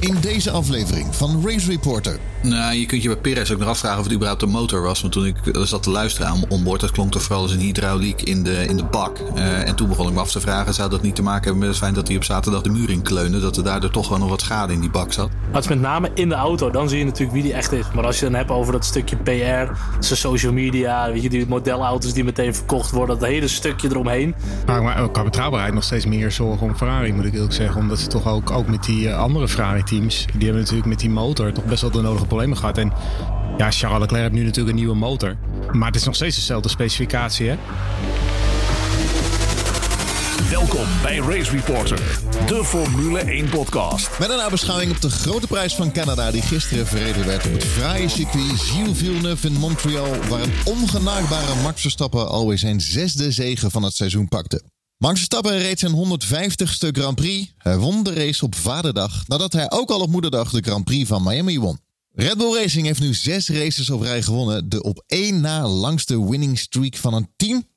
[0.00, 2.18] in deze aflevering van Race Reporter.
[2.42, 5.00] Nou, je kunt je bij Perez ook nog afvragen of het überhaupt een motor was.
[5.00, 8.22] Want toen ik zat te luisteren aan onboord, dat klonk toch vooral als een hydrauliek
[8.22, 9.18] in de, in de bak.
[9.36, 11.58] Uh, en toen begon ik me af te vragen, zou dat niet te maken hebben
[11.58, 13.40] met het feit dat hij op zaterdag de muur in kleunde?
[13.40, 15.30] Dat er daardoor toch wel nog wat schade in die bak zat?
[15.50, 17.84] Het is met name in de auto, dan zie je natuurlijk wie die echt is.
[17.94, 21.46] Maar als je dan hebt over dat stukje PR, zijn social media, weet je, die
[21.48, 24.34] modelauto's die meteen verkocht worden, dat hele stukje eromheen.
[24.66, 27.80] Maar, maar qua betrouwbaarheid nog steeds meer zorgen om Ferrari, moet ik eerlijk zeggen.
[27.80, 29.48] Omdat ze toch ook, ook met die uh, andere
[29.88, 32.78] Ferrari-teams, die hebben natuurlijk met die motor toch best wel de nodige problemen gehad.
[32.78, 32.92] En
[33.58, 35.36] ja, Charles Leclerc heeft nu natuurlijk een nieuwe motor.
[35.72, 37.56] Maar het is nog steeds dezelfde specificatie, hè?
[40.50, 44.18] Welkom bij Race Reporter, de Formule 1 podcast.
[44.18, 47.64] Met een nabeschouwing op de grote prijs van Canada die gisteren verreden werd op het
[47.64, 53.70] fraaie circuit Gilles Villeneuve in Montreal, waar een ongenaagbare Max Verstappen alweer zijn zesde zege
[53.70, 54.62] van het seizoen pakte.
[54.98, 57.52] Max Verstappen reed zijn 150ste Grand Prix.
[57.58, 61.08] Hij won de race op vaderdag nadat hij ook al op moederdag de Grand Prix
[61.08, 61.78] van Miami won.
[62.12, 66.28] Red Bull Racing heeft nu zes races op rij gewonnen, de op één na langste
[66.30, 67.68] winning streak van een team.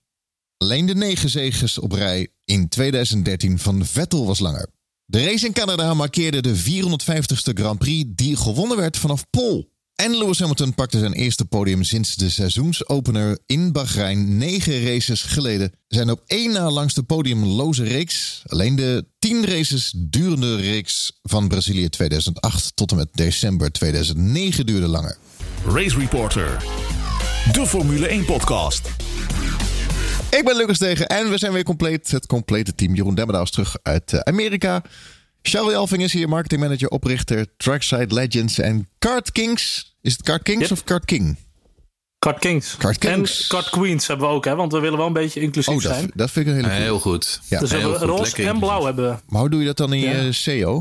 [0.57, 4.69] Alleen de negen zegens op rij in 2013 van Vettel was langer.
[5.05, 9.67] De race in Canada markeerde de 450ste Grand Prix die gewonnen werd vanaf Pole.
[10.01, 15.71] En Lewis Hamilton pakte zijn eerste podium sinds de seizoensopener in Bahrein negen races geleden.
[15.87, 18.41] Zijn op één na langste podiumloze reeks.
[18.45, 24.87] Alleen de tien races durende reeks van Brazilië 2008 tot en met december 2009 duurde
[24.87, 25.17] langer.
[25.65, 26.63] Race Reporter,
[27.51, 28.87] de Formule 1 podcast.
[30.29, 32.11] Ik ben Lucas Degen en we zijn weer compleet.
[32.11, 32.95] Het complete team.
[32.95, 34.81] Jeroen Demmerdaal is terug uit eh, Amerika.
[35.41, 39.90] Charlie Alving is hier, marketingmanager, oprichter, Trackside Legends en Kart Kings.
[40.01, 40.71] Is het Kart Kings Yep.
[40.71, 41.37] of Kart King?
[42.19, 42.77] Kart Kings.
[42.77, 43.41] Kart Kings.
[43.41, 44.55] En Kart Queens hebben we ook, hè?
[44.55, 46.11] Want we willen wel een beetje inclusief Oh, dat, zijn.
[46.15, 46.83] dat vind ik een hele goede.
[46.83, 47.41] Heel goed.
[47.49, 47.59] Ja.
[47.59, 49.15] Dus we Heel hebben goed, roze en blauw hebben we.
[49.29, 50.21] Maar hoe doe je dat dan in Ja.
[50.21, 50.71] je SEO?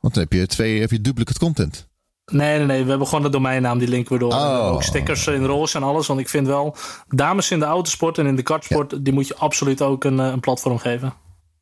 [0.00, 1.88] Want dan heb je twee heb je duplicate content.
[2.32, 2.82] Nee, nee, nee.
[2.82, 4.28] We hebben gewoon de domeinnaam, die linken we door.
[4.28, 4.42] We Oh.
[4.52, 6.06] hebben ook stickers in roze en alles.
[6.06, 6.76] Want ik vind wel,
[7.08, 10.26] dames in de autosport en in de kartsport, die moet je absoluut ook een, eh,
[10.26, 11.12] een platform geven.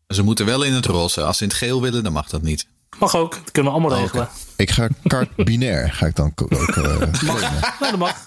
[0.07, 1.23] Ze moeten wel in het roze.
[1.23, 2.67] Als ze in het geel willen, dan mag dat niet.
[2.99, 4.29] Mag ook, dat kunnen we allemaal Oh, regelen.
[4.59, 7.11] Ik ga Kart Binair ga ik dan ook eh, claimen.
[7.81, 8.27] Nee, dat mag.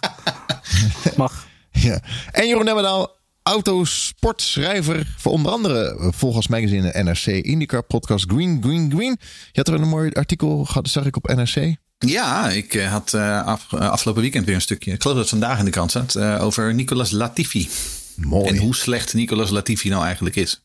[1.17, 1.47] mag.
[1.71, 1.99] Ja.
[2.31, 8.59] En Jeroen Demmerdaal, autosportschrijver voor onder andere eh, Volgens Magazine en NRC IndyCar podcast Green
[8.63, 9.17] Green Green.
[9.51, 11.75] Je had er een mooi artikel gehad, zag ik op NRC.
[11.97, 13.13] Ja, ik eh, had
[13.45, 14.91] af- afgelopen weekend weer een stukje.
[14.91, 16.15] Ik geloof dat het vandaag in de krant staat.
[16.15, 17.69] eh, over Nicolas Latifi.
[18.15, 18.47] Mooi.
[18.49, 20.63] En hoe slecht Nicolas Latifi nou eigenlijk is.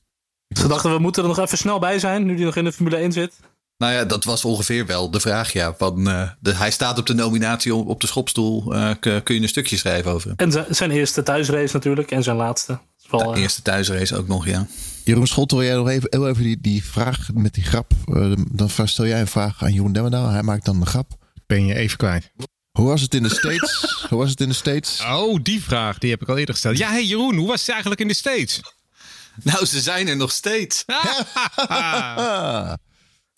[0.48, 2.72] Ze dachten, we moeten er nog even snel bij zijn, nu die nog in de
[2.72, 3.32] Formule 1 zit.
[3.78, 5.52] Nou ja, dat was ongeveer wel de vraag.
[5.52, 8.74] Ja, van, eh, de, hij staat op de nominatie op, op de schopstoel.
[8.74, 10.36] Eh, kun je een stukje schrijven over hem?
[10.36, 12.78] En zijn- zijn eerste thuisrace natuurlijk, en zijn laatste.
[13.10, 14.66] Wel, De eh, eerste thuisrace ook nog, ja.
[15.04, 17.92] Jeroen Schot, wil jij nog even, heel even die, die vraag met die grap?
[18.52, 20.28] dan stel jij een vraag aan Jeroen Demmerdaal.
[20.28, 21.12] Hij maakt dan een grap.
[21.46, 22.30] Ben je even kwijt.
[22.70, 23.94] Hoe was het in de States?
[24.08, 25.00] hoe was het in de States?
[25.00, 26.78] Oh, die vraag, die heb ik al eerder gesteld.
[26.78, 28.60] Ja, hey Jeroen, hoe was het eigenlijk in de States?
[29.42, 30.84] Nou, ze zijn er nog steeds.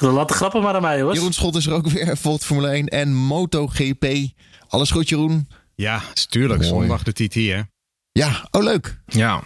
[0.03, 1.15] Laat de grappen maar aan mij, hoor.
[1.15, 2.17] Jeroen Schot is er ook weer.
[2.17, 4.07] Volgt Formule 1 en MotoGP.
[4.69, 5.49] Alles goed, Jeroen?
[5.75, 6.61] Ja, tuurlijk.
[6.61, 6.73] Mooi.
[6.73, 7.61] Zondag de TT, hè?
[8.13, 9.01] Ja, oh leuk.
[9.07, 9.43] Ja.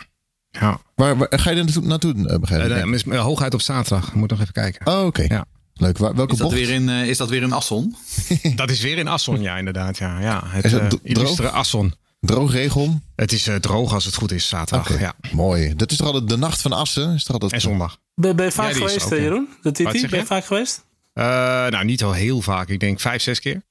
[0.50, 0.80] Ja.
[0.94, 3.06] Waar, waar- ga je er naartoe, naartoe eh, begrijp ik?
[3.12, 4.14] Eh, hooguit op zaterdag.
[4.14, 4.86] Moet nog even kijken.
[4.86, 5.22] Oh, oké.
[5.28, 5.44] Ja.
[5.74, 5.98] Leuk.
[5.98, 6.60] Waar, welke Is dat, bocht?
[6.60, 7.96] weer in, is dat weer in Asson?
[8.56, 9.98] Dat is weer in Asson, ja, inderdaad.
[9.98, 10.42] Ja, ja.
[10.44, 11.94] Het Is Asson.
[12.26, 13.00] Droogregel?
[13.16, 14.98] Het is eh, droog als het goed is, zaterdag.
[15.00, 15.14] Ja.
[15.32, 15.74] mooi.
[15.76, 17.14] Dat is toch altijd de nacht van Assen?
[17.14, 17.52] Is toch altijd...
[17.52, 17.98] En zondag.
[18.14, 19.22] Ben, ben je vaak Ja, die is geweest, ook, eh.
[19.24, 19.48] Jeroen?
[19.62, 20.84] De Wat TT, zeg ben je vaak geweest?
[21.12, 21.24] Eh,
[21.66, 22.68] nou, niet al heel vaak.
[22.68, 23.62] Ik denk vijf, zes keer.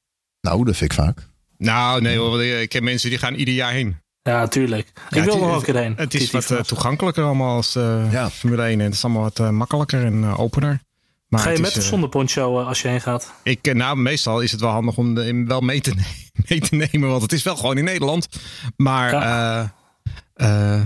[0.42, 1.28] Nou, dat vind ik vaak.
[1.58, 2.30] Nou, nee hoor.
[2.30, 3.98] want Ik ken mensen die gaan ieder jaar heen.
[4.24, 4.88] Ja, tuurlijk.
[5.10, 5.94] Ik Ja, wil er nog een keer heen.
[5.98, 6.68] Het is wat eh, vanaf.
[6.68, 8.30] toegankelijker allemaal als eh, Ja.
[8.30, 8.80] Formule 1.
[8.80, 10.82] En het is allemaal wat eh, makkelijker en eh, opener.
[11.32, 13.34] Maar Ga je met is, of eh, zonder poncho eh, als je heen gaat?
[13.44, 15.94] Ik, eh, nou, meestal is het wel handig om de- hem wel mee te,
[16.50, 17.10] mee te nemen.
[17.10, 18.28] Want het is wel gewoon in Nederland.
[18.76, 19.68] Maar eh,
[20.34, 20.82] eh,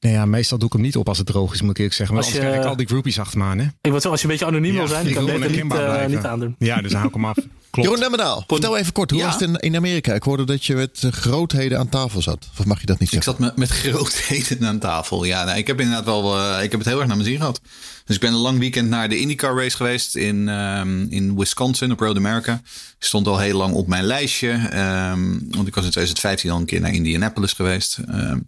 [0.00, 1.94] nee, ja, meestal doe ik hem niet op als het droog is, moet ik eerlijk
[1.96, 2.14] zeggen.
[2.16, 3.58] Want Als je- krijg ik al die groupies achter me aan.
[3.58, 3.66] Hè?
[3.80, 5.38] Ik word zo, als je een beetje anoniem Ja, wil zijn, ik kan je wil
[5.40, 6.54] beter niet, niet aandoen.
[6.58, 7.36] Ja, dus dan hou ik hem af.
[7.72, 7.88] Klopt.
[7.88, 9.10] Jeroen Demmerdaal, vertel even kort.
[9.10, 9.24] Hoe Ja?
[9.26, 10.14] was het in, in Amerika?
[10.14, 12.48] Ik hoorde dat je met eh, grootheden aan tafel zat.
[12.58, 13.32] Of mag je dat niet Ik zeggen?
[13.32, 15.24] zat met, met grootheden aan tafel.
[15.24, 16.38] Ja, nou, ik heb inderdaad wel.
[16.38, 17.60] eh, ik heb het heel erg naar mijn zin gehad.
[18.04, 21.92] Dus ik ben een lang weekend naar de IndyCar race geweest in, ehm, in Wisconsin
[21.92, 22.62] op Road America.
[22.98, 24.50] Stond al heel lang op mijn lijstje.
[24.70, 27.98] ehm, want ik was in 2015 al een keer naar Indianapolis geweest.
[28.08, 28.38] Ehm,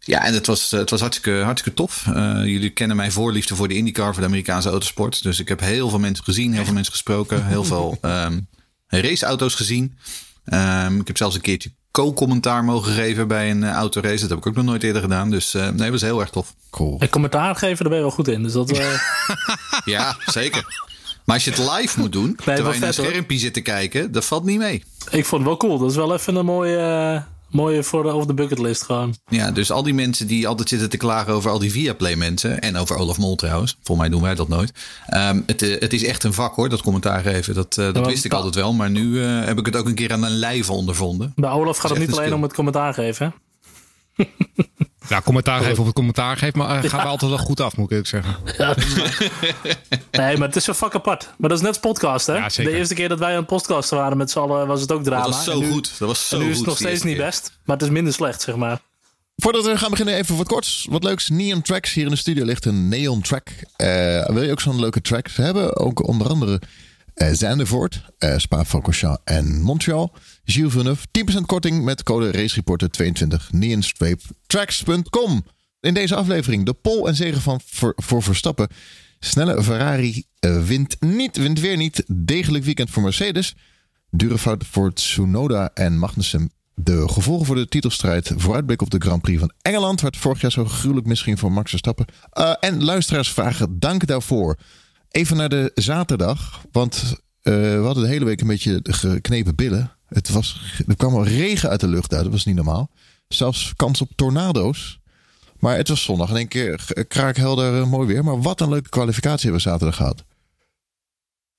[0.00, 2.04] ja, en het was, het was hartstikke, hartstikke tof.
[2.14, 5.22] Eh, jullie kennen mijn voorliefde voor de IndyCar, voor de Amerikaanse autosport.
[5.22, 7.98] Dus ik heb heel veel mensen gezien, heel veel mensen gesproken, heel veel
[8.88, 9.98] raceauto's gezien.
[10.44, 14.20] Ehm, ik heb zelfs een keertje co-commentaar mogen geven bij een eh, autorace.
[14.20, 15.30] Dat heb ik ook nog nooit eerder gedaan.
[15.30, 16.54] Dus eh, nee, was heel erg tof.
[16.70, 16.96] Cool.
[16.98, 18.42] En commentaar geven, daar ben je wel goed in.
[18.42, 19.00] Dus dat, eh,
[19.84, 20.86] Ja, zeker.
[21.24, 24.12] Maar als je het live moet doen, terwijl je naar een schermpje zit te kijken,
[24.12, 24.84] dat valt niet mee.
[25.10, 25.78] Ik vond het wel cool.
[25.78, 29.14] Dat is wel even een mooie, uh, mooie voor de, over de bucketlist gewoon.
[29.28, 32.60] Ja, dus al die mensen die altijd zitten te klagen over al die Viaplay mensen.
[32.60, 33.78] En over Olaf Mol trouwens.
[33.82, 34.72] Volgens mij doen wij dat nooit.
[35.14, 37.54] Um, het, uh, het is echt een vak hoor, dat commentaar geven.
[37.54, 38.72] Dat, uh, dat ja, wist ik altijd wel.
[38.72, 41.32] Maar nu heb ik het ook een keer aan mijn lijve ondervonden.
[41.36, 44.24] Bij Olaf gaat het niet alleen om het commentaar geven hè?
[45.08, 47.76] Ja, commentaar geven of het commentaar geven, maar uh, gaan we altijd wel goed af,
[47.76, 48.36] moet ik zeggen.
[48.58, 48.74] Ja,
[50.20, 51.30] nee, maar het is een vak apart.
[51.38, 52.34] Maar dat is net podcast, hè?
[52.34, 54.92] Ja, de eerste keer dat wij aan het podcast waren met z'n allen, was het
[54.92, 55.24] ook drama.
[55.24, 55.98] Dat was zo goed.
[55.98, 58.12] Dat was zo en nu is het nog steeds niet best, maar het is minder
[58.12, 58.80] slecht, zeg maar.
[59.36, 60.86] Voordat we gaan beginnen, even wat korts.
[60.90, 61.28] Wat leuks.
[61.28, 61.92] Neon Tracks.
[61.92, 63.48] Hier in de studio ligt een Neon Track.
[63.48, 65.28] Uh, wil je ook zo'n leuke track?
[65.28, 66.60] Ze hebben ook onder andere
[67.18, 70.12] uh, Zandvoort, uh, Spa-Francorchamps en Montreal.
[70.44, 71.06] Gilles Villeneuve,
[71.40, 75.44] 10% korting met code RaceReporter22 neonstrapetracks.com.
[75.80, 77.60] In deze aflevering de pol en zegen van
[77.96, 78.68] voor, Verstappen.
[79.18, 82.04] Snelle Ferrari uh, wint niet, wint weer niet.
[82.06, 83.54] Degelijk weekend voor Mercedes.
[84.10, 86.52] Dure fout voor Tsunoda en Magnussen.
[86.74, 88.32] De gevolgen voor de titelstrijd.
[88.36, 90.00] Vooruitblik op de Grand Prix van Engeland.
[90.00, 92.06] Waar het vorig jaar zo gruwelijk misging voor Max Verstappen.
[92.38, 94.58] Uh, en luisteraars vragen dank daarvoor.
[95.10, 96.62] Even naar de zaterdag.
[96.72, 97.02] Want
[97.42, 99.92] uh, we hadden de hele week een beetje geknepen billen.
[100.06, 102.22] Het was, er kwam al regen uit de lucht uit.
[102.22, 102.90] Dat was niet normaal.
[103.28, 105.00] Zelfs kans op tornado's.
[105.58, 108.24] Maar het was zondag in één keer kraakhelder mooi weer.
[108.24, 110.24] Maar wat een leuke kwalificatie hebben we zaterdag gehad.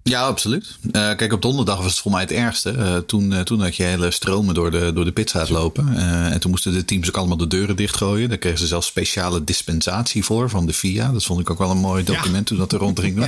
[0.10, 0.78] Ja, absoluut.
[0.82, 2.74] Uh, kijk, op donderdag was het voor mij het ergste.
[2.74, 5.98] Uh, toen, uh, toen had je hele stromen door de, door de lopen.
[6.32, 8.30] en toen moesten de teams ook allemaal de deuren dichtgooien.
[8.30, 11.12] Daar kregen ze zelfs speciale dispensatie voor van de FIA.
[11.12, 12.44] Dat vond ik ook wel een mooi document ja.
[12.44, 13.26] toen dat er rond ging.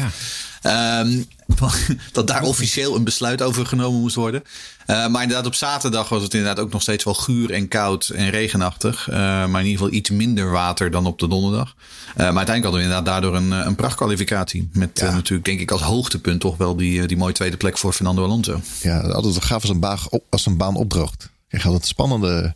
[0.61, 0.99] Ja.
[0.99, 1.25] Um,
[2.11, 4.43] dat daar officieel een besluit over genomen moest worden.
[4.91, 8.09] Uh, maar inderdaad, op zaterdag was het inderdaad ook nog steeds wel guur en koud
[8.09, 9.09] en regenachtig.
[9.09, 11.75] Uh, maar in ieder geval iets minder water dan op de donderdag.
[11.77, 14.69] Uh, maar uiteindelijk hadden we inderdaad daardoor een, een prachtkwalificatie.
[14.73, 15.11] Met ja.
[15.11, 18.61] natuurlijk, denk ik, als hoogtepunt toch wel die, die mooie tweede plek voor Fernando Alonso.
[18.81, 21.29] Ja, altijd gaaf als een, baan, op, als een baan opdroogt.
[21.47, 22.55] Je gaat het spannende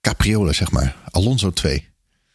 [0.00, 0.96] capriolen, zeg maar.
[1.10, 1.88] Alonso 2.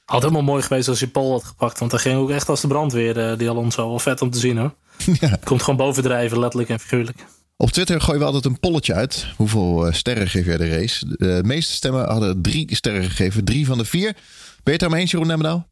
[0.06, 1.80] Had helemaal mooi geweest als je Paul had gepakt.
[1.80, 3.90] Want dat ging ook echt als de brandweer, die Alonso.
[3.90, 4.76] Wel vet om te zien hoor.
[5.20, 5.38] Ja.
[5.44, 7.26] Komt gewoon bovendrijven, letterlijk en figuurlijk.
[7.58, 9.26] Op Twitter gooien we altijd een polletje uit.
[9.36, 11.16] Hoeveel sterren geef jij de race?
[11.18, 13.44] De meeste stemmen hadden drie sterren gegeven.
[13.44, 14.14] Drie van de vier.
[14.14, 14.24] Ben
[14.64, 15.68] je het daarmee eens, Jeroen Nemmendaal?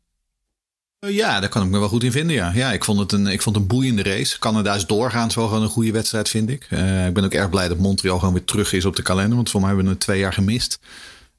[0.99, 2.35] Ja, daar kan ik me wel goed in vinden.
[2.35, 4.39] Ja, ja ik, vond het een, ik vond een boeiende race.
[4.39, 6.67] Canada is doorgaans wel gewoon een goede wedstrijd, vind ik.
[6.69, 9.35] Uh, ik ben ook erg blij dat Montreal gewoon weer terug is op de kalender.
[9.35, 10.79] Want voor mij hebben we het twee jaar gemist.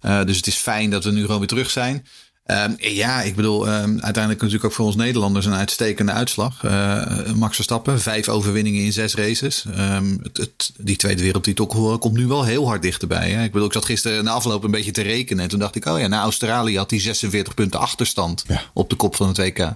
[0.01, 2.07] Dus het is fijn dat we nu gewoon weer terug zijn.
[2.47, 6.63] Um, ja, ik bedoel, um, uiteindelijk natuurlijk ook voor ons Nederlanders een uitstekende uitslag.
[6.65, 9.65] Uh, Max Verstappen, vijf overwinningen in zes races.
[9.79, 11.67] Um, het, het, die tweede wereldtitel
[11.99, 13.31] komt nu wel heel hard dichterbij.
[13.31, 13.45] Hè?
[13.45, 15.43] Ik bedoel, ik zat gisteren na afloop een beetje te rekenen.
[15.43, 18.63] En toen dacht ik, oh ja, na Australië had hij 46 punten achterstand ja.
[18.75, 19.75] op de kop van het WK.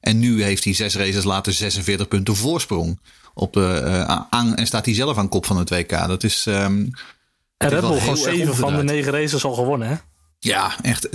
[0.00, 3.00] En nu heeft hij zes races later 46 punten voorsprong.
[3.34, 5.90] Op de, uh, aan, en staat hij zelf aan kop van het WK.
[5.90, 6.46] Dat is.
[6.46, 6.90] Um,
[7.56, 9.94] en Red Bull gewoon zeven van de negen races al gewonnen, hè?
[10.46, 11.08] Ja, echt,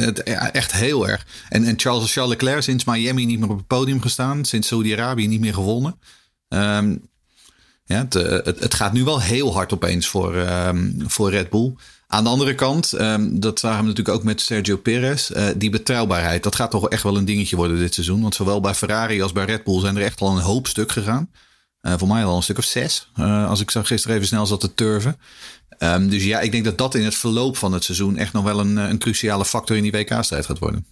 [0.51, 1.25] echt heel erg.
[1.49, 4.45] En, en Charles, Charles Leclerc sinds Miami niet meer op het podium gestaan.
[4.45, 5.99] Sinds Saudi-Arabië niet meer gewonnen.
[6.47, 7.09] Um,
[7.85, 11.73] ja, het, het, het, gaat nu wel heel hard opeens voor, um, voor Red Bull.
[12.07, 15.29] Aan de andere kant, um, dat zagen we natuurlijk ook met Sergio Perez.
[15.29, 18.21] Uh, die betrouwbaarheid, dat gaat toch echt wel een dingetje worden dit seizoen.
[18.21, 20.91] Want zowel bij Ferrari als bij Red Bull zijn er echt al een hoop stuk
[20.91, 21.29] gegaan.
[21.81, 23.09] Uh, voor mij al een stuk of zes.
[23.47, 25.17] Als ik zag gisteren even snel zat te turven.
[25.83, 28.43] Um, dus ja, ik denk dat dat in het verloop van het seizoen echt nog
[28.43, 30.85] wel een, een cruciale factor in die WK-strijd gaat worden.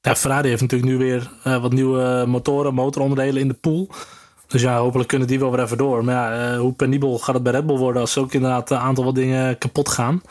[0.00, 3.90] Ja, Ferrari heeft natuurlijk nu weer uh, wat nieuwe motoren, motoronderdelen in de pool.
[4.46, 6.04] Dus ja, hopelijk kunnen die wel weer even door.
[6.04, 8.78] Maar ja, uh, hoe penibel gaat het bij Red Bull worden als ook inderdaad een
[8.78, 10.22] aantal wat dingen kapot gaan.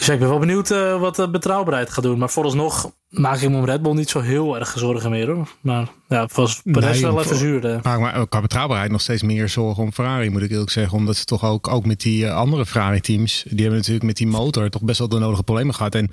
[0.00, 2.18] Dus ik ben wel benieuwd uh, wat de betrouwbaarheid gaat doen.
[2.18, 5.48] Maar vooralsnog maak ik me om Red Bull niet zo heel erg zorgen meer hoor.
[5.60, 7.80] Maar ja, was Perez nee, wel even zuur.
[7.82, 10.98] Maar, maar qua betrouwbaarheid nog steeds meer zorgen om Ferrari moet ik eerlijk zeggen.
[10.98, 14.16] Omdat ze toch ook, ook met die uh, andere Ferrari teams, die hebben natuurlijk met
[14.16, 15.94] die motor toch best wel de nodige problemen gehad.
[15.94, 16.10] En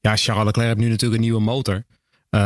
[0.00, 1.74] ja, Charles Leclerc heeft nu natuurlijk een nieuwe motor.
[1.74, 2.40] Uh,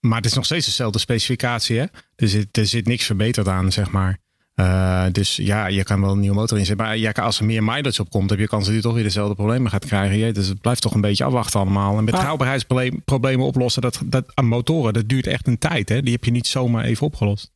[0.00, 1.84] maar het is nog steeds dezelfde specificatie hè.
[2.16, 4.18] Er zit, er zit niks verbeterd aan zeg maar.
[4.56, 6.86] Uh, dus ja, je kan wel een nieuwe motor inzetten.
[6.86, 9.02] Maar ja, als er meer mileage op komt, heb je kans dat je toch weer
[9.02, 10.34] dezelfde problemen gaat krijgen.
[10.34, 11.98] Dus het blijft toch een beetje afwachten allemaal.
[11.98, 15.88] En betrouwbaarheidsproblemen oplossen dat, dat, aan motoren, dat duurt echt een tijd.
[15.88, 16.02] Hè?
[16.02, 17.52] Die heb je niet zomaar even opgelost.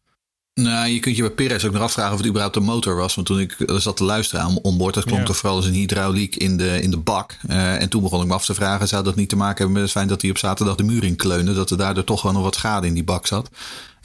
[0.55, 3.15] Nou, je kunt je bij Perez ook nog afvragen of het überhaupt een motor was.
[3.15, 5.27] Want toen ik zat te luisteren aan onboord, dat klonk ja.
[5.27, 7.37] toch vooral als een hydrauliek in de, in de bak.
[7.51, 9.73] Uh, en toen begon ik me af te vragen, zou dat niet te maken hebben
[9.73, 11.55] met het feit dat hij op zaterdag de muur in kleunde?
[11.55, 13.51] Dat er daardoor toch wel nog wat schade in die bak zat.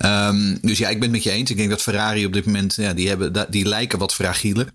[0.05, 1.49] Um, dus ja, ik ben het met je eens.
[1.49, 4.67] Ik denk dat Ferrari op dit moment, ja, die, hebben, die lijken wat fragieler.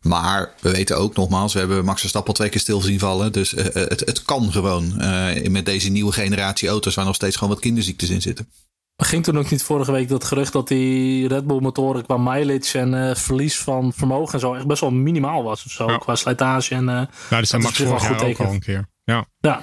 [0.00, 3.32] Maar we weten ook nogmaals, we hebben Max Verstappen twee keer stil zien vallen.
[3.32, 7.36] Dus uh, het, het kan gewoon uh, met deze nieuwe generatie auto's waar nog steeds
[7.36, 8.48] gewoon wat kinderziektes in zitten.
[8.96, 12.78] ging toen ook niet vorige week dat gerucht dat die Red Bull motoren qua mileage
[12.78, 15.98] en uh, verlies van vermogen en zo echt best wel minimaal was of zo.
[15.98, 16.88] Qua slijtage en.
[16.88, 18.88] Uh, ja, dat zijn Max vorig jaar ook al een keer.
[19.12, 19.26] Ja.
[19.40, 19.60] ja,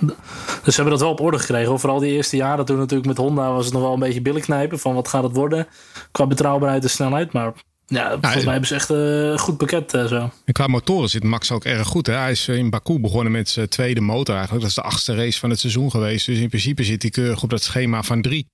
[0.64, 1.80] dus ze hebben dat wel op orde gekregen.
[1.80, 4.42] Vooral die eerste jaren toen natuurlijk met Honda was het nog wel een beetje billen
[4.42, 5.68] knijpen van wat gaat het worden
[6.12, 7.34] qua betrouwbaarheid en snelheid.
[7.34, 7.54] Maar
[7.86, 10.32] ja, volgens mij hebben ze echt een goed pakket zo.
[10.46, 12.08] En qua motoren zit Max ook erg goed.
[12.08, 12.14] Hè?
[12.14, 14.62] Hij is in Baku begonnen met zijn tweede motor eigenlijk.
[14.62, 16.26] Dat is de achtste race van het seizoen geweest.
[16.26, 18.48] Dus in principe zit hij keurig op dat schema van drie.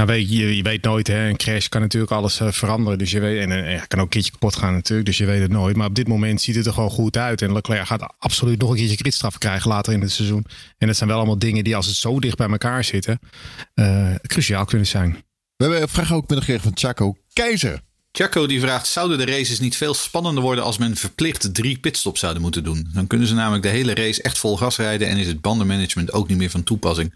[0.00, 1.28] Nou, weet je, je weet nooit, hè.
[1.28, 2.98] een crash kan natuurlijk alles uh, veranderen.
[2.98, 5.40] Dus je weet, en uh, kan ook een keertje kapot gaan natuurlijk, dus je weet
[5.40, 5.76] het nooit.
[5.76, 7.42] Maar op dit moment ziet het er gewoon goed uit.
[7.42, 10.46] En Leclerc gaat absoluut nog een keertje gridstraf krijgen later in het seizoen.
[10.78, 13.20] En dat zijn wel allemaal dingen die als het zo dicht bij elkaar zitten,
[13.74, 15.10] uh, cruciaal kunnen zijn.
[15.56, 17.80] We hebben een vraag ook binnengekregen van Chaco Keizer.
[18.12, 22.20] Chaco die vraagt, zouden de races niet veel spannender worden als men verplicht drie pitstops
[22.20, 22.88] zouden moeten doen?
[22.92, 26.12] Dan kunnen ze namelijk de hele race echt vol gas rijden en is het bandenmanagement
[26.12, 27.12] ook niet meer van toepassing.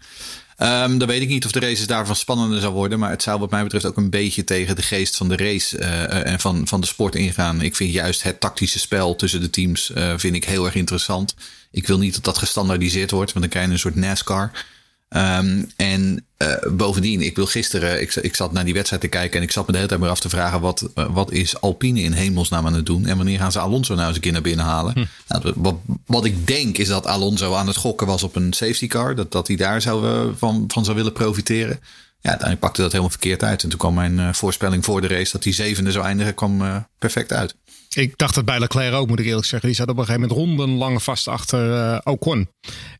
[0.57, 2.99] Um, dan weet ik niet of de races daarvan spannender zou worden.
[2.99, 5.77] Maar het zou wat mij betreft ook een beetje tegen de geest van de race
[5.77, 7.61] uh, en van, van de sport ingaan.
[7.61, 11.35] Ik vind juist het tactische spel tussen de teams uh, vind ik heel erg interessant.
[11.71, 14.65] Ik wil niet dat dat gestandaardiseerd wordt, want dan krijg je een soort NASCAR.
[15.09, 19.37] Um, en uh, bovendien, ik wil gisteren, ik, ik zat naar die wedstrijd te kijken
[19.37, 21.61] en ik zat me de hele tijd maar af te vragen: wat, uh, wat is
[21.61, 23.05] Alpine in hemelsnaam aan het doen?
[23.05, 24.93] En wanneer gaan ze Alonso nou eens een keer naar binnen halen?
[24.93, 25.05] Hm.
[25.27, 28.87] Nou, wat, wat ik denk is dat Alonso aan het gokken was op een safety
[28.87, 31.79] car, dat, dat hij daar zou, uh, van, van zou willen profiteren.
[32.21, 33.63] Ja, dan pakte dat helemaal verkeerd uit.
[33.63, 37.33] En toen kwam mijn voorspelling voor de race dat die zevende zou eindigen, kwam perfect
[37.33, 37.55] uit.
[37.95, 39.69] Ik dacht dat bij Leclerc ook, moet ik eerlijk zeggen.
[39.69, 42.49] Die zat op een gegeven moment rondenlang vast achter uh, Ocon.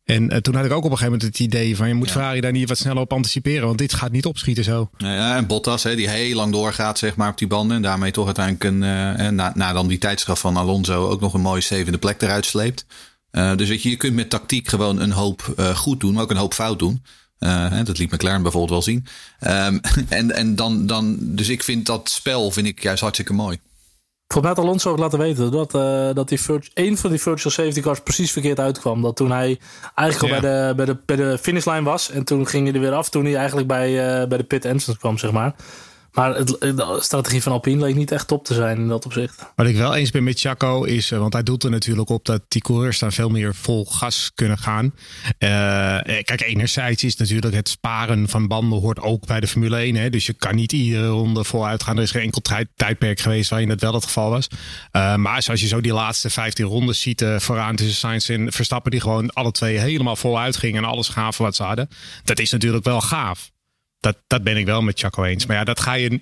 [0.03, 1.87] En uh, toen had ik ook op een gegeven moment het idee van...
[1.87, 2.13] je moet ja.
[2.13, 3.65] Ferrari daar niet wat sneller op anticiperen...
[3.65, 4.89] want dit gaat niet opschieten zo.
[4.97, 7.75] Ja, en Bottas, hè, die heel lang doorgaat zeg maar, op die banden...
[7.75, 8.81] en daarmee toch uiteindelijk een,
[9.21, 11.09] uh, na, na dan die tijdstraf van Alonso...
[11.09, 12.85] ook nog een mooie zevende plek eruit sleept.
[13.31, 16.13] dus weet je, je kunt met tactiek gewoon een hoop goed doen...
[16.13, 17.03] maar ook een hoop fout doen.
[17.39, 19.05] Uh, dat liet McLaren bijvoorbeeld wel zien.
[19.39, 23.59] Um, en en dan, dan, dus ik vind dat spel vind ik juist hartstikke mooi.
[24.27, 26.39] Volgens mij had Alonso ook laten weten dat, uh, dat die
[26.73, 29.01] één van die virtual safety cars precies verkeerd uitkwam.
[29.01, 29.59] Dat toen hij
[29.95, 32.11] eigenlijk al bij, de, bij, de, bij de finishlijn was.
[32.11, 34.65] En toen ging hij er weer af toen hij eigenlijk bij, uh, bij de pit
[34.65, 35.55] entrance kwam, zeg maar.
[36.15, 39.51] Maar het, de strategie van Alpine leek niet echt top te zijn in dat opzicht.
[39.55, 42.41] Wat ik wel eens ben met Chaco is, want hij doet er natuurlijk op dat
[42.47, 44.85] die coureurs dan veel meer vol gas kunnen gaan.
[44.85, 45.49] Uh,
[46.01, 49.95] kijk, enerzijds is natuurlijk het sparen van banden hoort ook bij de Formule 1.
[49.95, 50.09] Hè?
[50.09, 51.97] Dus je kan niet iedere ronde voluit gaan.
[51.97, 52.41] Er is geen enkel
[52.75, 54.47] tijdperk geweest waarin dat wel het geval was.
[54.91, 59.01] Maar zoals je zo die laatste 15 rondes ziet vooraan tussen Sainz en Verstappen, die
[59.01, 61.89] gewoon alle twee helemaal voluit gingen en alles gaven wat ze hadden.
[62.23, 63.53] Dat is natuurlijk wel gaaf.
[63.99, 65.45] Dat, dat ben ik wel met Chaco eens.
[65.45, 66.21] Maar ja, dat, ga je,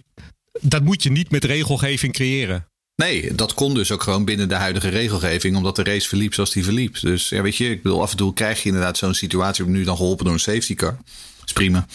[0.62, 2.68] dat moet je niet met regelgeving creëren.
[2.96, 6.52] Nee, dat kon dus ook gewoon binnen de huidige regelgeving, omdat de race verliep zoals
[6.52, 7.00] die verliep.
[7.00, 9.66] Dus ja, weet je, ik bedoel, af en toe krijg je inderdaad zo'n situatie.
[9.66, 10.98] Nu dan geholpen door een safety car.
[11.40, 11.86] Dat is prima.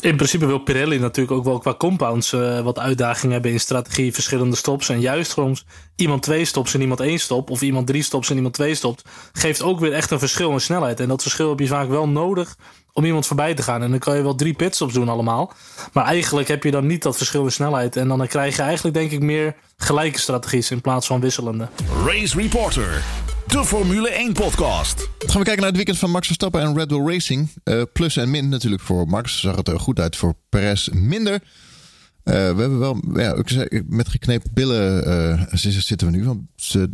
[0.00, 4.12] In principe wil Pirelli natuurlijk ook wel qua compounds uh, wat uitdagingen hebben in strategie,
[4.12, 4.88] verschillende stops.
[4.88, 5.64] En juist soms
[5.96, 9.02] iemand twee stops en iemand één stop, of iemand drie stops en iemand twee stopt,
[9.32, 11.00] geeft ook weer echt een verschil in snelheid.
[11.00, 12.56] En dat verschil heb je vaak wel nodig
[12.92, 13.82] om iemand voorbij te gaan.
[13.82, 15.52] En dan kan je wel drie pitstops doen allemaal.
[15.92, 17.96] Maar eigenlijk heb je dan niet dat verschil in snelheid.
[17.96, 21.68] En dan krijg je eigenlijk denk ik meer gelijke strategies in plaats van wisselende.
[22.06, 23.04] Race Reporter,
[23.46, 24.96] de Formule 1 podcast.
[24.96, 27.48] Dan gaan we kijken naar het weekend van Max Verstappen en Red Bull Racing.
[27.64, 29.40] Uh, plus en min natuurlijk voor Max.
[29.40, 31.32] Zag het er goed uit voor Perez minder.
[31.32, 33.42] Uh, we hebben wel, ja,
[33.86, 36.24] met geknepen billen uh, zitten we nu.
[36.24, 36.40] Want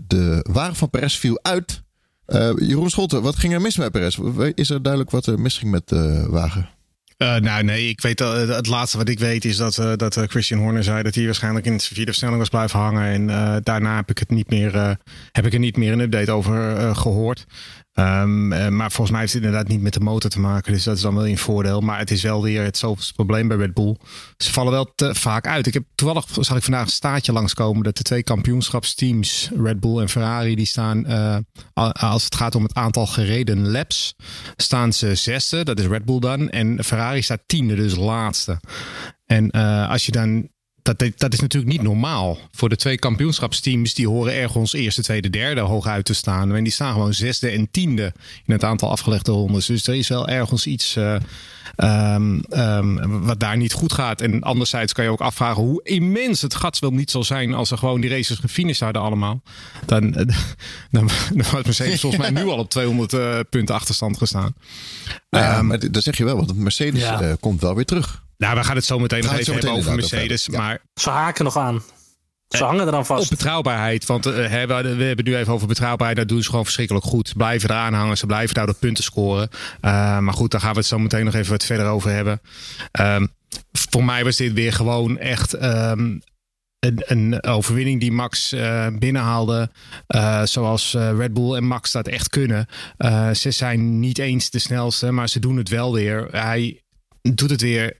[0.08, 1.82] de wagen van Perez viel uit
[2.28, 4.18] uh, Jeroen Scholten, wat ging er mis met Perez?
[4.54, 6.68] Is er duidelijk wat er misging met de wagen?
[7.18, 10.60] Uh, nou, nee, ik weet uh, het laatste wat ik weet is dat, dat Christian
[10.60, 13.30] Horner zei dat hij waarschijnlijk in de vierde versnelling was blijven hangen.
[13.30, 14.72] En daarna heb ik het niet meer,
[15.32, 17.46] heb ik er niet meer een update over gehoord.
[17.98, 20.72] Um, maar volgens mij heeft het inderdaad niet met de motor te maken.
[20.72, 21.80] Dus dat is dan wel een voordeel.
[21.80, 23.96] Maar het is wel weer het zoveelste probleem bij Red Bull.
[24.36, 25.66] Ze vallen wel te vaak uit.
[25.66, 30.00] Ik heb toevallig zag ik vandaag een staatje langskomen dat de twee kampioenschapsteams, Red Bull
[30.00, 31.36] en Ferrari, die staan uh,
[31.92, 34.14] als het gaat om het aantal gereden laps,
[34.56, 35.64] staan ze zesde.
[35.64, 36.50] Dat is Red Bull dan.
[36.50, 38.60] En Ferrari staat tiende, dus laatste.
[39.26, 40.48] En uh, als je dan
[40.96, 42.38] dat, dat is natuurlijk niet normaal.
[42.52, 46.54] Voor de twee kampioenschapsteams, die horen ergens eerste, tweede, derde hooguit te staan.
[46.54, 48.12] En die staan gewoon zesde en tiende
[48.46, 49.66] in het aantal afgelegde rondes.
[49.66, 51.16] Dus er is wel ergens iets uh,
[51.76, 54.20] um, um, wat daar niet goed gaat.
[54.20, 57.70] En anderzijds kan je ook afvragen hoe immens het gat wel niet zal zijn als
[57.70, 59.42] er gewoon die races gefinished hadden allemaal.
[59.86, 60.28] Dan, dan,
[60.90, 61.08] dan
[61.52, 64.54] was Mercedes volgens mij nu al op 200 uh, punten achterstand gestaan.
[65.30, 67.22] Ja, um, maar dat zeg je wel, want Mercedes ja.
[67.22, 68.26] uh, komt wel weer terug.
[68.38, 70.46] Nou, we gaan het zo meteen nog even hebben over Mercedes.
[70.50, 70.58] Ja.
[70.58, 71.82] Maar ze haken nog aan.
[72.48, 73.22] Ze hangen er dan vast.
[73.22, 74.06] Op betrouwbaarheid.
[74.06, 76.18] Want uh, we, hebben het nu even over betrouwbaarheid.
[76.18, 77.28] Dat doen ze gewoon verschrikkelijk goed.
[77.28, 78.16] Ze blijven eraan hangen.
[78.16, 79.48] Ze blijven daar de punten scoren.
[79.52, 82.40] Uh, maar goed, daar gaan we het zo meteen nog even wat verder over hebben.
[83.00, 83.28] Um,
[83.72, 86.18] voor mij was dit weer gewoon echt ehm,
[86.78, 89.70] een, een overwinning die Max uh, binnenhaalde.
[90.08, 92.66] Uh, zoals uh, Red Bull en Max dat echt kunnen.
[93.32, 96.28] ze zijn niet eens de snelste, maar ze doen het wel weer.
[96.30, 96.82] Hij
[97.22, 97.96] doet het weer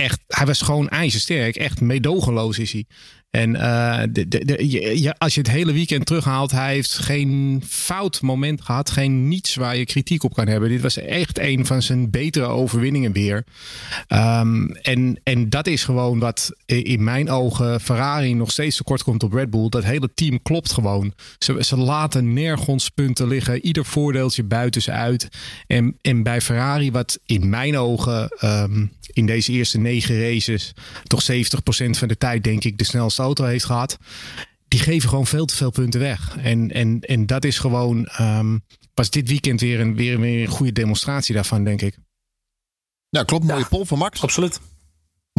[0.00, 0.20] echt.
[0.26, 1.56] Hij was gewoon ijzersterk.
[1.56, 2.86] Echt meedogenloos is hij.
[3.30, 8.90] En je, als je het hele weekend terughaalt, hij heeft geen fout moment gehad.
[8.90, 10.68] Geen niets waar je kritiek op kan hebben.
[10.68, 13.44] Dit was echt een van zijn betere overwinningen weer.
[14.08, 19.22] Um, en, en dat is gewoon wat in mijn ogen Ferrari nog steeds tekort komt
[19.22, 19.68] op Red Bull.
[19.68, 21.14] Dat hele team klopt gewoon.
[21.38, 23.64] Ze, laten nergens punten liggen.
[23.66, 25.28] Ieder voordeeltje buiten ze uit.
[25.66, 30.72] En, en bij Ferrari, wat in mijn ogen um, in deze eerste negen races
[31.04, 31.26] toch 70%
[31.90, 33.98] van de tijd denk ik de snelste auto heeft gehad.
[34.68, 36.36] Die geven gewoon veel te veel punten weg.
[36.36, 40.48] En, en, en dat is gewoon, um, was dit weekend weer een, weer, weer een
[40.48, 41.98] goede demonstratie daarvan, denk ik.
[43.08, 43.44] Ja, klopt.
[43.44, 44.22] Mooie ja, pol van Max.
[44.22, 44.60] Absoluut.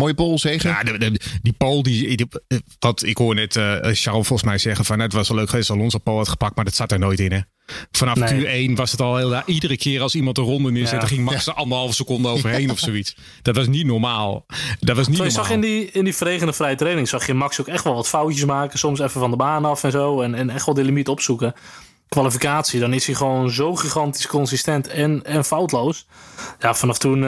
[0.01, 0.69] Mooie pol, zeker.
[0.69, 2.27] Ja, de, de, die pol, die, die,
[2.79, 5.69] wat ik hoor net uh, Charles volgens mij zeggen van het was wel leuk geweest
[5.69, 7.31] als Alonso pol had gepakt, maar dat zat er nooit in.
[7.31, 7.39] Hè?
[7.91, 8.69] Vanaf nee.
[8.69, 11.11] Q1 was het al heel iedere keer als iemand een ronde neerzette, ja.
[11.11, 13.15] ging Max er anderhalve seconde overheen of zoiets.
[13.41, 14.45] Dat was niet normaal.
[14.79, 15.25] Dat was niet Zo, normaal.
[15.25, 17.95] Je zag in die, in die verregende vrije training zag je Max ook echt wel
[17.95, 20.75] wat foutjes maken, soms even van de baan af en zo en, en echt wel
[20.75, 21.53] de limiet opzoeken
[22.15, 26.05] kwalificatie, dan is hij gewoon zo gigantisch consistent en, en foutloos.
[26.59, 27.27] Ja, vanaf toen, uh,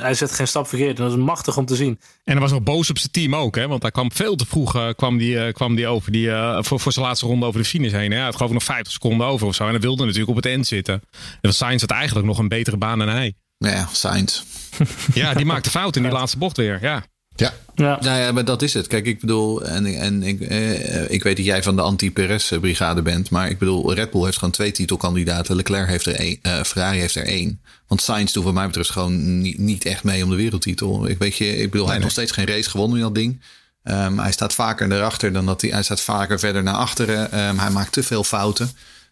[0.00, 0.98] hij zet geen stap verkeerd.
[0.98, 2.00] En dat is machtig om te zien.
[2.24, 3.68] En hij was nog boos op zijn team ook, hè?
[3.68, 6.80] Want hij kwam veel te vroeg uh, kwam die, uh, kwam die over die, voor,
[6.80, 8.10] voor zijn laatste ronde over de finish heen.
[8.10, 8.16] Hè?
[8.16, 9.64] Hij had geloof ik nog 50 seconden over of zo.
[9.64, 11.02] En hij wilde natuurlijk op het eind zitten.
[11.40, 13.34] En Sainz had eigenlijk nog een betere baan dan hij.
[13.58, 14.42] Ja, Sainz.
[15.14, 16.78] ja, die maakte fout in die laatste bocht weer.
[16.82, 17.04] Ja.
[17.36, 17.52] Ja.
[17.74, 17.98] Ja.
[18.00, 18.86] Nou ja, maar dat is het.
[18.86, 23.30] Kijk, ik bedoel, en, en ik, eh, ik weet dat jij van de anti-Perez-brigade bent,
[23.30, 25.56] maar ik bedoel, Red Bull heeft gewoon twee titelkandidaten.
[25.56, 27.60] Leclerc heeft er één, uh, Ferrari heeft er één.
[27.86, 31.08] Want Sainz doet, voor mij betreft, gewoon niet, niet echt mee om de wereldtitel.
[31.08, 33.40] Ik weet je, ik bedoel, hij heeft nog steeds geen race gewonnen in dat ding.
[33.84, 37.48] Um, hij staat vaker erachter dan dat hij, hij staat vaker verder naar achteren.
[37.48, 38.70] Um, hij maakt te veel fouten.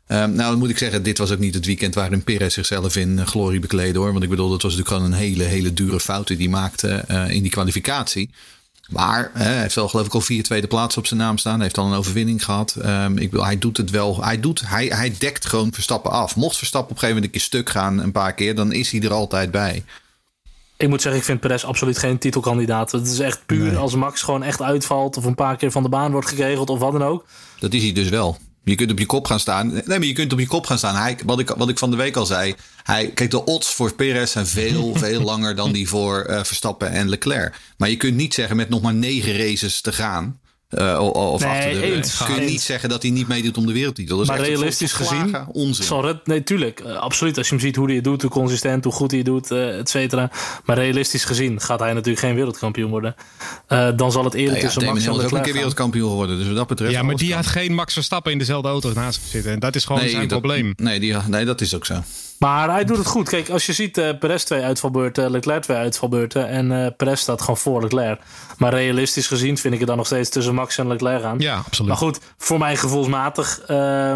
[0.08, 2.96] Um, nou, dan moet ik zeggen, dit was ook niet het weekend waarin Perez zichzelf
[2.96, 4.12] in uh, glorie bekleedde hoor.
[4.12, 7.04] Want ik bedoel, dat was natuurlijk gewoon een hele, hele dure fout die hij maakte
[7.10, 8.30] uh, in die kwalificatie.
[8.88, 11.54] Maar hè, hij heeft wel geloof ik al vier tweede plaatsen op zijn naam staan.
[11.54, 12.76] Hij heeft al een overwinning gehad.
[12.84, 14.24] Um, ik bedoel, hij doet het wel.
[14.24, 16.36] Hij, doet, hij, hij dekt gewoon Verstappen af.
[16.36, 18.90] Mocht Verstappen op een gegeven moment een keer stuk gaan een paar keer, dan is
[18.90, 19.84] hij er altijd bij.
[20.76, 22.92] Ik moet zeggen, ik vind Perez absoluut geen titelkandidaat.
[22.92, 23.76] Het is echt puur nee.
[23.76, 26.78] als Max gewoon echt uitvalt of een paar keer van de baan wordt geregeld of
[26.78, 27.26] wat dan ook.
[27.58, 28.38] Dat is hij dus wel.
[28.64, 29.72] Je kunt op je kop gaan staan.
[29.72, 30.96] Nee, maar je kunt op je kop gaan staan.
[30.96, 32.54] Hij, wat, ik, wat ik van de week al zei.
[32.82, 36.90] Hij, kijk, de odds voor Perez zijn veel, veel langer dan die voor uh, Verstappen
[36.90, 37.54] en Leclerc.
[37.76, 40.38] Maar je kunt niet zeggen met nog maar negen races te gaan.
[40.78, 42.50] Uh, of nee, achter de eens, kun je eens.
[42.50, 44.16] niet zeggen dat hij niet meedoet om de wereldtitel.
[44.16, 45.84] Dat is maar echt realistisch gezien, onzin.
[45.84, 47.38] zal Red, nee, tuurlijk, uh, absoluut.
[47.38, 49.50] Als je hem ziet hoe hij het doet, hoe consistent, hoe goed hij het doet,
[49.50, 50.30] uh, et cetera.
[50.64, 53.14] Maar realistisch gezien gaat hij natuurlijk geen wereldkampioen worden.
[53.96, 56.38] dan zal het eerder nou ja, tussen Max en is ook een keer wereldkampioen geworden.
[56.38, 56.92] Dus wat dat betreft.
[56.92, 57.36] Ja, maar die kan.
[57.36, 59.52] had geen Max Verstappen in dezelfde auto naast zitten.
[59.52, 60.72] En dat is gewoon nee, zijn dat, probleem.
[60.76, 62.02] Nee, die, nee, dat is ook zo.
[62.38, 63.28] Maar hij doet het goed.
[63.28, 66.48] Kijk, als je ziet uh, Perez twee uitvalbeurten, Leclerc twee uitvalbeurten.
[66.48, 68.20] En uh, Perez staat gewoon voor Leclerc.
[68.58, 71.38] Maar realistisch gezien vind ik het dan nog steeds tussen Max en Leclerc aan.
[71.38, 71.88] Ja, absoluut.
[71.88, 74.14] Maar goed, voor mij gevoelsmatig uh,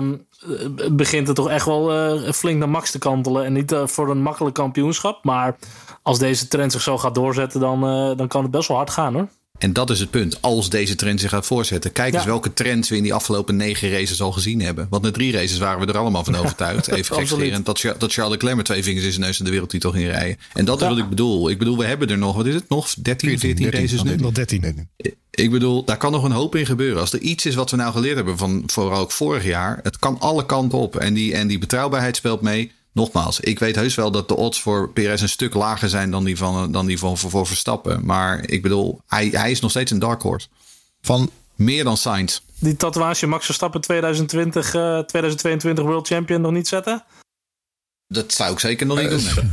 [0.91, 3.45] begint het toch echt wel uh, flink naar Max te kantelen.
[3.45, 5.25] En niet voor een makkelijk kampioenschap.
[5.25, 5.57] Maar
[6.03, 7.81] als deze trend zich zo gaat doorzetten, dan,
[8.17, 9.29] dan kan het best wel hard gaan hoor.
[9.59, 10.43] En dat is het punt.
[10.43, 11.93] Als deze trend zich gaat voortzetten.
[11.93, 14.87] Kijk eens welke trends we in die afgelopen negen races al gezien hebben.
[14.91, 16.89] Want na drie races waren we er allemaal van overtuigd.
[16.89, 19.91] Even gekscherend dat, dat Charles Leclerc met twee vingers in zijn neus in de wereldtitel
[19.91, 20.39] ging rijden.
[20.53, 20.87] En dat ja.
[20.87, 21.51] is wat ik bedoel.
[21.51, 22.95] Ik bedoel, we hebben er nog, wat is het nog?
[22.95, 24.17] 13, 14, 13 races nu?
[24.17, 24.89] Nog 13.
[25.31, 27.01] Ik bedoel, daar kan nog een hoop in gebeuren.
[27.01, 29.81] Als er iets is wat we nou geleerd hebben van vooral ook vorig jaar.
[29.83, 30.97] Het kan alle kanten op.
[30.97, 32.73] En die, en die betrouwbaarheid speelt mee.
[32.99, 36.25] Nogmaals, ik weet heus wel dat de odds voor Perez een stuk lager zijn dan
[36.25, 38.05] die van, dan die van voor, voor Verstappen.
[38.05, 40.49] Maar ik bedoel, hij, hij is nog steeds een dark horse.
[41.01, 42.41] Van meer dan Sainz.
[42.59, 47.05] Die tatoeage Max Verstappen 2020, uh, 2022 World Champion nog niet zetten?
[48.07, 49.53] Dat zou ik zeker nog niet doen.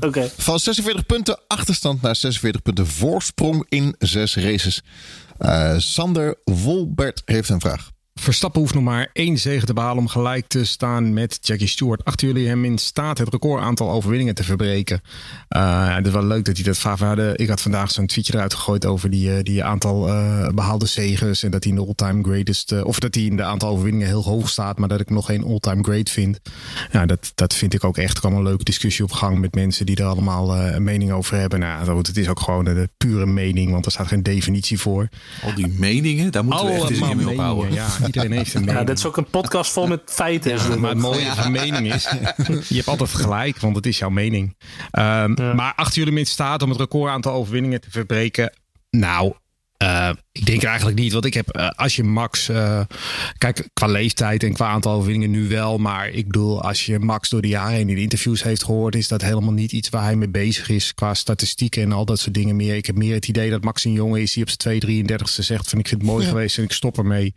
[0.00, 0.30] Okay.
[0.36, 4.82] Van 46 punten achterstand naar 46 punten voorsprong in zes races.
[5.38, 7.90] Uh, Sander Wolbert heeft een vraag.
[8.26, 12.04] Verstappen hoeft nog maar één zege te behalen om gelijk te staan met Jackie Stewart.
[12.04, 15.00] Achten jullie hem in staat het record aantal overwinningen te verbreken?
[15.56, 17.38] Uh, het is wel leuk dat hij dat vaak hadden.
[17.38, 21.42] Ik had vandaag zo'n tweetje eruit gegooid over die, die aantal uh, behaalde zegens.
[21.42, 24.06] En dat hij in de all-time greatest, uh, of dat hij in de aantal overwinningen
[24.06, 24.78] heel hoog staat.
[24.78, 26.40] Maar dat ik hem nog geen all-time great vind.
[26.92, 28.14] Ja, dat, dat vind ik ook echt.
[28.14, 31.38] Er kwam een leuke discussie op gang met mensen die er allemaal een mening over
[31.38, 31.58] hebben.
[31.58, 35.08] Nou, het is ook gewoon de pure mening, want er staat geen definitie voor.
[35.42, 37.72] Al die meningen, daar moeten we echt eens mee ophouden.
[37.72, 37.88] Ja,
[38.22, 38.78] Iedereen heeft een mening.
[38.78, 40.80] Ja, dit is ook een podcast vol met feiten.
[40.80, 42.02] Maar het mooie van mening is,
[42.68, 44.56] je hebt altijd gelijk, want het is jouw mening.
[44.90, 48.52] Ehm, Maar achter jullie hem in staat om het record aantal overwinningen te verbreken?
[48.90, 49.32] Nou,
[49.76, 51.12] eh, ik denk eigenlijk niet.
[51.12, 52.80] Want ik heb, eh, als je Max, eh,
[53.38, 55.78] kijk, qua leeftijd en qua aantal overwinningen nu wel.
[55.78, 59.08] Maar ik bedoel, als je Max door de jaren heen in interviews heeft gehoord, is
[59.08, 60.94] dat helemaal niet iets waar hij mee bezig is.
[60.94, 62.76] Qua statistieken en al dat soort dingen meer.
[62.76, 65.42] Ik heb meer het idee dat Max een jongen is die op zijn 2, 33ste
[65.42, 67.34] zegt van ik vind het mooi geweest en ik stop ermee.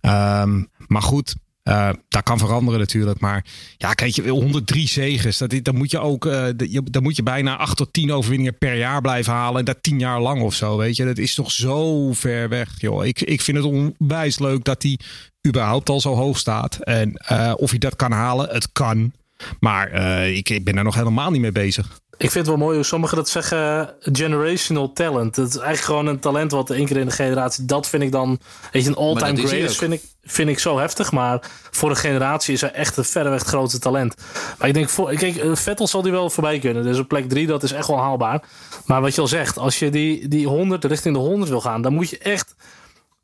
[0.00, 1.34] Ehm, maar goed,
[1.66, 3.20] eh, dat kan veranderen natuurlijk.
[3.20, 3.44] Maar
[3.76, 5.38] ja, kijk, je 103 zegens.
[5.38, 8.76] Dat, dan moet je ook je- dan moet je bijna 8 tot 10 overwinningen per
[8.76, 9.58] jaar blijven halen.
[9.58, 10.76] En dat 10 jaar lang of zo.
[10.76, 12.80] Weet je, dat is toch zo ver weg.
[12.80, 13.04] Joh.
[13.04, 14.98] Ik, ik vind het onwijs leuk dat hij
[15.46, 16.76] überhaupt al zo hoog staat.
[16.76, 19.12] En eh, of hij dat kan halen, het kan.
[19.60, 19.92] Maar
[20.28, 22.00] ik, ik ben daar nog helemaal niet mee bezig.
[22.18, 25.34] Ik vind het wel mooi hoe sommigen dat zeggen, generational talent.
[25.34, 28.12] Dat is eigenlijk gewoon een talent wat één keer in de generatie, dat vind ik
[28.12, 28.38] dan,
[28.72, 31.12] weet je, een all-time greatest vind ik, vind ik zo heftig.
[31.12, 34.14] Maar voor een generatie is hij echt een verreweg het grootste talent.
[34.58, 36.82] Maar ik denk, voor, kijk, eh, Vettel zal die wel voorbij kunnen.
[36.82, 38.42] Dus op plek drie, dat is echt wel haalbaar.
[38.86, 41.82] Maar wat je al zegt, als je die, die 100 richting de 100 wil gaan,
[41.82, 42.54] dan moet je echt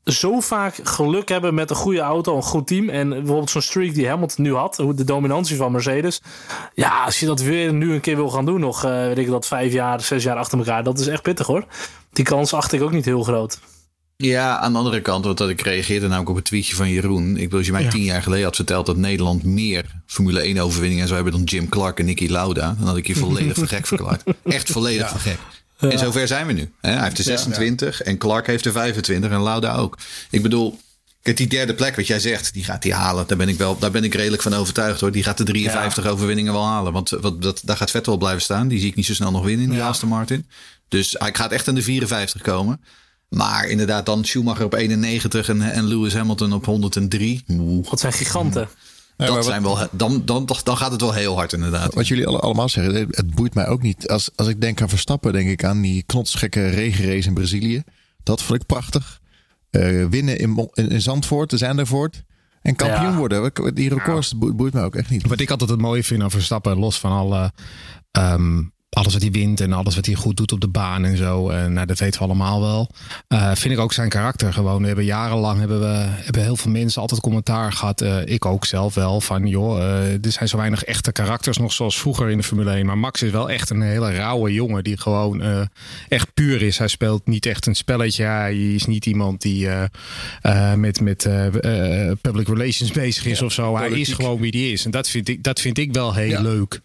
[0.04, 2.88] zo vaak geluk hebben met een goede auto, een goed team.
[2.88, 6.20] En bijvoorbeeld zo'n streak die Hamilton nu had, hoe de dominantie van Mercedes.
[6.74, 9.28] Ja, als je dat weer nu een keer wil gaan doen, nog eh, weet ik
[9.28, 11.66] dat vijf jaar, zes jaar achter elkaar, dat is echt pittig hoor.
[12.12, 13.58] Die kans acht ik ook niet heel groot.
[14.16, 17.28] Ja, aan de andere kant, want dat ik reageerde namelijk op een tweetje van Jeroen.
[17.28, 20.58] Ik bedoel, als je mij tien jaar geleden had verteld dat Nederland meer Formule 1
[20.58, 23.66] overwinningen zou hebben dan Jim Clark en Nicky Lauda, dan had ik je volledig voor
[23.66, 24.22] gek verklaard.
[24.44, 25.38] Echt volledig voor gek.
[25.90, 26.72] En zover zijn we nu.
[26.80, 29.98] Hij heeft er 26 en Clark heeft er 25 en Lauda ook.
[30.30, 30.78] Ik bedoel,
[31.22, 33.26] kijk, die derde plek wat jij zegt, die gaat hij halen.
[33.26, 35.12] Daar ben ik, wel, daar ben ik redelijk van overtuigd hoor.
[35.12, 36.92] Die gaat de 53 overwinningen wel halen.
[36.92, 38.68] Want wat, dat, daar gaat Vettel blijven staan.
[38.68, 40.46] Die zie ik niet zo snel nog winnen in die Aston Martin.
[40.88, 42.80] Dus hij gaat echt aan de 54 komen.
[43.28, 47.44] Maar inderdaad, dan Schumacher op 91 en, en Lewis Hamilton op 103.
[47.48, 48.68] Oeh, Dat zijn giganten.
[49.22, 51.94] Ja, dat maar wat- zijn wel, dan, dan, dan gaat het wel heel hard inderdaad.
[51.94, 54.08] Wat jullie alle- allemaal zeggen, het- boeit mij ook niet.
[54.08, 57.82] Als, als ik denk aan Verstappen, denk ik aan die knotsgekke regenrace in Brazilië.
[58.22, 59.20] Dat vond ik prachtig.
[59.70, 62.22] Eh, winnen in, in, in Zandvoort, de Zandervoort.
[62.62, 63.16] En kampioen Ja.
[63.16, 63.74] worden.
[63.74, 65.26] Die records boeit, boeit mij ook echt niet.
[65.26, 67.52] Wat ik altijd het mooie vind aan Verstappen, los van alle,
[68.10, 68.62] ehm,
[68.96, 71.48] alles wat hij wint en alles wat hij goed doet op de baan en zo.
[71.48, 72.90] En nou, dat weten we allemaal wel.
[73.28, 74.80] Eh, vind ik ook zijn karakter gewoon.
[74.80, 78.00] We hebben jarenlang hebben we hebben heel veel mensen altijd commentaar gehad.
[78.00, 79.20] eh, ik ook zelf wel.
[79.20, 82.70] Van joh, eh, er zijn zo weinig echte karakters nog zoals vroeger in de Formule
[82.76, 82.86] 1.
[82.86, 85.68] Maar Max is wel echt een hele rauwe jongen die gewoon
[86.08, 86.78] echt puur is.
[86.78, 88.24] Hij speelt niet echt een spelletje.
[88.24, 89.68] Hij is niet iemand die
[90.76, 91.28] met, met
[92.20, 93.76] public relations bezig is of zo.
[93.76, 94.84] Hij is gewoon wie die is.
[94.84, 96.40] En dat vind ik, dat vind ik wel heel Ja.
[96.40, 96.80] leuk.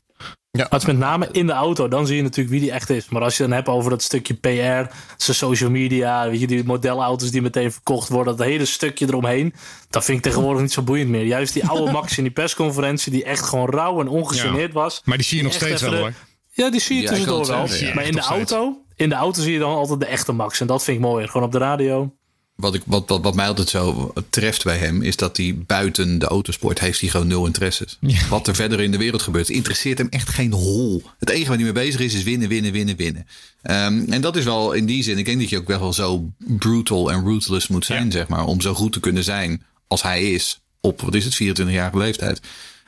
[0.57, 2.89] Maar het is met name in de auto, dan zie je natuurlijk wie die echt
[2.89, 3.09] is.
[3.09, 6.63] Maar als je dan hebt over dat stukje PR, zijn social media, weet je, die
[6.63, 9.53] modelauto's die meteen verkocht worden, dat hele stukje eromheen,
[9.89, 11.25] dat vind ik tegenwoordig niet zo boeiend meer.
[11.25, 15.01] Juist die oude Max in die persconferentie, die echt gewoon rauw en ongegeneerd was.
[15.05, 16.13] Maar die zie je nog steeds wel de- hoor.
[16.51, 17.67] Ja, die zie je Ja, tussendoor wel.
[17.67, 17.93] zeggen, ja.
[17.93, 20.59] maar in de auto, in de auto zie je dan altijd de echte Max.
[20.59, 21.27] En dat vind ik mooi.
[21.27, 22.13] Gewoon op de radio.
[22.57, 26.19] Wat, ik, wat, wat, wat mij altijd zo treft bij hem, is dat hij buiten
[26.19, 27.99] de autosport heeft hij gewoon nul interesses.
[28.29, 31.03] Wat er verder in de wereld gebeurt, interesseert hem echt geen hol.
[31.19, 33.27] Het enige waar hij mee bezig is, is winnen, winnen, winnen, winnen.
[33.61, 36.31] Ehm, en dat is wel in die zin, ik denk dat je ook wel zo
[36.37, 38.45] brutal en ruthless moet zijn, zeg maar.
[38.45, 42.41] Om zo goed te kunnen zijn als hij is op, wat is het, 24-jarige leeftijd.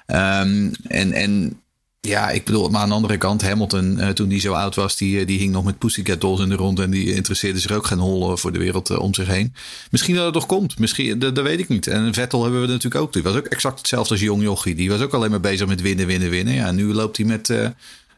[0.05, 1.61] Ehm, en, en
[2.01, 4.97] ja, ik bedoel, maar aan de andere kant, Hamilton, eh, toen hij zo oud was,
[4.97, 7.71] die, eh, die hing nog met Pussycat Dolls in de rond en die interesseerde zich
[7.71, 9.53] ook geen hol eh, voor de wereld om zich heen.
[9.91, 11.87] Misschien dat het toch komt, misschien, dat, dat weet ik niet.
[11.87, 13.13] En Vettel hebben we natuurlijk ook.
[13.13, 14.75] Die was ook exact hetzelfde als Jong Jochie.
[14.75, 16.53] Die was ook alleen maar bezig met winnen, winnen, winnen.
[16.53, 17.67] Ja, nu loopt hij met, eh,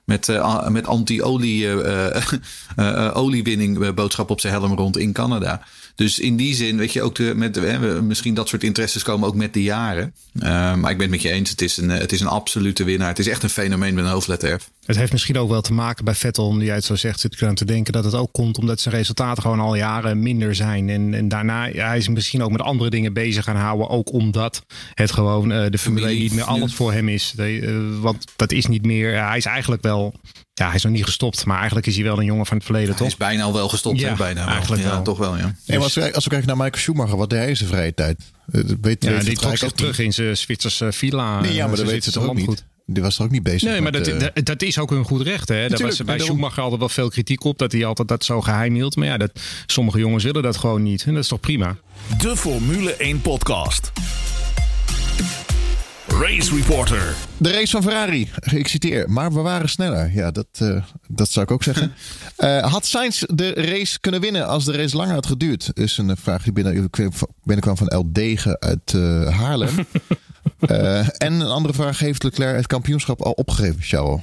[0.06, 0.28] met,
[0.70, 1.68] met anti-olie
[3.14, 5.64] oliewinning eh, boodschap op zijn helm rond in Canada.
[5.96, 9.28] Dus in die zin, weet je, ook de, met, eh, misschien dat soort interesses komen
[9.28, 10.14] ook met de jaren.
[10.40, 12.28] Eh, maar ik ben het met je eens, het is, een, eh, het is een
[12.28, 13.08] absolute winnaar.
[13.08, 14.62] Het is echt een fenomeen met een hoofdletter.
[14.86, 17.34] Het heeft misschien ook wel te maken bij Vettel, nu jij het zo zegt, zit
[17.34, 20.56] ik aan te denken dat het ook komt omdat zijn resultaten gewoon al jaren minder
[20.56, 20.90] zijn.
[20.90, 24.14] En, en daarna, ja, hij is misschien ook met andere dingen bezig gaan houden, ook
[24.14, 24.64] omdat
[24.94, 27.34] het gewoon eh, de Formule 1 niet meer alles voor hem is.
[27.36, 30.14] De, eh, want dat is niet meer, hij is eigenlijk wel,
[30.54, 32.66] ja, hij is nog niet gestopt, maar eigenlijk is hij wel een jongen van het
[32.66, 33.08] verleden, Hij toch?
[33.08, 34.16] is bijna al wel gestopt, Ja?
[34.16, 34.54] Bijna wel.
[34.54, 35.02] eigenlijk ja, wel.
[35.02, 35.44] toch wel, ja.
[35.44, 37.70] Nee, maar als, we, als we kijken naar Michael Schumacher, wat deed hij in zijn
[37.70, 38.20] vrije tijd?
[38.52, 40.06] Eh, Dat weet, Ja, weet die trok zich terug niet.
[40.08, 41.40] in zijn Zwitserse villa.
[41.42, 42.46] Nee, ja, maar dat weet ze toch ook niet?
[42.46, 42.70] landgoed.
[42.86, 44.90] Die was er ook niet bezig Nee, maar met, dat, eh, dat, dat is ook
[44.90, 45.50] hun goed recht.
[45.50, 45.68] Hè?
[45.68, 47.58] Daar was bij Schumacher altijd wel veel kritiek op.
[47.58, 48.96] Dat hij altijd dat zo geheim hield.
[48.96, 49.32] Maar ja, dat,
[49.66, 51.04] sommige jongens willen dat gewoon niet.
[51.04, 51.76] En dat is toch prima.
[52.18, 53.92] De Formule 1 podcast.
[56.20, 57.16] Race Reporter.
[57.38, 60.12] De race van Ferrari, ik citeer, maar we waren sneller.
[60.14, 61.94] Ja, dat, uh, dat zou ik ook zeggen.
[62.38, 65.72] Uh, had Sainz de race kunnen winnen als de race langer had geduurd?
[65.74, 66.90] Is een vraag die binnen,
[67.44, 69.70] binnenkwam van El Degen uit uh, Haarlem.
[71.18, 74.22] en een andere vraag, heeft Leclerc het kampioenschap al opgegeven, Charles?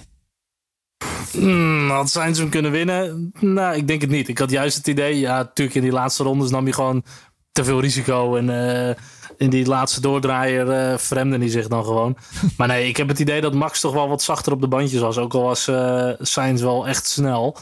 [1.33, 3.33] Hmm, had Sainz hem kunnen winnen?
[3.41, 4.29] Nou, ik denk het niet.
[4.29, 7.05] Ik had juist het idee, ja, natuurlijk in die laatste rondes nam je gewoon
[7.53, 8.37] te veel risico.
[8.37, 8.95] En uh,
[9.39, 12.17] in die laatste doordraaier uh, fremde hij zich dan gewoon.
[12.57, 15.01] maar nee, ik heb het idee dat Max toch wel wat zachter op de bandjes
[15.01, 15.19] was.
[15.19, 17.57] Ook al was uh, Sainz wel echt snel.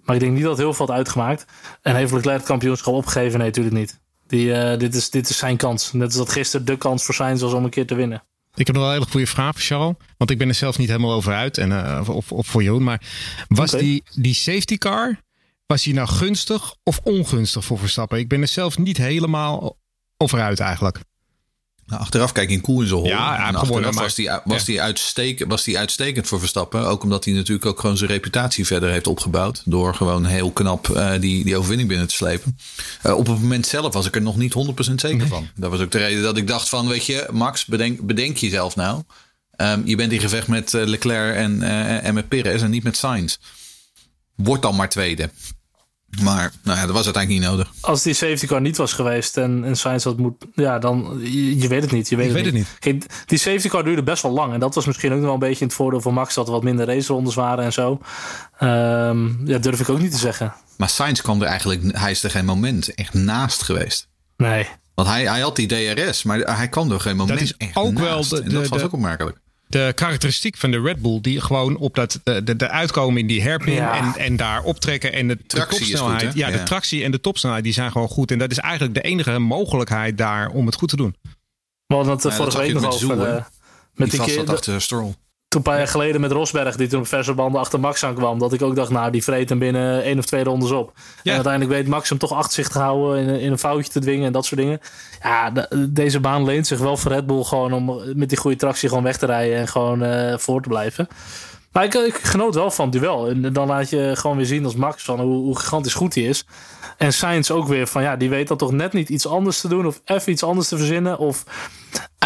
[0.00, 1.44] Maar ik denk niet dat heel veel had uitgemaakt.
[1.82, 3.38] En heeft Leclerc het kampioenschap opgegeven?
[3.38, 4.00] Nee, natuurlijk niet.
[4.26, 5.92] Die, dit, is, dit is zijn kans.
[5.92, 8.22] Net als dat gisteren de kans voor Sainz was om een keer te winnen.
[8.54, 9.94] Ik heb nog wel een hele goede vraag voor Charles.
[10.16, 11.58] Want ik ben er zelf niet helemaal over uit.
[11.58, 12.82] En, uh, of, of voor Jeroen.
[12.82, 13.02] Maar
[13.48, 13.84] was okay.
[13.84, 15.18] die, die safety car...
[15.70, 18.18] Was die nou gunstig of ongunstig voor Verstappen?
[18.18, 19.76] Ik ben er zelf niet helemaal
[20.16, 21.00] over uit eigenlijk.
[21.90, 23.06] Nou, achteraf kijk in zijn hol.
[23.06, 26.86] Ja, achteraf was die, was, die uitstekend, was die uitstekend voor Verstappen.
[26.86, 29.62] Ook omdat hij natuurlijk ook gewoon zijn reputatie verder heeft opgebouwd.
[29.64, 32.58] Door gewoon heel knap uh, die, die overwinning binnen te slepen.
[33.06, 35.26] Uh, op het moment zelf was ik er nog niet 100% zeker nee.
[35.26, 35.48] van.
[35.54, 38.76] Dat was ook de reden dat ik dacht van, weet je, Max, bedenk, bedenk jezelf
[38.76, 39.02] nou.
[39.56, 41.62] Um, je bent in gevecht met uh, Leclerc en,
[42.02, 43.36] en met Perez en niet met Sainz.
[44.34, 45.30] Word dan maar tweede.
[46.22, 47.72] Maar nou ja, dat was uiteindelijk niet nodig.
[47.80, 50.44] Als die safety car niet was geweest en, en Sainz had moet...
[50.54, 51.20] Ja, dan...
[51.22, 52.08] Je, je weet het niet.
[52.08, 52.66] Je weet, het, weet niet.
[52.66, 53.00] het niet.
[53.00, 54.52] Kijk, die safety car duurde best wel lang.
[54.52, 56.34] En dat was misschien ook nog wel een beetje in het voordeel van Max...
[56.34, 58.00] dat er wat minder racerondes waren en zo.
[58.62, 60.54] Um, ja, durf ik ook niet te zeggen.
[60.76, 61.96] Maar Sainz kwam er eigenlijk...
[61.98, 64.08] Hij is er geen moment echt naast geweest.
[64.36, 64.68] Nee.
[64.94, 67.76] Want hij, hij had die DRS, maar hij kwam er geen moment dat is echt
[67.76, 68.30] ook naast.
[68.30, 69.38] Wel de, en dat de, was de, ook opmerkelijk
[69.70, 73.26] de karakteristiek van de Red Bull, die gewoon op dat de, de, de uitkomen in
[73.26, 73.96] die hairpin ja.
[73.96, 76.22] en, en daar optrekken en de, de topsnelheid.
[76.22, 78.30] Goed, ja, ja, de tractie en de topsnelheid die zijn gewoon goed.
[78.30, 81.16] En dat is eigenlijk de enige mogelijkheid daar om het goed te doen.
[81.86, 82.98] We hadden het ja, vorige week nog over.
[82.98, 83.34] Zoel, uh,
[83.94, 85.14] met die, die keer achter Stroll.
[85.50, 88.38] Toen een paar jaar geleden met Rosberg, die toen op verse banden achter Max aankwam.
[88.38, 90.92] Dat ik ook dacht, nou, die vreet hem binnen één of twee rondes op.
[90.94, 91.02] Ja.
[91.22, 94.00] En uiteindelijk weet Max hem toch achter zich te houden, in, in een foutje te
[94.00, 94.80] dwingen en dat soort dingen.
[95.22, 98.56] Ja, de, deze baan leent zich wel voor Red Bull gewoon om met die goede
[98.56, 101.08] tractie gewoon weg te rijden en gewoon uh, voor te blijven.
[101.72, 103.28] Maar ik, ik, genoot wel van het duel.
[103.28, 106.24] En dan laat je gewoon weer zien als Max van hoe, hoe gigantisch goed hij
[106.24, 106.44] is.
[107.00, 109.68] En Sainz ook weer van ja, die weet dan toch net niet iets anders te
[109.68, 111.18] doen of even iets anders te verzinnen.
[111.18, 111.44] Of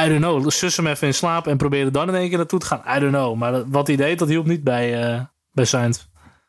[0.01, 2.37] I don't know, sus hem even in slaap en probeer er dan in één keer
[2.37, 2.83] naartoe te gaan.
[2.97, 3.37] I don't know.
[3.37, 5.21] Maar wat hij deed, dat hielp niet bij, uh,
[5.53, 5.99] bij Sainz.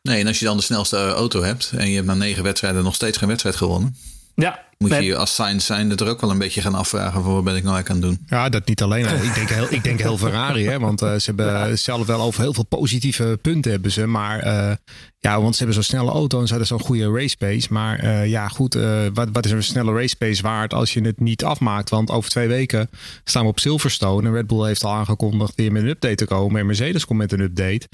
[0.02, 2.84] Nee, en als je dan de snelste auto hebt en je hebt na negen wedstrijden
[2.84, 3.96] nog steeds geen wedstrijd gewonnen.
[4.36, 7.34] Ja, moet je je als Sainz zijn er ook wel een beetje gaan afvragen voor
[7.34, 8.38] wat ben ik nou eigenlijk aan het doen.
[8.38, 9.04] Ja, dat niet alleen.
[9.22, 11.76] ik, denk heel, ik denk heel Ferrari, hè, want uh, ze hebben ja.
[11.76, 14.06] zelf wel over heel veel positieve punten hebben ze.
[14.06, 14.72] Maar uh,
[15.18, 17.72] ja, want ze hebben zo'n snelle auto en ze hadden zo'n goede race pace.
[17.72, 18.74] Maar uh, ja, goed,
[19.14, 21.90] wat, wat is een snelle race pace waard als je het niet afmaakt?
[21.90, 22.90] Want over twee weken
[23.24, 26.26] staan we op Silverstone en Red Bull heeft al aangekondigd weer met een update te
[26.26, 26.60] komen.
[26.60, 27.88] En Mercedes komt met een update.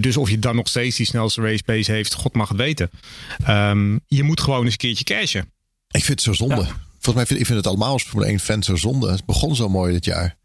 [0.00, 2.90] dus of je dan nog steeds die snelste race pace heeft, God mag het weten.
[3.48, 5.52] Um, je moet gewoon eens een keertje cashen.
[5.94, 6.62] Ik vind het zo zonde.
[6.62, 6.76] Ja.
[6.90, 9.10] Volgens mij vind ik vind het allemaal als Formule 1 fan zo zonde.
[9.10, 10.36] Het begon zo mooi dit jaar.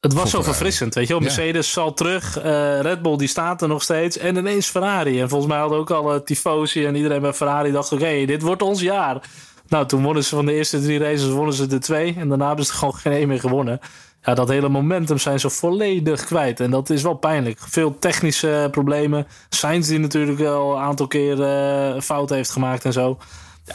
[0.00, 1.22] Het was zo verfrissend, weet je wel.
[1.22, 1.72] Mercedes ja.
[1.72, 5.20] zal terug, uh, Red Bull die staat er nog steeds en ineens Ferrari.
[5.20, 8.26] En volgens mij hadden ook al uh, tifosi en iedereen bij Ferrari dacht, oké, okay,
[8.26, 9.28] dit wordt ons jaar.
[9.68, 12.14] Nou, toen wonnen ze van de eerste drie races, wonnen ze de twee.
[12.18, 13.80] En daarna hebben ze gewoon geen één meer gewonnen.
[14.22, 16.60] Ja, dat hele momentum zijn ze volledig kwijt.
[16.60, 17.58] En dat is wel pijnlijk.
[17.60, 19.26] Veel technische problemen.
[19.48, 23.18] Sainz die natuurlijk al een aantal keer uh, fout heeft gemaakt en zo.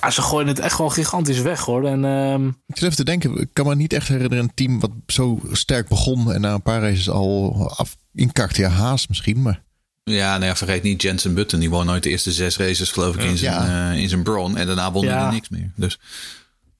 [0.02, 1.88] Ja, ze gooien het echt gewoon gigantisch weg hoor.
[1.88, 2.48] En, um...
[2.48, 5.40] Ik zit even te denken, ik kan me niet echt herinneren een team wat zo
[5.52, 8.62] sterk begon en na een paar races al af inkakte.
[8.62, 9.62] Ja, Haas misschien, maar...
[10.04, 11.60] Ja, nou ja, vergeet niet Jensen Button.
[11.60, 13.92] Die won nooit de eerste zes races geloof ik in zijn, ja.
[13.92, 14.58] uh, in zijn Braun.
[14.58, 15.72] En daarna won hij er niks meer.
[15.76, 16.00] Dus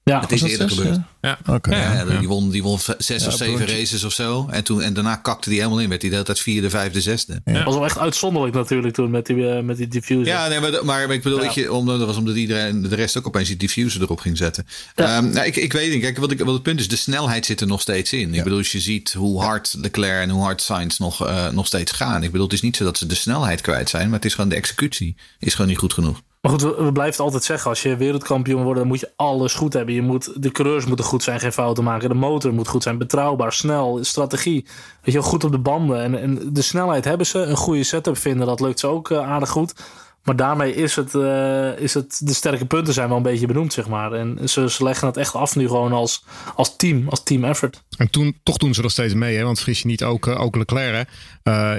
[0.04, 0.98] ja, het is eerder zes, gebeurd.
[1.20, 1.38] Ja.
[1.46, 1.78] Okay.
[1.78, 4.48] Ja, ja, Die, won, die won zes ja, of zeven races of zo.
[4.50, 5.88] En, toen, en daarna kakte hij helemaal in.
[5.88, 7.40] Werd hij de hele tijd vierde, vijfde, zesde.
[7.44, 10.26] Dat was wel echt uitzonderlijk natuurlijk toen met die, uh, met die diffuser.
[10.26, 13.26] Ja, nee, maar, maar ik bedoel, je, omdat, dat was omdat iedereen de rest ook
[13.26, 14.66] opeens die diffuser erop ging zetten.
[14.96, 16.00] Um, nou, ik, ik weet niet.
[16.00, 18.34] Kijk, wat, ik, wat het punt is, de snelheid zit er nog steeds in.
[18.34, 21.66] Ik bedoel, als je ziet hoe hard Leclerc en hoe hard Sainz nog, uh, nog
[21.66, 22.22] steeds gaan.
[22.22, 24.04] Ik bedoel, het is niet zo dat ze de snelheid kwijt zijn.
[24.04, 26.22] Maar het is gewoon de executie is gewoon niet goed genoeg.
[26.44, 27.70] Maar goed, we, we blijven altijd zeggen.
[27.70, 29.94] Als je wereldkampioen wordt, dan moet je alles goed hebben.
[29.94, 32.08] Je moet, de coureurs moeten goed zijn, geen fouten maken.
[32.08, 34.66] De motor moet goed zijn, betrouwbaar, snel, strategie.
[35.02, 36.02] Weet je, goed op de banden.
[36.02, 37.38] En, en de snelheid hebben ze.
[37.38, 39.74] Een goede setup vinden, dat lukt ze ook uh, aardig goed.
[40.22, 43.72] Maar daarmee is het, uh, is het, de sterke punten zijn wel een beetje benoemd,
[43.72, 44.12] zeg maar.
[44.12, 47.82] En ze, leggen het echt af nu gewoon als, als team, als team effort.
[47.96, 49.44] En toen, toch doen ze nog steeds mee, hè?
[49.44, 51.08] want vergis je niet, ook, uh, ook Leclerc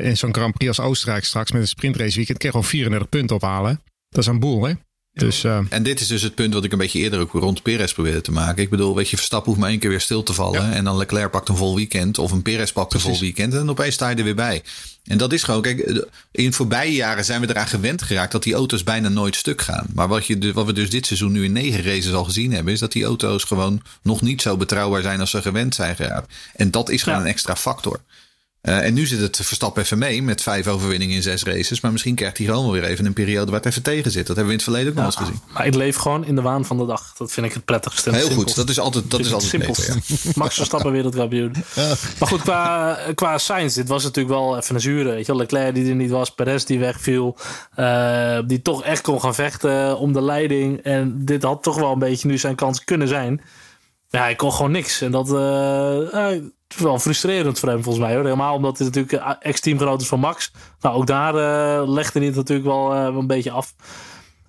[0.02, 3.10] in zo'n Grand Prix als Oostenrijk straks met een sprintrace weekend, kan je gewoon 34
[3.10, 3.82] punten ophalen.
[4.16, 4.74] Dat is een boel, hè?
[5.14, 5.60] Dus, uh...
[5.70, 8.22] En dit is dus het punt wat ik een beetje eerder ook rond Perez probeerde
[8.22, 8.64] te maken.
[8.64, 10.74] Ik bedoel, weet je, Verstappen hoeft maar één keer weer stil te vallen.
[10.74, 12.18] En dan Leclerc pakt een vol weekend.
[12.18, 13.54] Of een Perez pakt een vol weekend.
[13.54, 14.64] En opeens sta je er weer bij.
[15.04, 18.54] En dat is gewoon, kijk, in voorbije jaren zijn we eraan gewend geraakt dat die
[18.54, 19.88] auto's bijna nooit stuk gaan.
[19.94, 22.74] Maar wat, je, wat we dus dit seizoen nu in negen races al gezien hebben,
[22.74, 26.34] is dat die auto's gewoon nog niet zo betrouwbaar zijn als ze gewend zijn geraakt.
[26.56, 28.00] En dat is gewoon een extra factor.
[28.66, 31.82] Uh, en nu zit het Verstappen even mee met vijf overwinningen in zes races.
[31.82, 34.28] Maar misschien krijgt hij gewoon wel weer even een periode waar het even tegen zit.
[34.28, 35.40] Dat hebben we in het verleden ook nog eens gezien.
[35.54, 37.14] Maar ik leef gewoon in de waan van de dag.
[37.18, 38.16] Dat vind ik het prettigste.
[38.16, 39.76] Heel goed, dat is altijd, dat is altijd simpel.
[39.78, 40.32] Ja.
[40.36, 41.54] Max Verstappen wereldkampioen.
[41.76, 41.94] Ja.
[42.20, 45.10] Maar goed, qua, qua science, dit was natuurlijk wel even een zure.
[45.10, 47.38] Weet je, Leclerc die er niet was, Perez die wegviel.
[47.80, 50.80] Uh, die toch echt kon gaan vechten om de leiding.
[50.80, 53.42] En dit had toch wel een beetje nu zijn kans kunnen zijn.
[54.10, 55.02] Ja, hij kon gewoon niks.
[55.02, 56.32] En dat, uh,
[56.78, 58.14] wel frustrerend voor hem volgens mij.
[58.14, 58.24] Hoor.
[58.24, 60.52] Helemaal omdat hij natuurlijk eh, ex-teamgenoot is van Max.
[60.80, 63.76] Nou, ook daar uh, legde hij het natuurlijk wel uh, een beetje af.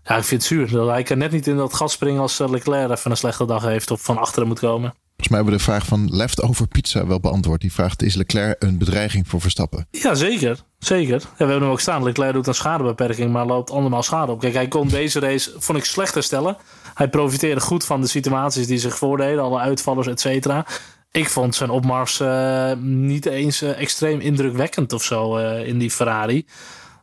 [0.05, 0.91] Ja, ik vind het zuur.
[0.91, 3.91] Hij kan net niet in dat gat springen als Leclerc even een slechte dag heeft
[3.91, 4.95] of van achteren moet komen.
[5.17, 7.61] Volgens mij hebben we de vraag van Leftover Pizza wel beantwoord.
[7.61, 9.87] Die vraagt, is Leclerc een bedreiging voor Verstappen?
[9.91, 10.59] Ja, zeker.
[10.79, 11.15] Zeker.
[11.15, 12.03] Ja, we hebben hem ook staan.
[12.03, 14.41] Leclerc doet een schadebeperking, maar loopt andermaal schade op.
[14.41, 16.57] Kijk, hij kon deze race, vond ik, slecht herstellen.
[16.95, 19.43] Hij profiteerde goed van de situaties die zich voordeden.
[19.43, 20.67] Alle uitvallers, et cetera
[21.11, 25.91] ik vond zijn opmars uh, niet eens uh, extreem indrukwekkend of zo uh, in die
[25.91, 26.47] Ferrari.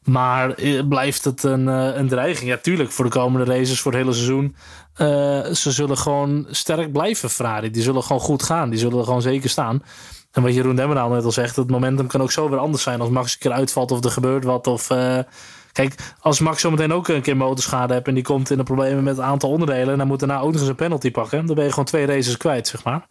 [0.04, 0.56] Maar
[0.89, 2.50] blijft het een, een dreiging?
[2.50, 4.56] Ja, tuurlijk, voor de komende races, voor het hele seizoen.
[5.56, 7.72] ze zullen gewoon sterk blijven, Ferrari.
[7.72, 8.70] Die zullen gewoon goed gaan.
[8.70, 9.84] Die zullen er gewoon zeker staan.
[10.32, 13.02] En wat Jeroen Demmerdaal net al zegt, het momentum kan ook zo weer anders zijn.
[13.02, 14.68] Als Max een keer uitvalt of er gebeurt wat.
[14.68, 14.88] Of,
[15.72, 19.04] kijk, als Max zometeen ook een keer motorschade hebt en die komt in de problemen
[19.04, 19.92] met het aantal onderdelen.
[19.92, 21.46] En dan moet daarna ook nog eens een penalty pakken.
[21.46, 23.08] Dan ben je gewoon twee races kwijt, zeg maar.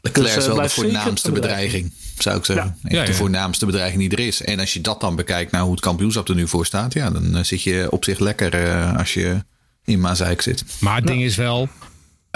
[0.00, 2.76] Leclerc dus, is wel de voornaamste bedreiging, zou ik zeggen.
[2.82, 2.90] Ja.
[2.90, 3.06] ja, ja.
[3.06, 4.42] De voornaamste bedreiging die er is.
[4.42, 7.10] En als je dat dan bekijkt naar hoe het kampioenschap er nu voor staat, ja,
[7.10, 9.44] dan uh, zit je op zich lekker uh, als je
[9.84, 10.64] in Mazeik zit.
[10.80, 11.68] Maar het ding is wel,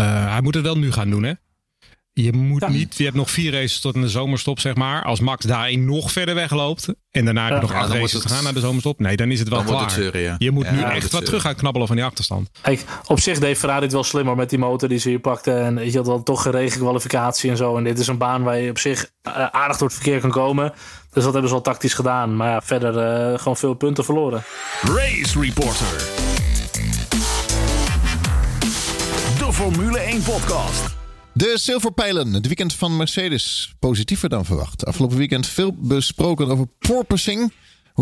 [0.01, 1.33] uh, hij moet het wel nu gaan doen, hè?
[2.15, 5.05] Je moet niet, je hebt nog vier races tot in de zomerstop, zeg maar.
[5.05, 8.45] Als Max daarin nog verder wegloopt en daarna heb je nog acht races te gaan
[8.45, 9.01] naar de zomerstop.
[9.01, 9.97] Nee, dan is het wel klaar.
[9.97, 12.51] Het Je moet nu echt wat terug gaan knabbelen van die achterstand.
[12.61, 15.53] Kijk, op zich deed Ferrari het wel slimmer met die motor die ze hier pakte.
[15.53, 17.77] En je had dan toch geregeld kwalificatie en zo.
[17.77, 20.31] En dit is een baan waar je op zich uh, aardig door het verkeer kan
[20.31, 20.73] komen.
[21.13, 22.37] Dus dat hebben ze wel tactisch gedaan.
[22.37, 24.43] Maar ja, verder uh, gewoon veel punten verloren.
[24.83, 25.87] Race Reporter.
[29.39, 31.01] De Formule 1 podcast.
[31.35, 33.75] De zilverpijlen, het weekend van Mercedes.
[33.79, 34.87] Positiever dan verwacht.
[34.87, 37.53] Afgelopen weekend veel besproken over porpoising.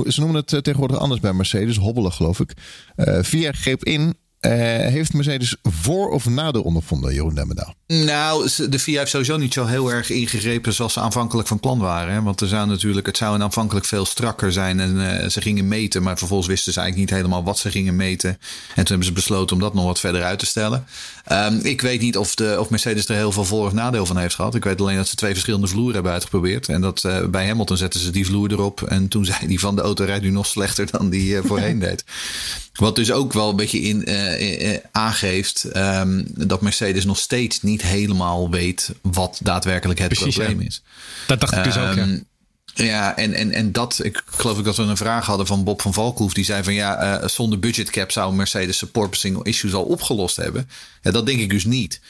[0.06, 1.76] Ze noemen het eh, tegenwoordig anders bij Mercedes.
[1.76, 2.52] Hobbelen, geloof ik.
[2.96, 4.52] Uh, VIA greep in uh,
[4.92, 7.74] heeft Mercedes voor- of nadeel ondervonden, Jeroen Demmendaal?
[7.86, 11.78] Nou, de FIA heeft sowieso niet zo heel erg ingegrepen zoals ze aanvankelijk van plan
[11.78, 12.12] waren.
[12.14, 12.22] Hè?
[12.22, 16.02] Want er zou natuurlijk, het zou aanvankelijk veel strakker zijn en uh, ze gingen meten.
[16.02, 18.30] Maar vervolgens wisten ze eigenlijk niet helemaal wat ze gingen meten.
[18.30, 18.38] En
[18.74, 20.86] toen hebben ze besloten om dat nog wat verder uit te stellen.
[21.32, 24.16] Um, ik weet niet of, de, of Mercedes er heel veel voor- of nadeel van
[24.16, 24.54] heeft gehad.
[24.54, 26.68] Ik weet alleen dat ze twee verschillende vloeren hebben uitgeprobeerd.
[26.68, 28.82] En dat uh, bij Hamilton zetten ze die vloer erop.
[28.82, 32.04] En toen zei die van de auto rijdt nu nog slechter dan die voorheen deed.
[32.80, 37.82] Wat dus ook wel een beetje in, uh, aangeeft um, dat Mercedes nog steeds niet
[37.82, 40.66] helemaal weet wat daadwerkelijk het Precies, probleem ja.
[40.66, 40.82] is.
[41.26, 42.02] Dat dacht ik dus um, ook, ja.
[42.02, 42.18] Ehm,
[42.74, 45.82] ja, en, en, en dat, ik geloof ik dat we een vraag hadden van Bob
[45.82, 46.34] van Valkhoef.
[46.34, 50.68] Die zei van ja, uh, zonder budgetcap zou Mercedes support single issues al opgelost hebben.
[51.02, 52.00] Ja, dat denk ik dus niet.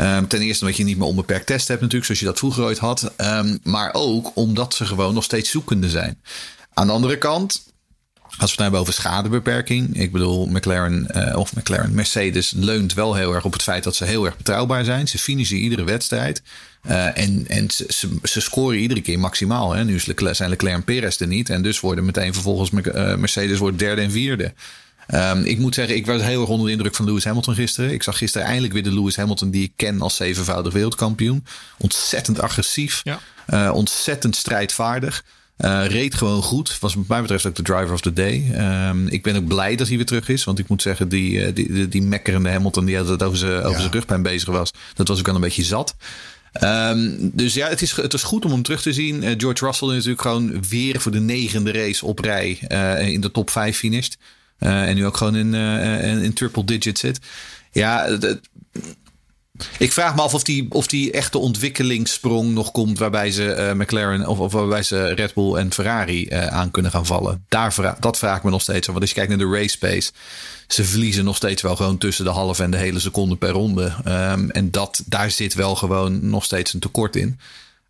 [0.00, 2.64] Um, ten eerste omdat je niet meer onbeperkt test hebt natuurlijk, zoals je dat vroeger
[2.64, 3.12] ooit had.
[3.16, 6.20] Um, maar ook omdat ze gewoon nog steeds zoekende zijn.
[6.74, 7.62] Aan de andere kant,
[8.38, 9.96] als we het hebben over schadebeperking.
[9.96, 13.96] Ik bedoel, McLaren uh, of McLaren, Mercedes leunt wel heel erg op het feit dat
[13.96, 15.08] ze heel erg betrouwbaar zijn.
[15.08, 16.42] Ze finishen iedere wedstrijd.
[16.88, 19.72] Uh, en en ze, ze, ze, scoren iedere keer maximaal.
[19.72, 19.84] Hè?
[19.84, 21.50] Nu is Leclerc, zijn Leclerc en Perez er niet.
[21.50, 24.52] En dus worden meteen vervolgens uh, Mercedes wordt derde en vierde.
[25.14, 27.92] Um, ik moet zeggen, ik was heel erg onder de indruk van Lewis Hamilton gisteren.
[27.92, 31.44] Ik zag gisteren eindelijk weer de Lewis Hamilton die ik ken als zevenvoudig wereldkampioen.
[31.78, 33.02] Ontzettend agressief.
[33.04, 33.72] Ja.
[33.72, 35.24] Ontzettend strijdvaardig.
[35.60, 36.78] Uh, reed gewoon goed.
[36.78, 38.44] Was wat mij betreft ook de driver of the day.
[38.88, 40.44] Um, ik ben ook blij dat hij weer terug is.
[40.44, 43.82] Want ik moet zeggen, die, die, die, die mekkerende Hamilton die altijd over zijn over
[43.82, 43.88] ja.
[43.90, 44.72] rugpijn bezig was.
[44.94, 45.94] Dat was ook al een beetje zat.
[46.62, 49.22] Um, dus ja, het is, het is goed om hem terug te zien.
[49.22, 53.20] Uh, George Russell is natuurlijk gewoon weer voor de negende race op rij uh, in
[53.20, 54.18] de top 5 finished.
[54.58, 55.54] En nu ook gewoon in,
[56.22, 57.18] in triple digit zit.
[57.72, 58.40] Ja, het,
[59.78, 63.72] ik vraag me af of die, of die echte ontwikkelingssprong nog komt waarbij ze uh,
[63.72, 67.44] McLaren of, of, waarbij ze Red Bull en Ferrari uh, aan kunnen gaan vallen.
[67.48, 68.86] Daar vra dat vraag ik me nog steeds af.
[68.86, 70.12] Want als je kijkt naar de race pace,
[70.66, 73.92] ze verliezen nog steeds wel gewoon tussen de halve en de hele seconde per ronde.
[74.06, 77.38] Um, en dat, daar zit wel gewoon nog steeds een tekort in.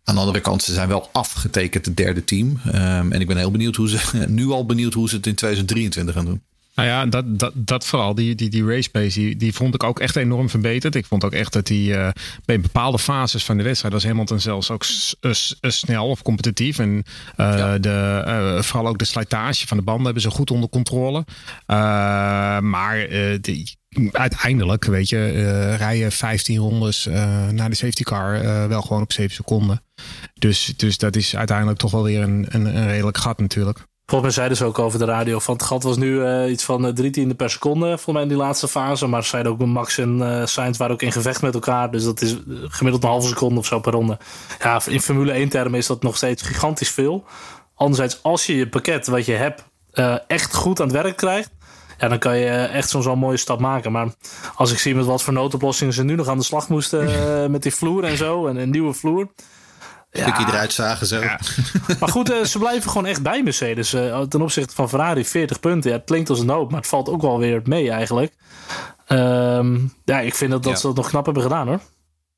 [0.03, 2.61] Aan de andere kant, ze zijn wel afgetekend het derde team.
[2.65, 5.35] Um, en ik ben heel benieuwd hoe ze, nu al benieuwd hoe ze het in
[5.35, 6.41] 2023 gaan doen.
[6.81, 9.83] Nou ja, dat, dat, dat vooral, die, die, die race pace, die, die vond ik
[9.83, 10.95] ook echt enorm verbeterd.
[10.95, 12.09] Ik vond ook echt dat die uh,
[12.45, 14.83] bij bepaalde fases van de wedstrijd was Hamilton zelfs ook
[15.61, 16.79] snel of competitief.
[16.79, 17.03] En uh,
[17.35, 17.77] ja.
[17.77, 21.25] de, uh, vooral ook de slijtage van de banden hebben ze goed onder controle.
[22.61, 23.07] maar
[23.41, 23.77] die,
[24.11, 27.05] uiteindelijk, weet je, rijden 15 rondes
[27.51, 29.83] naar de safety car wel gewoon op 7 seconden.
[30.33, 33.89] Dus, dus dat is uiteindelijk toch wel weer een, een, een redelijk gat natuurlijk.
[34.11, 36.63] Volgens mij zeiden ze ook over de radio van het gat was nu uh, iets
[36.63, 39.07] van uh, drie tiende per seconde, volgens mij in die laatste fase.
[39.07, 41.91] Maar ze zeiden ook Max en uh, Sainz waren ook in gevecht met elkaar.
[41.91, 44.17] Dus dat is gemiddeld een halve seconde of zo per ronde.
[44.59, 47.23] Ja, in Formule 1 termen is dat nog steeds gigantisch veel.
[47.75, 49.63] Anderzijds, als je je pakket wat je hebt
[50.27, 51.51] echt goed aan het werk krijgt,
[51.97, 53.91] ja, dan kan je echt zo'n zo'n mooie stap maken.
[53.91, 54.07] Maar
[54.55, 57.63] als ik zie met wat voor noodoplossingen ze nu nog aan de slag moesten met
[57.63, 59.27] die vloer en zo, en een nieuwe vloer
[60.11, 61.19] stukje eruit zagen zo.
[61.99, 63.93] Maar goed, uh, ze blijven gewoon echt bij Mercedes.
[63.93, 65.89] Uh, ten opzichte van Ferrari 40 punten.
[65.89, 68.33] Ja, het klinkt als een hoop, maar het valt ook wel weer mee eigenlijk.
[69.07, 71.79] Um, ja, ik vind dat, dat ze dat nog knap hebben gedaan hoor.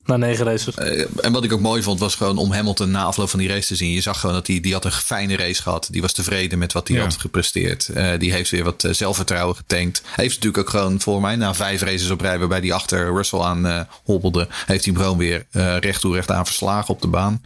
[0.06, 0.78] Na negen races.
[0.78, 3.48] Uh, en wat ik ook mooi vond, was gewoon om Hamilton na afloop van die
[3.48, 3.92] race te zien.
[3.92, 5.88] Je zag gewoon dat hij die had een fijne race gehad.
[5.92, 7.04] Die was tevreden met wat hij ja.
[7.04, 7.90] had gepresteerd.
[7.96, 10.02] Uh, die heeft weer wat zelfvertrouwen getankt.
[10.06, 13.40] Heeft natuurlijk ook gewoon voor mij na vijf races op rij, waarbij hij achter Russell
[13.40, 15.46] aan uh, hobbelde, heeft hij hem gewoon weer
[15.80, 17.42] recht toe recht aan verslagen op de baan.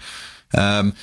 [0.51, 0.93] Um,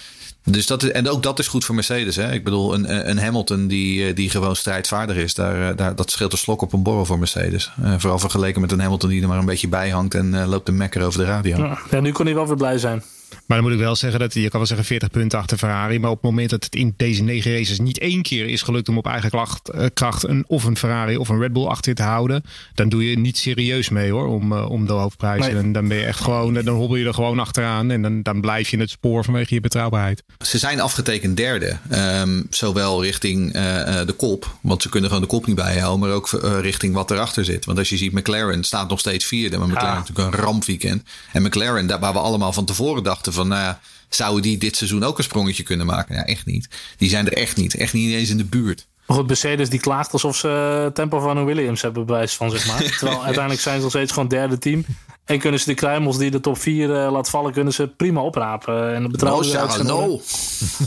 [0.44, 2.16] dus dat is, en ook dat is goed voor Mercedes.
[2.16, 2.32] Hè?
[2.32, 6.38] Ik bedoel, een, een Hamilton die, die gewoon strijdvaardig is, daar, daar, dat scheelt een
[6.38, 7.70] slok op een borrel voor Mercedes.
[7.82, 10.66] Uh, vooral vergeleken met een Hamilton die er maar een beetje bij hangt en loopt
[10.66, 11.56] de mekker over de radio.
[11.56, 13.02] Ja, ja, nu kon hij wel weer blij zijn.
[13.46, 15.98] Maar dan moet ik wel zeggen dat je kan wel zeggen 40 punten achter Ferrari.
[15.98, 18.88] Maar op het moment dat het in deze negen races niet één keer is gelukt
[18.88, 22.02] om op eigen kracht, kracht een, of een Ferrari of een Red Bull achter te
[22.02, 22.44] houden.
[22.74, 25.46] Dan doe je niet serieus mee hoor, om, om de hoofdprijs.
[25.46, 25.56] Nee.
[25.56, 27.90] En dan ben je echt gewoon, dan hobbel je er gewoon achteraan.
[27.90, 30.22] En dan, dan blijf je in het spoor vanwege je betrouwbaarheid.
[30.38, 31.76] Ze zijn afgetekend derde.
[31.92, 33.62] Um, zowel richting uh,
[34.06, 36.00] de kop, want ze kunnen gewoon de kop niet bijhouden.
[36.00, 37.64] Maar ook uh, richting wat erachter zit.
[37.64, 39.58] Want als je ziet, McLaren staat nog steeds vierde.
[39.58, 39.98] Maar McLaren ja.
[39.98, 41.02] natuurlijk een rampweekend.
[41.32, 44.76] En McLaren, daar waar we allemaal van tevoren dachten van, nou ja, zouden die dit
[44.76, 46.14] seizoen ook een sprongetje kunnen maken?
[46.14, 46.68] Ja, echt niet.
[46.96, 47.74] Die zijn er echt niet.
[47.74, 48.86] Echt niet eens in de buurt.
[49.06, 52.66] Maar goed, Mercedes die klaagt alsof ze tempo van een Williams hebben bewijs van, zeg
[52.66, 52.82] maar.
[52.98, 54.84] Terwijl uiteindelijk zijn ze nog steeds gewoon derde team.
[55.24, 58.20] En kunnen ze de kruimels die de top 4 uh, laat vallen, kunnen ze prima
[58.20, 58.94] oprapen.
[58.94, 59.82] En de betrouwbaarheid.
[59.82, 60.20] No,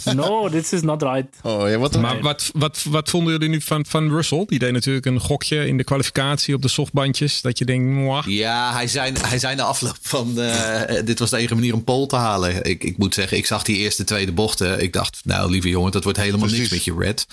[0.03, 0.13] no.
[0.23, 1.25] no, this is not right.
[1.43, 4.43] Oh, ja, wat, maar wat, wat, wat vonden jullie nu van, van Russell?
[4.47, 7.41] Die deed natuurlijk een gokje in de kwalificatie op de softbandjes.
[7.41, 8.25] Dat je denkt, Mwah.
[8.27, 11.83] Ja, hij zei, hij zei na afloop van, uh, dit was de enige manier om
[11.83, 12.63] pole te halen.
[12.63, 14.81] Ik, ik moet zeggen, ik zag die eerste, tweede bochten.
[14.83, 16.59] Ik dacht, nou lieve jongen, dat wordt helemaal Precies.
[16.59, 17.27] niks met je red.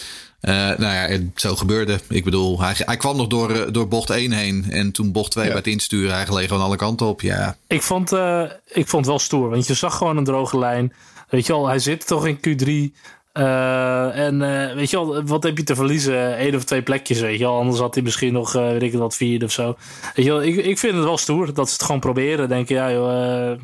[0.45, 2.01] Uh, nou ja, en zo gebeurde.
[2.09, 4.66] Ik bedoel, hij, hij kwam nog door, door bocht 1 heen.
[4.70, 5.51] En toen bocht 2 ja.
[5.51, 7.20] bij het insturen, hij gleed gewoon alle kanten op.
[7.20, 7.57] Ja.
[7.66, 10.92] Ik vond, uh, ik vond het wel stoer, want je zag gewoon een droge lijn.
[11.28, 12.95] Weet je al, hij zit toch in Q3.
[13.38, 16.47] Uh, en uh, weet je wel, wat heb je te verliezen?
[16.47, 17.59] Eén of twee plekjes, weet je wel.
[17.59, 19.76] Anders had hij misschien nog, uh, weet ik wat, vierde of zo.
[20.14, 22.49] Weet je wel, ik, ik vind het wel stoer dat ze het gewoon proberen.
[22.49, 23.59] Denken, ja joh,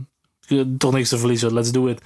[0.78, 2.00] toch niks te verliezen, let's do it.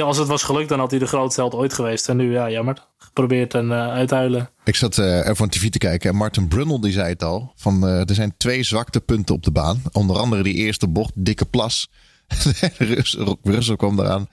[0.00, 2.08] Als het was gelukt, dan had hij de grootste held ooit geweest.
[2.08, 2.86] En nu, ja, jammer.
[2.98, 4.50] Geprobeerd en uithuilen.
[4.64, 7.52] Ik zat uh, even van TV te kijken en Martin Brundle die zei het al.
[7.56, 9.82] Van, uh, er zijn twee zwaktepunten op de baan.
[9.92, 11.90] Onder andere die eerste bocht, dikke plas.
[13.42, 14.28] Russell kwam eraan.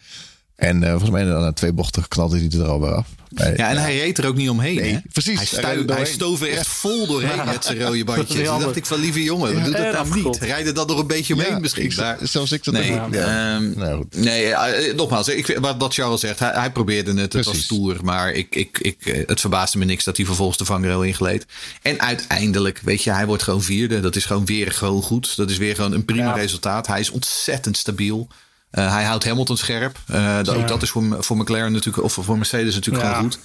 [0.56, 3.08] En uh, volgens mij na twee bochten knalde hij er al weer af.
[3.30, 4.76] Nee, ja, en hij reed er ook niet omheen.
[4.76, 4.99] Nee, hè?
[5.12, 5.51] precies.
[5.51, 7.43] Hij, hij stoof er echt vol doorheen ja.
[7.54, 8.47] met zijn rode bandjes.
[8.47, 10.38] Toen dacht ik van, lieve jongen, ja, doe dat nou niet.
[10.38, 11.84] Rijd er dan nog een beetje omheen ja, misschien.
[11.84, 12.18] Ik.
[12.22, 13.56] Zelfs ik dat nee, ja.
[13.56, 17.47] um, nou, nee uh, nogmaals, ik, wat Charles zegt, hij, hij probeerde het, precies.
[17.47, 17.97] het was stoer.
[18.04, 21.45] Maar ik, ik, ik, het verbaasde me niks dat hij vervolgens de vangrail ingeleed.
[21.82, 23.99] En uiteindelijk, weet je, hij wordt gewoon vierde.
[23.99, 25.36] Dat is gewoon weer gewoon goed.
[25.36, 26.88] Dat is weer gewoon een prima resultaat.
[26.88, 28.28] Hij is ontzettend stabiel.
[28.80, 29.99] Uh, hij houdt Hamilton scherp.
[30.05, 30.39] Ja.
[30.39, 33.13] Ook dat is voor, voor McLaren natuurlijk, of voor Mercedes natuurlijk ja.
[33.13, 33.39] gewoon goed.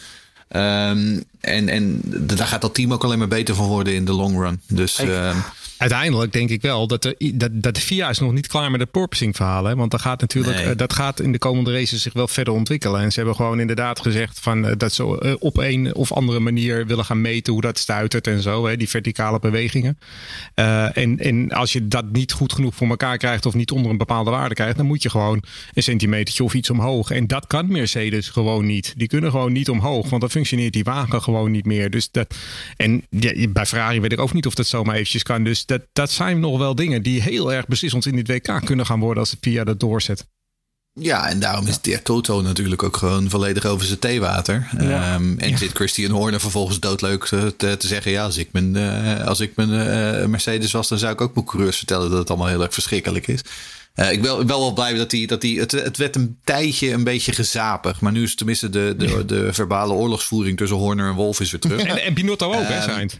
[0.48, 4.12] Um, en, en daar gaat dat team ook alleen maar beter van worden in de
[4.12, 4.60] long run.
[4.66, 5.00] Dus.
[5.00, 5.36] Uh,
[5.78, 8.80] Uiteindelijk denk ik wel dat de, dat, dat de FIA is nog niet klaar met
[8.80, 9.76] het porpoising verhalen.
[9.76, 10.66] Want dat gaat natuurlijk nee.
[10.66, 13.00] uh, dat gaat in de komende races zich wel verder ontwikkelen.
[13.00, 16.40] En ze hebben gewoon inderdaad gezegd van, uh, dat ze uh, op een of andere
[16.40, 18.66] manier willen gaan meten hoe dat stuitert en zo.
[18.66, 19.98] Hè, die verticale bewegingen.
[20.54, 23.98] en, en als je dat niet goed genoeg voor elkaar krijgt of niet onder een
[23.98, 25.42] bepaalde waarde krijgt, dan moet je gewoon
[25.74, 27.10] een centimetertje of iets omhoog.
[27.10, 28.94] En dat kan Mercedes gewoon niet.
[28.96, 31.90] Die kunnen gewoon niet omhoog, want dan functioneert die wagen gewoon niet meer.
[31.90, 32.34] Dus dat,
[32.76, 35.44] en ja, bij Ferrari weet ik ook niet of dat zomaar eventjes kan.
[35.44, 38.86] Dus dat, dat zijn nog wel dingen die heel erg beslissend in dit WK kunnen
[38.86, 40.26] gaan worden als de FIA dat doorzet.
[40.92, 44.68] Ja, en daarom is Dirk Toto natuurlijk ook gewoon volledig over zijn theewater.
[44.80, 45.14] Ja.
[45.14, 45.56] Um, en ja.
[45.56, 48.10] zit Christian Horner vervolgens doodleuk te, te, zeggen...
[48.10, 50.88] ja, als ik mijn, uh, als ik mijn uh, Mercedes was...
[50.88, 53.40] dan zou ik ook mijn coureurs vertellen dat het allemaal heel erg verschrikkelijk is.
[53.94, 55.26] Uh, ik ben wel, wel blij dat hij.
[55.26, 58.00] Dat hij het, het werd een tijdje een beetje gezapig.
[58.00, 61.60] Maar nu is tenminste de, de, de verbale oorlogsvoering tussen Horner en Wolf is weer
[61.60, 61.82] terug.
[61.82, 63.10] en, en Binotto ook, hè, zijn.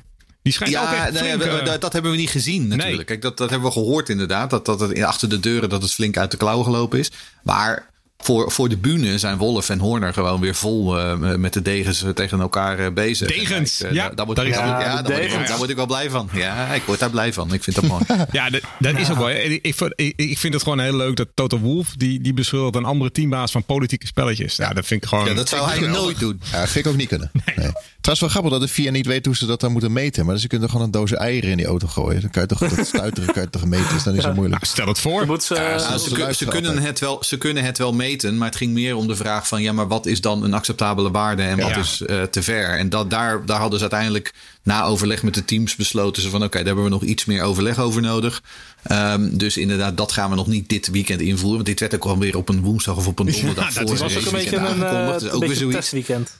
[0.48, 2.96] Die schijnt ook Ja, echt nou we- eh, dat, dat hebben we niet gezien natuurlijk.
[2.96, 3.04] Nee.
[3.04, 4.50] Kijk, dat, dat hebben we gehoord inderdaad.
[4.50, 7.10] Dat, dat het in- achter de deuren dat het flink uit de klauwen gelopen is.
[7.42, 7.86] Maar
[8.20, 12.02] voor, voor de bühne zijn Wolf en Horner gewoon weer vol eh, met de degens
[12.02, 13.28] eh, tegen elkaar eh, bezig.
[13.28, 15.48] Degens, ik, ja, daar- word ik- ja, daar word ik- degens.
[15.48, 16.28] daar word ik wel blij van.
[16.32, 17.52] Ja, ik word daar blij van.
[17.52, 18.04] Ik vind dat mooi.
[18.32, 19.30] Ja, dat, dat is ook wel.
[19.30, 19.64] Ik,
[19.96, 23.10] ik, ik, vind het gewoon heel leuk dat Toto Wolf, die, die beschuldigt een andere
[23.10, 24.56] teambaas van politieke spelletjes.
[24.56, 25.24] Ja, dat vind ik gewoon.
[25.26, 26.40] Ja, dat zou hij nooit doen.
[26.52, 27.30] Ja, vind ik ook niet kunnen.
[27.56, 27.70] Nee.
[28.00, 30.24] Trouwens wel grappig dat de VIA niet weet hoe ze dat dan moeten meten.
[30.24, 32.20] Maar dus je kunt er gewoon een doos eieren in die auto gooien.
[32.20, 33.96] Dan kan je toch dat stuiteren kan je toch meten.
[33.96, 34.62] is dan niet zo moeilijk.
[34.62, 35.26] Nou, stel het voor.
[35.26, 38.56] Moet ze, ze ze, ze, kunnen het wel, ze kunnen het wel meten, maar het
[38.56, 41.58] ging meer om de vraag van ja, maar wat is dan een acceptabele waarde en
[41.60, 41.76] wat Ja.
[41.78, 42.78] is eh, te ver?
[42.78, 46.42] En dat, daar, daar hadden ze uiteindelijk na overleg met de teams besloten ze van
[46.42, 48.42] oké, daar hebben we nog iets meer overleg over nodig.
[48.82, 52.04] Ehm, dus inderdaad, dat gaan we nog niet dit weekend invoeren, want dit werd ook
[52.04, 54.38] alweer op een woensdag of op een donderdag dat voor is- het was ook een
[54.38, 55.12] beetje een, eh.
[55.12, 55.76] Dus een ook weer beetje een zoiets.
[55.76, 56.36] testweekend.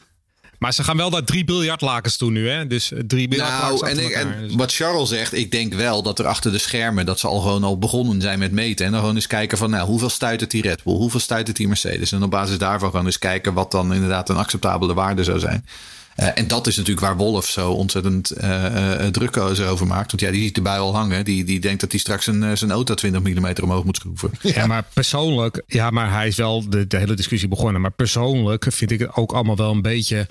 [0.59, 2.67] Maar ze gaan wel naar drie biljartlakens toe nu, hè?
[2.67, 6.03] Dus eh, drie biljartlakens Nou, en, ik, en Dus- wat Charles zegt, ik denk wel
[6.03, 8.87] dat er achter de schermen, dat ze al gewoon al begonnen zijn met meten.
[8.87, 10.95] En dan gewoon eens kijken van, nou, hoeveel stuitert die Red Bull?
[10.95, 12.13] Hoeveel stuitert die Mercedes?
[12.13, 15.65] En op basis daarvan gewoon eens kijken wat dan inderdaad een acceptabele waarde zou zijn.
[16.19, 20.11] Eh, en dat is natuurlijk waar Wolf zo ontzettend eh, eh, druk over maakt.
[20.11, 21.25] Want ja, die ziet de bui al hangen.
[21.25, 24.31] Die, die denkt dat hij straks een, zijn auto 20 mm omhoog moet schroeven.
[24.41, 27.81] Ja, maar persoonlijk, ja, maar hij is wel de, de hele discussie begonnen.
[27.81, 30.27] Maar persoonlijk vind ik het ook allemaal wel een beetje.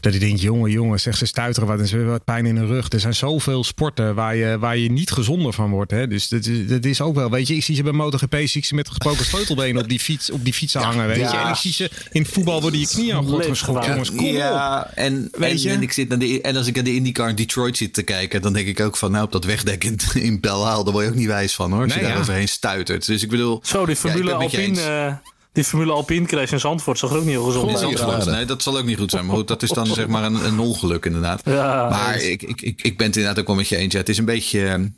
[0.00, 2.54] Dat ik denk, jongen, jongen, zeg ze stuiteren wat en ze hebben wat pijn in
[2.54, 2.92] de rug.
[2.92, 5.90] Er zijn zoveel sporten waar je, waar je niet gezonder van wordt.
[5.90, 6.06] Hè?
[6.06, 8.60] Dus dat is, dat is ook wel, weet je, ik zie ze bij MotoGP, zie
[8.60, 11.22] ik ze met gesproken sleutelbenen op die fiets, op die fietsen hangen, weet je.
[11.22, 11.44] ja.
[11.44, 14.10] En ik zie ze in het voetbal worden je knieën jongens, kom op.
[14.16, 15.70] ja, en, Weet en, je?
[15.70, 18.02] en, ik zit naar de, en als ik aan de IndyCar in Detroit zit te
[18.02, 21.04] kijken, dan denk ik ook van, nou, op dat wegdek in, in Belhaal, daar word
[21.04, 21.82] je ook niet wijs van hoor.
[21.82, 22.20] Als Nee, je daar ja.
[22.20, 23.06] overheen stuitert.
[23.06, 23.60] Dus ik bedoel.
[23.62, 25.12] Zo, die Formule Alpine, eh,
[25.52, 27.96] die Formule Alpine crash in Zandvoort zag er ook niet heel gezond Ja.
[27.96, 28.24] geloof.
[28.24, 29.26] Nee, dat zal ook niet goed zijn.
[29.26, 31.42] Maar goed, dat is dan zeg maar een, een ongeluk inderdaad.
[31.44, 33.92] Ja, maar ik, ik, ik ben het inderdaad ook wel met je eens.
[33.92, 34.90] Ja, het is een beetje...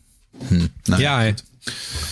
[0.49, 1.33] Hm, nou, Ja, hè.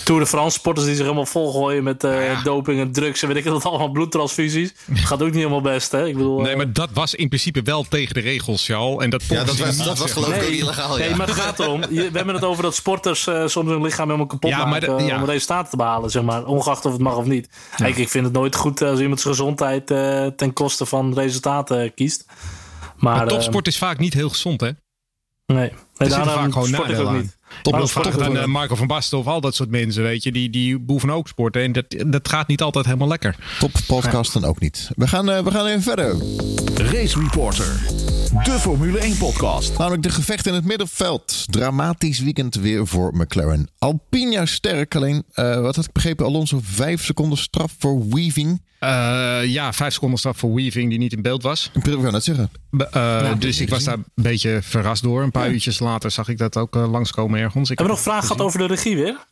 [0.04, 3.36] Tour de France sporters die zich helemaal volgooien met eh, doping en drugs en weet
[3.36, 4.72] ik wat allemaal bloedtransfusies.
[4.94, 6.06] Gaat ook niet helemaal best, hè?
[6.06, 9.02] Ik bedoel, Nee, eh, maar dat was in principe wel tegen de regels, Charles.
[9.02, 10.98] En dat Ja, dat was, dat was geloof ik Nee, illegaal.
[10.98, 11.06] Ja.
[11.06, 11.80] nee, maar het gaat erom.
[11.90, 14.96] Je- we hebben het over dat sporters eh, soms hun lichaam helemaal kapot Ja, maken
[14.98, 15.16] de- ja.
[15.20, 16.44] om resultaten te behalen, zeg maar.
[16.46, 17.48] Ongeacht of het mag of niet.
[17.76, 21.94] Kijk, ik vind het nooit goed als iemand zijn gezondheid eh, ten koste van resultaten
[21.94, 22.24] kiest.
[22.96, 24.70] Maar, Maar eh, topsport is vaak niet heel gezond, hè?
[25.46, 27.16] nee, nee daarom vaak gewoon sport ik ook aan.
[27.16, 27.36] niet.
[27.62, 28.42] Top Waarom wil sport vaak ik ook dan niet?
[28.42, 31.28] eh, Marco van Basten of al dat soort mensen, weet je, die, die boeven ook
[31.28, 31.62] sporten.
[31.62, 33.36] En dat, dat gaat niet altijd helemaal lekker.
[33.58, 34.90] Top podcast dan ook niet.
[34.96, 36.16] We gaan, eh, we gaan even verder.
[36.74, 37.80] Race Reporter,
[38.30, 39.78] de Formule 1 podcast.
[39.78, 41.44] Namelijk de gevecht in het middenveld.
[41.52, 43.68] Dramatisch weekend weer voor McLaren.
[43.78, 46.26] Alpine sterk, alleen eh, wat had ik begrepen?
[46.26, 48.62] Alonso vijf seconden straf voor weaving.
[48.78, 51.70] Eh, ja, vijf seconden straf voor Weaving die niet in beeld was.
[51.74, 52.50] Ik wil net zeggen.
[52.70, 55.22] Be- eh, dus ik was daar een beetje verrast door.
[55.22, 57.70] Een paar uurtjes later zag ik dat ook langskomen ergens.
[57.70, 59.26] Ik Hebben we heb nog vragen gehad over de regie weer?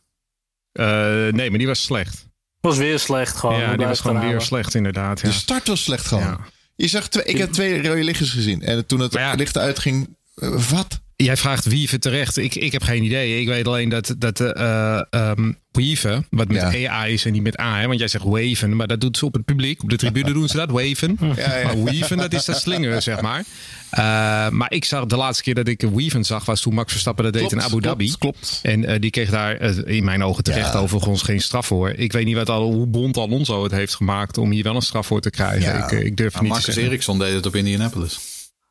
[0.71, 2.27] Eh, nee, maar die was slecht.
[2.61, 3.59] Was weer slecht gewoon.
[3.59, 5.19] ja, die was gewoon weer slecht inderdaad.
[5.21, 5.27] Ja.
[5.27, 6.37] De start was slecht gewoon.
[6.81, 8.61] Je zag twee, ik heb twee rode lichtjes gezien.
[8.61, 9.33] En toen het ja.
[9.33, 10.99] licht uitging, eh, wat?
[11.23, 12.37] Jij vraagt Wieven terecht.
[12.37, 13.39] Ik, ik heb geen idee.
[13.39, 16.89] Ik weet alleen dat, dat eh ehm Weaven, wat met Ja.
[16.89, 17.79] AI is en niet met A.
[17.79, 17.87] Hè?
[17.87, 19.83] Want jij zegt waven, maar dat doet ze op het publiek.
[19.83, 21.17] Op de tribune doen ze dat, waven.
[21.35, 21.63] Ja, ja.
[21.63, 23.43] Maar weaven, dat is dat slingeren, zeg maar.
[23.89, 27.23] Eh, maar ik zag de laatste keer dat ik weaven zag, was toen Max Verstappen
[27.23, 28.05] dat deed in Abu Dhabi.
[28.05, 28.59] Klopt, klopt.
[28.63, 30.79] En eh, die kreeg daar in mijn ogen terecht Ja.
[30.79, 31.89] overigens geen straf voor.
[31.89, 34.81] Ik weet niet wat al, hoe bond Alonso het heeft gemaakt om hier wel een
[34.81, 35.73] straf voor te krijgen.
[35.73, 35.89] Ja.
[35.89, 36.83] Ik, ik durf het niet te Marcus zeggen.
[36.83, 38.19] Eriksson deed het op Indianapolis.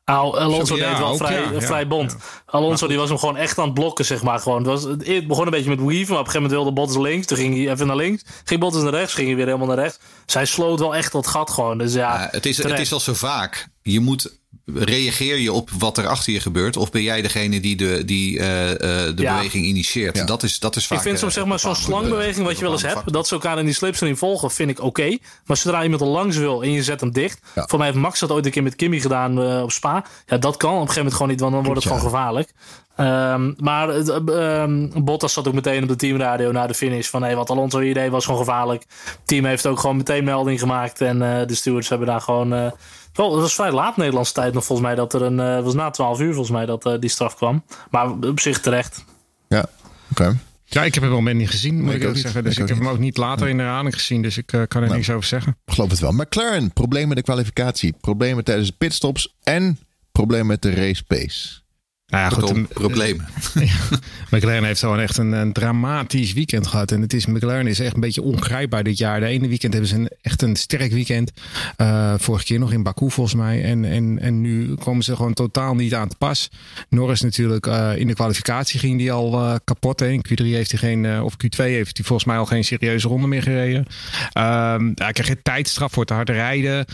[0.09, 2.15] Al- Alonso Ja, deed wel ook, vrij, ja, vrij bond.
[2.45, 4.39] Alonso die was hem gewoon echt aan het blokken, zeg maar.
[4.39, 4.57] Gewoon.
[4.57, 6.97] Het, was, het begon een beetje met Weave, maar op een gegeven moment wilde Bottas
[6.97, 7.27] links.
[7.27, 8.23] Toen ging hij even naar links.
[8.43, 9.99] Ging Bottas naar rechts, ging hij weer helemaal naar rechts.
[10.25, 11.77] Zij sloot wel echt dat gat gewoon.
[11.77, 13.67] Dus ja, het, is, het is al zo vaak.
[13.81, 14.38] Je moet
[14.75, 16.77] reageer je op wat er achter je gebeurt?
[16.77, 19.35] Of ben jij degene die de, die, eh, eh, de Ja.
[19.35, 20.17] beweging initieert?
[20.17, 20.23] Ja.
[20.23, 20.97] Dat, is, dat is vaak...
[20.97, 23.13] Ik vind soms eh, zeg maar zo'n slangbeweging wat je wel eens hebt.
[23.13, 25.17] Dat ze elkaar in die slipstream volgen, vind ik oké.
[25.45, 27.39] Maar zodra iemand er langs wil en je zet hem dicht.
[27.55, 27.65] Ja.
[27.67, 30.05] Voor mij heeft Max dat ooit een keer met Kimmy gedaan eh, op Spa.
[30.25, 32.53] Ja, dat kan op een gegeven moment gewoon niet, want dan wordt het gewoon gevaarlijk.
[32.95, 37.07] Ehm, maar ehm, Bottas zat ook meteen op de teamradio na de finish.
[37.07, 38.85] Van hey, wat Alonso hier deed was gewoon gevaarlijk.
[39.05, 41.01] Het team heeft ook gewoon meteen melding gemaakt.
[41.01, 42.73] En eh, de stewards hebben daar gewoon...
[43.19, 44.95] wel, het was vrij laat Nederlandse tijd nog volgens mij.
[44.95, 47.63] Dat er een, het was na 12 uur volgens mij dat eh, die straf kwam.
[47.89, 49.05] Maar op zich terecht.
[49.47, 49.65] Ja,
[50.11, 50.37] oké.
[50.65, 52.43] Ja, ik heb het moment niet gezien, moet ik ik ook zeggen.
[52.43, 54.21] Dus Ik heb hem ook niet later in de herhaling gezien.
[54.21, 54.93] Dus ik eh, kan er Nou.
[54.99, 55.57] niks over zeggen.
[55.65, 56.11] Ik geloof het wel.
[56.11, 57.93] McLaren, problemen met de kwalificatie.
[58.01, 59.35] Problemen tijdens de pitstops.
[59.43, 59.79] En
[60.11, 61.61] problemen met de race pace.
[62.09, 62.73] Nou ja, goed.
[62.73, 63.27] Problemen.
[64.31, 66.91] McLaren heeft gewoon echt een, een dramatisch weekend gehad.
[66.91, 69.19] En het is, McLaren is echt een beetje ongrijpbaar dit jaar.
[69.19, 71.31] De ene weekend hebben ze een, echt een sterk weekend.
[71.75, 73.63] Eh, vorige keer nog in Baku volgens mij.
[73.63, 76.49] En, en, en nu komen ze gewoon totaal niet aan te pas.
[76.89, 79.99] Norris natuurlijk eh, in de kwalificatie ging die al eh, kapot.
[79.99, 80.09] Hè.
[80.09, 83.27] In Q3 heeft hij geen, of Q2 heeft hij volgens mij al geen serieuze ronde
[83.27, 83.85] meer gereden.
[84.33, 86.85] Ehm hij kreeg een tijdstraf voor te hard rijden.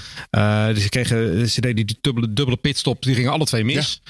[0.74, 3.04] Dus ze, kregen, ze deden die dubbele, dubbele pitstop.
[3.04, 4.02] Die gingen alle twee mis.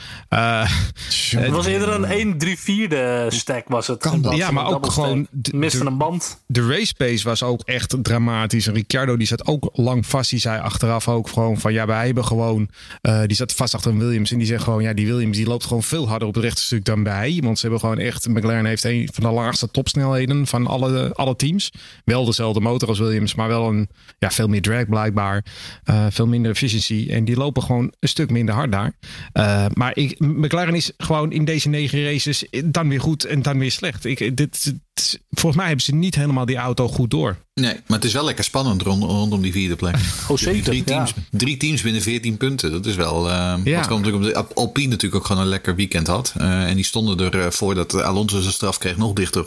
[1.29, 3.99] Het was eerder een 1 3 4 stack was het.
[3.99, 4.35] Kan dat?
[4.35, 6.43] Ja, maar ook gewoon Miste een band.
[6.47, 8.67] de race pace was ook echt dramatisch.
[8.67, 10.29] En Ricciardo die zat ook lang vast.
[10.29, 12.69] Die zei achteraf ook gewoon van ja, wij hebben gewoon.
[13.01, 14.31] eh, die zat vast achter een Williams.
[14.31, 16.61] En die zegt gewoon ja, die Williams die loopt gewoon veel harder op het rechte
[16.61, 17.39] stuk dan wij.
[17.43, 18.27] Want ze hebben gewoon echt.
[18.27, 21.71] McLaren heeft een van de laagste topsnelheden van alle, alle teams.
[22.05, 23.89] Wel dezelfde motor als Williams, maar wel een
[24.19, 25.45] ja, veel meer drag blijkbaar.
[25.83, 27.07] Eh, veel minder efficiency.
[27.09, 28.93] En die lopen gewoon een stuk minder hard daar.
[29.33, 33.59] Eh, maar ik, McLaren is gewoon in deze negen races dan weer goed en dan
[33.59, 34.05] weer slecht.
[34.05, 37.37] Ik, dit, dit- volgens mij hebben ze niet helemaal die auto goed door.
[37.53, 39.95] Nee, maar het is wel lekker spannend rond, rondom die vierde plek.
[40.27, 40.63] Oh, zeker.
[40.63, 40.83] Drie ja.
[40.85, 42.71] teams, drie teams binnen 14 punten.
[42.71, 43.29] Dat is wel.
[43.29, 43.33] eh
[43.63, 43.77] Ja.
[43.77, 46.33] Wat komt natuurlijk omdat Alpine natuurlijk ook gewoon een lekker weekend had.
[46.37, 49.45] Eh, en die stonden er eh, voordat Alonso zijn straf kreeg nog dichter.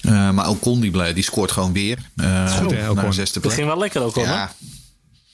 [0.00, 1.98] Eh, maar Ocon die, blij, die scoort gewoon weer.
[2.60, 3.54] Goed, hè, zesde Dat plek.
[3.54, 4.22] ging wel lekker ook al.
[4.22, 4.34] Ja.
[4.34, 4.52] Ja,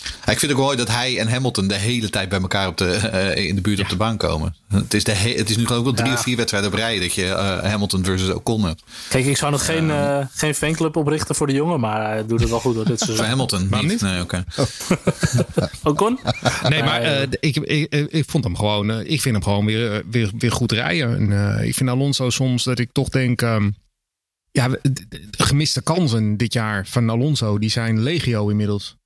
[0.05, 2.77] Ik vind het ook mooi dat hij en Hamilton de hele tijd bij elkaar op
[2.77, 4.55] de, eh, in de buurt op de baan komen.
[4.69, 6.15] Het is, de he- het is nu geloof ik wel drie Ja.
[6.15, 8.83] of vier wedstrijden op rij dat je eh, Hamilton versus Ocon hebt.
[9.09, 12.41] Kijk, ik zou nog geen, eh, geen fanclub oprichten voor de jongen, maar hij doet
[12.41, 13.27] het wel goed door dit Voor seizoen.
[13.27, 14.01] Hamilton Waarom niet?
[14.03, 14.11] niet?
[14.11, 14.45] Nee, oké.
[15.83, 16.19] Ocon?
[16.69, 19.65] Nee, maar Nee, eh, ik, ik, ik, vond hem gewoon, eh, ik vind hem gewoon
[19.65, 21.17] weer, eh, weer, weer goed rijden.
[21.17, 23.71] En, eh, ik vind Alonso soms dat ik toch denk, ehm,
[24.51, 24.69] ja,
[25.31, 28.97] gemiste kansen dit jaar van Alonso, die zijn legio inmiddels.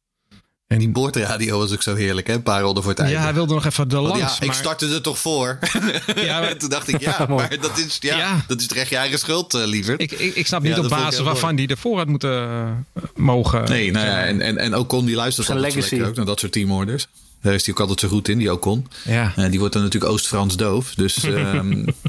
[0.69, 2.33] En Die boordradio was ook zo heerlijk, hè?
[2.33, 3.15] Een paar rollen voor het einde.
[3.15, 5.59] ja, hij wilde nog even de Want ja, ik startte er toch voor.
[6.17, 8.45] Ja, maar- En toen dacht ik, ja, maar dat is, ja, Ja.
[8.49, 10.01] Dat is terecht je eigen schuld, eh, liever.
[10.01, 13.65] ik, ik, ik snap niet op basis waarvan die ervoor had moeten eh, mogen.
[13.69, 16.03] nee, nou ja, en, en, en Ocon die luistert Zijn legacy.
[16.03, 17.09] ook naar dat soort teamorders.
[17.41, 18.87] Daar is hij ook altijd zo goed in, die Ocon.
[19.05, 19.33] Ja.
[19.37, 20.95] Eh, die wordt dan natuurlijk Oost-Frans doof.
[20.95, 21.69] Dus ehm,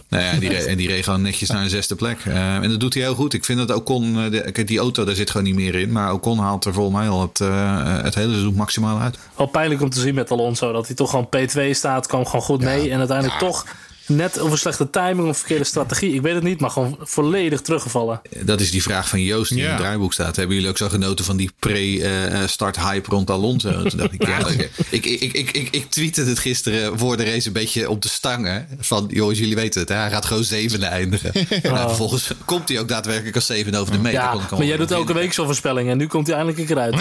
[0.10, 2.20] nou ja, die, re- en die reed gewoon netjes naar een zesde plek.
[2.26, 3.34] Eh, en dat doet hij heel goed.
[3.34, 5.92] Ik vind dat Ocon, eh, de, kijk, die auto daar zit gewoon niet meer in.
[5.92, 9.18] Maar Ocon haalt er volgens mij al het, eh, het hele seizoen maximaal uit.
[9.38, 10.72] Wel pijnlijk om te zien met Alonso.
[10.72, 12.92] Dat hij toch gewoon P2 staat, kwam gewoon goed mee.
[12.92, 13.66] En uiteindelijk toch
[14.10, 16.14] net of een slechte timing of verkeerde strategie.
[16.14, 18.22] Ik weet het niet, maar gewoon volledig teruggevallen.
[18.42, 20.36] Dat is die vraag van Joost die in het draaiboek staat.
[20.36, 23.84] Hebben jullie ook zo genoten van die pre-start hype rond Alonso?
[23.84, 24.48] Toen dacht ik, ja,
[24.90, 28.10] ik, ik, ik, ik, ik, tweette het gisteren voor de race een beetje op de
[28.10, 28.68] stangen.
[28.80, 29.96] Van, jongens, jullie weten het, hè?
[29.96, 31.32] hij gaat gewoon zevende eindigen.
[31.64, 34.20] Nou, vervolgens komt hij ook daadwerkelijk als zevende over de meter.
[34.20, 34.98] Ja, maar jij doet winnen.
[34.98, 35.90] elke week zo'n voorspelling.
[35.90, 36.96] En nu komt hij eindelijk een keer uit.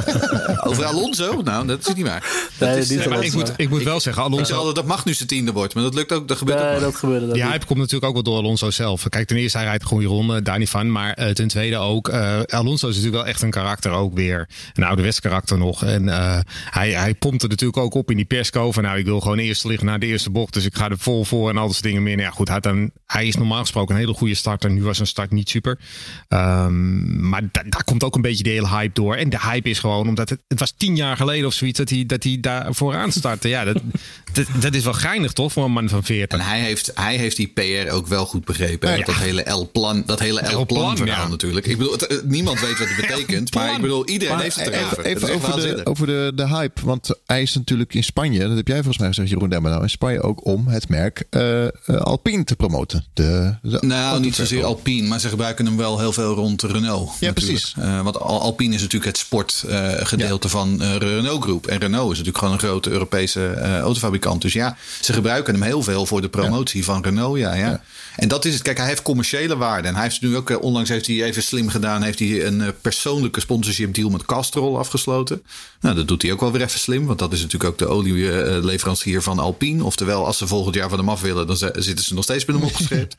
[0.68, 1.40] Over Alonso?
[1.42, 2.48] Nou, dat is niet waar.
[2.58, 3.06] Dat Nee, is, niet eh.
[3.06, 5.74] Maar ik moet, ik moet wel zeggen, Alonso, dat mag nu zijn tiende wordt.
[5.74, 6.80] Maar dat lukt ook, dat gebeurt ook maar.
[6.80, 7.52] dat gebeurde dat Die niet.
[7.52, 9.08] hype komt natuurlijk ook wel door Alonso zelf.
[9.08, 10.92] Kijk, ten eerste, hij rijdt een goede ronde, daar niet van.
[10.92, 14.48] Maar eh, ten tweede ook, eh, Alonso is natuurlijk wel echt een karakter ook weer.
[14.74, 15.84] Een ouderwets karakter nog.
[15.84, 16.38] En eh,
[16.70, 18.72] hij, hij pompt er natuurlijk ook op in die persco.
[18.72, 20.52] Van nou, ik wil gewoon eerst liggen naar de eerste bocht.
[20.52, 22.16] Dus ik ga er vol voor en al dat soort dingen meer.
[22.16, 24.70] Nou ja, goed, hij, had dan, hij is normaal gesproken een hele goede starter.
[24.70, 25.78] Nu was zijn start niet super.
[26.28, 29.14] Ehm, maar da- daar komt ook een beetje de hele hype door.
[29.14, 31.88] En de hype is gewoon, omdat het, het was tien jaar geleden of zoiets dat
[31.90, 33.48] hij, dat hij daar vooraan startte.
[33.48, 33.76] Ja, dat,
[34.32, 36.29] dat, dat is wel geinig toch voor een man van 40.
[36.30, 38.98] En hij heeft, hij heeft die PR ook wel goed begrepen.
[38.98, 39.04] Ja.
[39.04, 41.28] Dat hele L-plan, dat hele L-plan, verhaal ja.
[41.28, 41.66] natuurlijk.
[41.66, 43.54] Ik bedoel, het- het- niemand weet wat het betekent.
[43.54, 45.04] maar ik bedoel, iedereen Maar heeft het erover.
[45.04, 46.80] even over, de, over de, de hype.
[46.84, 49.90] Want hij is natuurlijk in Spanje, dat heb jij volgens mij gezegd, Jeroen Demmerau, in
[49.90, 53.04] Spanje ook om het merk eh, eh, Alpine te promoten.
[53.14, 57.06] De, de Nou, niet zozeer Alpine, maar ze gebruiken hem wel heel veel rond Renault.
[57.20, 57.34] Ja, natuurlijk.
[57.34, 57.74] precies.
[57.78, 61.66] Eh, want Al- Alpine is natuurlijk het sportgedeelte van eh Renault Groep.
[61.66, 64.42] En Renault is natuurlijk gewoon een grote Europese eh, autofabrikant.
[64.42, 67.38] Dus ja, ze gebruiken hem heel veel voor de promotie van Renault.
[67.38, 67.82] Ja, ja.
[68.16, 68.62] En dat is het.
[68.62, 69.88] Kijk, hij heeft commerciële waarde.
[69.88, 72.60] En hij heeft nu ook, eh, onlangs heeft hij even slim gedaan, heeft hij een
[72.60, 75.42] eh, persoonlijke sponsorship deal met Castrol afgesloten.
[75.80, 77.06] Nou, dat doet hij ook wel weer even slim.
[77.06, 79.84] Want dat is natuurlijk ook de olieleverancier van Alpine.
[79.84, 82.56] Oftewel, als ze volgend jaar van hem af willen, dan zitten ze nog steeds met
[82.56, 83.08] hem opgeschreven.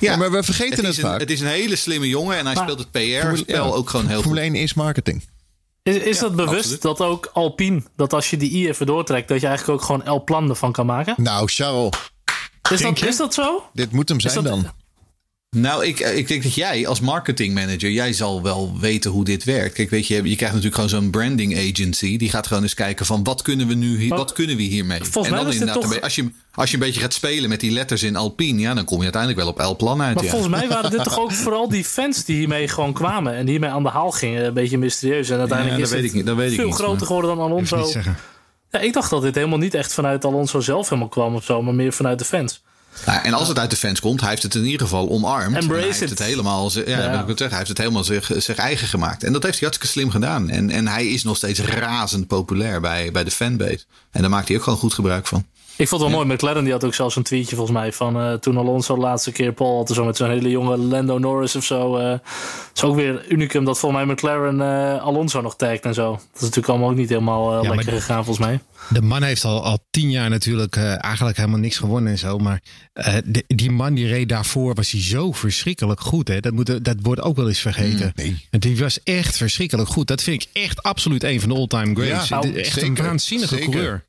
[0.00, 1.20] Ja, maar we vergeten het het, is, een, vaak.
[1.20, 4.06] het is een hele slimme jongen en hij Maar- speelt het PR-spel Ja, ook gewoon
[4.06, 4.54] heel Formule goed.
[4.54, 5.22] 1 is marketing.
[5.82, 6.82] Is, is dat bewust absoluut.
[6.82, 10.04] dat ook Alpine, dat als je die i even doortrekt, dat je eigenlijk ook gewoon
[10.04, 11.14] El Plan ervan kan maken?
[11.16, 11.90] Nou, Charles,
[12.70, 13.62] Is dat, is dat zo?
[13.72, 14.70] dit moet hem zijn dat- dan.
[15.56, 19.74] Nou, ik, ik denk dat jij als marketingmanager, jij zal wel weten hoe dit werkt.
[19.74, 22.16] Kijk, weet je, je krijgt natuurlijk gewoon zo'n branding agency.
[22.16, 24.98] Die gaat gewoon eens kijken van wat kunnen we nu hier, wat kunnen we hiermee?
[24.98, 27.14] volgens en mij dan was dit inderdaad, toch- als, je, als je een beetje gaat
[27.14, 30.14] spelen met die letters in Alpine, ja, dan kom je uiteindelijk wel op L-plan uit.
[30.14, 30.30] Maar ja.
[30.30, 33.50] volgens mij waren dit toch ook vooral die fans die hiermee gewoon kwamen en die
[33.50, 34.44] hiermee aan de haal gingen.
[34.44, 35.30] Een beetje mysterieus.
[35.30, 37.36] En uiteindelijk Ja, is weet het ik niet, dat weet ik veel niet, groter geworden
[37.36, 37.90] dan Ik Alonso.
[38.70, 41.62] Ja, ik dacht dat dit helemaal niet echt vanuit Alonso zelf helemaal kwam of zo,
[41.62, 42.62] maar meer vanuit de fans.
[43.06, 45.56] Nou, en als het uit de fans komt, hij heeft het in ieder geval omarmd.
[45.56, 46.10] En hij heeft it.
[46.10, 47.20] het helemaal, ja, Ja.
[47.20, 49.24] ik zeggen, hij heeft het helemaal zich, zich eigen gemaakt.
[49.24, 50.50] En dat heeft hij hartstikke slim gedaan.
[50.50, 53.84] En, en hij is nog steeds razend populair bij, bij de fanbase.
[54.10, 55.46] En daar maakt hij ook gewoon goed gebruik van.
[55.78, 56.34] Ik vond het wel mooi.
[56.34, 59.32] McLaren die had ook zelfs een tweetje volgens mij van eh, toen Alonso de laatste
[59.32, 59.88] keer Paul had.
[59.88, 61.96] Zo met zo'n hele jonge Lando Norris of zo.
[61.96, 62.18] eh
[62.74, 66.10] is ook weer unicum dat volgens mij McLaren eh, Alonso nog tagt en zo.
[66.10, 68.60] Dat is natuurlijk allemaal ook niet helemaal Ja, lekker gegaan volgens mij.
[68.88, 72.38] De man heeft al, al tien jaar natuurlijk eh, eigenlijk helemaal niks gewonnen en zo.
[72.38, 72.62] Maar
[72.92, 76.28] eh, de- die man die reed daarvoor was hij zo verschrikkelijk goed.
[76.28, 76.40] Hè?
[76.40, 78.12] Dat, moet, dat wordt ook wel eens vergeten.
[78.14, 78.46] nee.
[78.50, 80.06] En Die was echt verschrikkelijk goed.
[80.06, 82.28] Dat vind ik echt absoluut een van de all-time greats.
[82.28, 83.70] Ja, nou, echt een waanzinnige zeker.
[83.70, 84.04] coureur.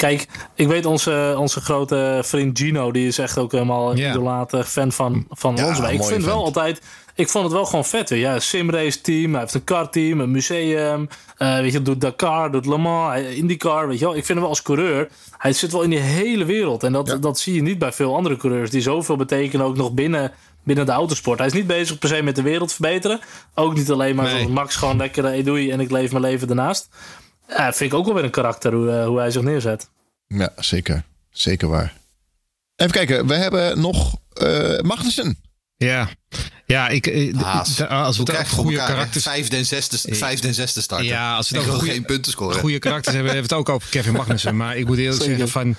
[0.00, 4.56] Kijk, ik weet onze, onze grote vriend Gino, die is echt ook helemaal een idolaat
[4.66, 5.78] fan van, van Ja.
[5.80, 6.80] Maar ik vind wel altijd,
[7.14, 8.08] ik vond het wel gewoon vet.
[8.10, 8.18] Weer.
[8.18, 11.08] Ja, simrace team, hij heeft een karteam, een museum.
[11.36, 13.88] eh, weet je, doet Dakar, doet Le Mans, IndyCar.
[13.88, 14.14] Weet je wel.
[14.16, 16.82] Ik vind hem wel als coureur, hij zit wel in die hele wereld.
[16.82, 17.16] En dat, Ja.
[17.16, 20.32] dat zie je niet bij veel andere coureurs die zoveel betekenen ook nog binnen,
[20.64, 21.38] binnen de autosport.
[21.38, 23.20] Hij is niet bezig per se met de wereld verbeteren.
[23.54, 24.34] Ook niet alleen maar Nee.
[24.34, 26.88] zoals Max gewoon lekker, eh, doei en ik leef mijn leven daarnaast.
[27.56, 29.90] Ja, vind ik ook wel weer een karakter hoe, eh, hoe hij zich neerzet.
[30.26, 31.04] Ja, zeker.
[31.30, 31.94] Zeker waar.
[32.76, 35.38] Even kijken, we hebben nog eh Magnussen.
[35.76, 36.08] Ja,
[36.70, 37.74] ja ik, eh, Haas.
[37.74, 41.06] d- als we het voor goede karakters Vijfde en zesde, vijfde en zesde starten.
[41.06, 42.58] Ja, als we gewoon goede- geen punten scoren.
[42.60, 44.56] Goede karakters hebben, hebben we het ook over Kevin Magnussen.
[44.56, 45.74] Maar ik moet eerlijk zeggen van...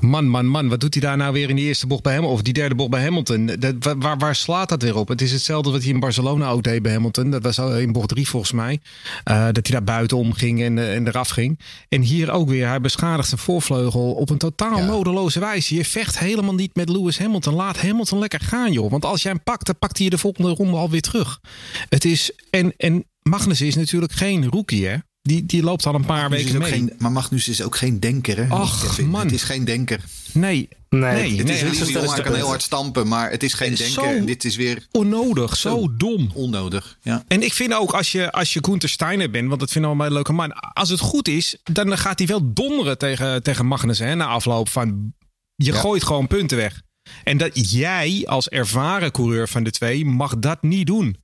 [0.00, 2.36] Man, man, man, wat doet hij daar nou weer in die eerste bocht bij Hamilton?
[2.38, 3.46] Of die derde bocht bij Hamilton?
[3.58, 5.08] Dat, wa- waar, waar slaat dat weer op?
[5.08, 7.30] Het is hetzelfde wat hij in Barcelona ook deed bij Hamilton.
[7.30, 8.80] Dat was al in bocht drie volgens mij.
[9.24, 11.58] Eh, dat hij daar buitenom ging en, eh, en eraf ging.
[11.88, 12.68] En hier ook weer.
[12.68, 14.84] Hij beschadigt zijn voorvleugel op een totaal Ja.
[14.84, 15.74] nodeloze wijze.
[15.74, 17.54] Je vecht helemaal niet met Lewis Hamilton.
[17.54, 18.90] Laat Hamilton lekker gaan, joh.
[18.90, 21.40] Want als jij hem pakt, dan pakt hij je de volgende ronde alweer terug.
[21.88, 22.30] Het is...
[22.50, 24.96] En, en Magnussen is natuurlijk geen rookie, hè?
[25.22, 26.78] Die, die loopt al een paar Magnus is weken ook mee.
[26.78, 28.36] geen, maar Magnus is ook geen denker.
[28.36, 28.48] Hè?
[28.48, 29.08] Ach, Kevin.
[29.08, 29.22] man.
[29.22, 30.00] Het is geen denker.
[30.32, 33.52] Nee, Nee, nee, het is nee, hij de kan heel hard stampen, maar het is
[33.54, 34.16] geen Zo- denker.
[34.16, 35.96] En dit is weer onnodig, zo, Zo.
[35.96, 36.30] dom.
[36.34, 36.98] onnodig.
[37.02, 37.24] Ja.
[37.28, 39.96] En ik vind ook als je, als je Gunther Steiner bent, want dat vinden we
[39.96, 40.52] allemaal een leuke man.
[40.72, 44.68] Als het goed is, dan gaat hij wel donderen tegen, tegen Magnussen hè, na afloop
[44.68, 45.14] van
[45.54, 45.78] je Ja.
[45.78, 46.82] gooit gewoon punten weg.
[47.24, 51.16] En dat jij als ervaren coureur van de twee mag dat niet doen.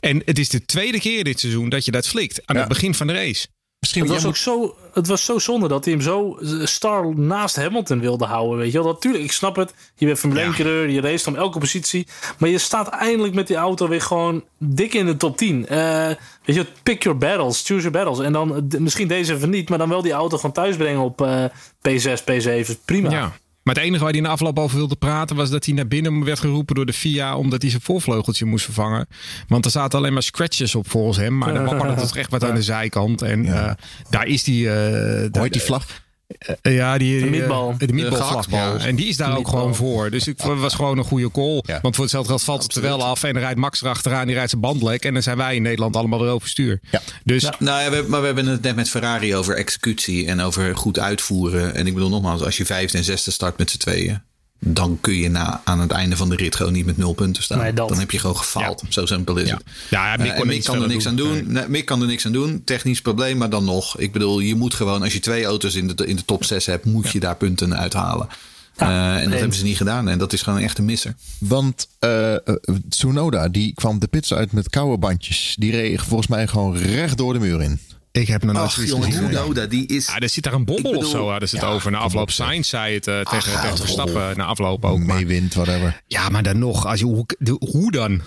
[0.00, 2.60] En het is de tweede keer dit seizoen dat je dat flikt aan Ja.
[2.62, 3.46] het begin van de race.
[3.80, 7.18] Misschien Het was ook zo, het was zo zonde dat hij hem zo eh, star
[7.18, 8.58] naast Hamilton wilde houden.
[8.58, 9.74] Weet je wel, natuurlijk, ik snap het.
[9.96, 12.06] Je bent Formule 1 coureur, je race om elke positie.
[12.38, 15.66] Maar je staat eindelijk met die auto weer gewoon dik in de top 10.
[15.68, 16.06] Eh,
[16.44, 18.26] weet je, pick your battles, choose your battles.
[18.26, 21.20] En dan eh, misschien deze even niet, maar dan wel die auto gewoon thuisbrengen op
[21.20, 21.44] eh,
[21.88, 22.84] P6, P7.
[22.84, 23.10] Prima.
[23.10, 23.32] Ja.
[23.70, 25.86] Maar het enige waar hij in de afloop over wilde praten was dat hij naar
[25.86, 29.06] binnen werd geroepen door de FIA omdat hij zijn voorvleugeltje moest vervangen.
[29.48, 31.38] Want er zaten alleen maar scratches op volgens hem.
[31.38, 33.22] Maar dan wapperde het echt wat aan de zijkant.
[33.22, 33.72] En eh,
[34.08, 34.70] daar is die.
[34.70, 35.86] eh, heet die vlag?
[36.40, 37.70] Eh, ja, die, De meatball.
[37.78, 38.76] eh, de ja.
[38.76, 39.88] En die is daar ook gewoon meatball.
[39.88, 40.10] voor.
[40.10, 41.62] Dus ik was gewoon een goede call.
[41.82, 43.22] Want voor hetzelfde geld valt het er wel af.
[43.22, 45.04] En dan rijdt Max erachteraan, die rijdt zijn band lek.
[45.04, 46.80] En dan zijn wij in Nederland allemaal weer overstuur.
[46.90, 47.00] Ja.
[47.24, 47.48] Dus.
[47.58, 50.98] Nou ja, we, maar we hebben het net met Ferrari over executie en over goed
[50.98, 51.74] uitvoeren.
[51.74, 54.22] En ik bedoel nogmaals, als je vijfde en zesde start met z'n tweeën,
[54.60, 57.42] dan kun je na, aan het einde van de rit gewoon niet met nul punten
[57.42, 57.58] staan.
[57.58, 57.88] Nee, dat.
[57.88, 58.82] Dan heb je gewoon gefaald.
[58.88, 59.64] Zo simpel is ja, het.
[59.90, 61.52] ja, Mick Eh, Mick kan er niks aan doen.
[61.52, 62.62] Nee, Mick kan er niks aan doen.
[62.64, 63.98] Technisch probleem, maar dan nog.
[63.98, 66.66] Ik bedoel, je moet gewoon, als je twee auto's in de, in de top 6
[66.66, 68.28] hebt, moet je daar punten uithalen.
[68.76, 70.08] Eh, en dat hebben ze niet gedaan.
[70.08, 71.14] En dat is gewoon echt een misser.
[71.38, 72.34] Want eh,
[72.88, 75.56] Tsunoda, die kwam de pits uit met koude bandjes.
[75.58, 77.80] Die reed volgens mij gewoon recht door de muur in.
[78.12, 79.68] Ik heb nog nooit zoiets gezien.
[79.68, 80.06] Die is...
[80.06, 81.28] Ja, er zit daar een bobbel Ik of bedoel- zo.
[81.30, 81.90] Hadden ze het Ja, over.
[81.90, 82.30] Na afloop.
[82.30, 83.76] Sainz zei het eh, tegen, Ach, tegen.
[83.76, 84.36] Verstappen.
[84.36, 84.98] Na afloop ook.
[84.98, 86.02] Maar, Meewind, whatever.
[86.06, 86.86] ja, maar dan nog.
[86.86, 88.22] Als je, hoe, de- hoe dan?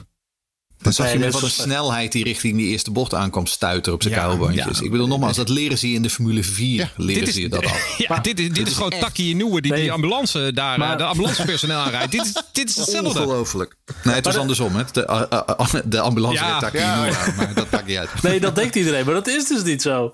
[0.83, 4.13] Dan zag je met wat snelheid die richting die eerste bocht aankwam stuiten op zijn
[4.13, 4.77] Ja, koude bandjes.
[4.79, 4.83] ja.
[4.85, 6.75] Ik bedoel nogmaals, dat leren ze je in de Formule 4.
[6.79, 7.95] Ja, leren dit is- ze je dat af.
[8.07, 9.81] Ja, dit is, dit is gewoon Taki Nieuwe die Nee.
[9.81, 12.11] die ambulance daar, Maar- eh, de ambulancepersoneel aanrijdt.
[12.11, 13.09] Dit is, dit is hetzelfde.
[13.19, 13.75] Ongelooflijk.
[14.03, 14.75] Nee, het was de- andersom.
[14.75, 14.83] Hè.
[14.91, 16.59] De, uh, uh, de ambulance Ja.
[16.59, 18.09] Taki maar dat maakt niet uit.
[18.21, 20.13] Nee, dat denkt iedereen, maar dat is dus niet zo.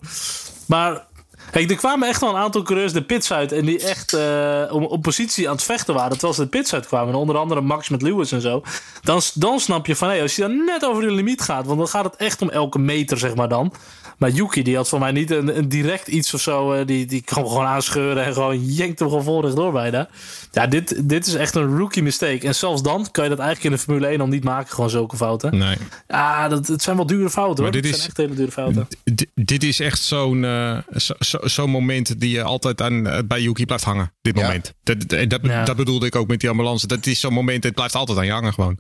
[0.66, 1.06] Maar
[1.52, 4.64] kijk, er kwamen echt wel een aantal coureurs de pits uit en die echt eh,
[4.70, 7.14] om, op positie aan het vechten waren terwijl ze de pits uitkwamen.
[7.14, 8.64] En onder andere Max met Lewis en zo.
[9.02, 11.78] Dan, dan snap je van, hé, als je dan net over de limiet gaat, want
[11.78, 13.74] dan gaat het echt om elke meter, zeg maar dan.
[14.20, 16.74] Maar Yuki, die had voor mij niet een, een direct iets of zo.
[16.74, 20.10] eh, die, die kwam gewoon aanscheuren en gewoon jenkt hem gewoon vol rechtdoor bijna.
[20.52, 22.48] Ja, dit, dit is echt een rookie mistake.
[22.48, 24.90] En zelfs dan kan je dat eigenlijk in de Formule 1 al niet maken, gewoon
[24.90, 25.58] zulke fouten.
[25.58, 25.78] Nee.
[26.08, 27.72] Ja, dat, het zijn wel dure fouten hoor.
[27.74, 28.88] Dit Het is- zijn echt hele dure fouten.
[29.36, 33.42] Dit is echt zo'n eh, zo, zo- zo'n moment die je altijd aan, eh, bij
[33.42, 34.14] Yuki blijft hangen.
[34.22, 34.42] Dit Ja.
[34.46, 34.74] moment.
[34.84, 35.64] Dat, dat, dat, Ja.
[35.64, 36.88] dat bedoelde ik ook met die ambulance.
[36.88, 38.78] Dat is zo'n moment, het blijft altijd aan je hangen gewoon.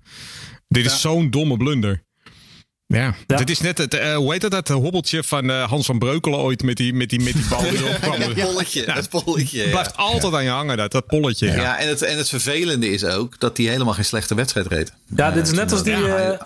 [0.67, 2.03] Dit is zo'n domme blunder.
[2.93, 3.35] Ja, Ja.
[3.37, 6.39] dit is net het, eh, hoe heet dat, dat hobbeltje van eh, Hans van Breukelen
[6.39, 8.19] ooit met die, met die, met die bal die erop kwam.
[8.19, 8.85] Dat polletje.
[8.85, 9.57] Dat polletje.
[9.57, 9.71] Het ja.
[9.71, 11.47] blijft altijd aan je hangen, dat, dat polletje.
[11.47, 11.77] Ja, Ja.
[11.77, 14.93] en, het, en het vervelende is ook dat hij helemaal geen slechte wedstrijd reed.
[15.15, 15.93] Ja, dit is net als die...
[15.97, 16.39] Ja, hij- eh,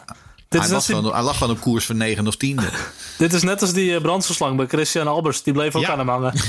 [0.49, 2.59] dit, Hij, was hij lag gewoon op koers van 9 of 10.
[3.17, 5.43] dit is net als die eh, brandstofslang bij Christian Albers.
[5.43, 5.89] Die bleef ook Ja.
[5.91, 6.33] aan hem hangen.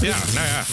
[0.00, 0.64] Ja, nou ja.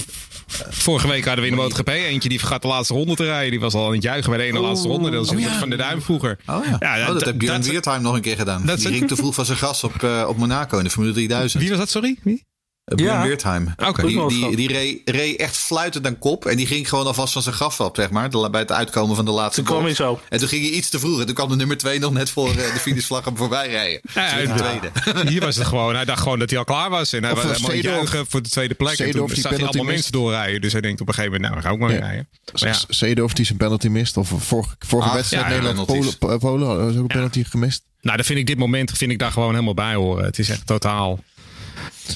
[0.70, 3.52] Vorige week hadden we in de MotoGP eentje die vergat de laatste ronde te rijden.
[3.52, 5.10] Die was al aan het juichen bij de ene laatste ronde.
[5.12, 6.40] Dat is Van de Duim vroeger.
[6.48, 8.66] Oh ja, oh, dat, heeft Björn dat- Weertheim nog een keer gedaan.
[8.66, 11.14] dat Die ging te vroeg van zijn gas op, eh, op Monaco in de Formule
[11.14, 11.62] 3000.
[11.62, 12.18] Wie was dat, sorry?
[12.24, 12.46] Wie?
[12.86, 13.24] Eh, Björn Ja.
[13.24, 13.74] Weertheim.
[13.86, 14.08] Oké.
[14.08, 16.46] Die, die, die reed, reed echt fluitend aan kop.
[16.46, 18.30] En die ging gewoon alvast van zijn gas af, zeg maar.
[18.30, 19.98] bij het uitkomen van de laatste Toen kwam bocht.
[19.98, 20.20] hij zo.
[20.30, 21.20] En toen ging hij iets te vroeg.
[21.20, 24.02] En toen kwam de nummer 2 nog net voor eh, de finishvlag hem voorbij rijden.
[24.14, 24.56] Ja, ja, de ja.
[24.56, 25.30] tweede.
[25.32, 25.96] Hier was het gewoon.
[25.96, 27.14] Hij dacht gewoon dat hij al klaar was.
[27.14, 28.90] En hij Of was was helemaal juichen voor de tweede plek.
[28.90, 30.62] En Seedorf toen die zag hij allemaal mensen doorrijden.
[30.62, 32.28] Dus hij denkt op een gegeven moment, nou, ga ik ook maar rijden.
[32.62, 32.86] Maar.
[32.90, 34.18] Seedorf die zijn penalty mist.
[34.18, 36.16] Of vorige, vorige wedstrijd ja, Nederland penalties.
[36.16, 37.84] Polen, Polen hadden ze ook een penalty gemist.
[38.02, 40.26] Nou, dan vind ik dit moment vind ik daar gewoon helemaal bij horen.
[40.26, 41.20] Het is echt totaal...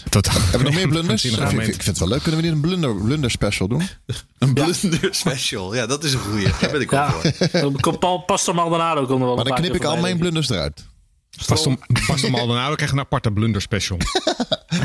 [0.09, 1.25] totaal Hebben we nog meer blunders?
[1.25, 2.21] Ik vind, ik het wel leuk.
[2.21, 3.81] Kunnen we niet een blunder, blunder special doen?
[4.37, 5.75] Een blunder special.
[5.75, 6.47] Ja, dat is een goeie.
[6.59, 7.97] Daar ben ik wel Ja, voor.
[7.99, 10.85] Paul- Pastor Maldonado komt er wel Maar dan knip ik al mijn blunders eruit.
[11.45, 11.75] Pastor,
[12.07, 13.97] Pastor Maldonado krijgt een aparte blunder special.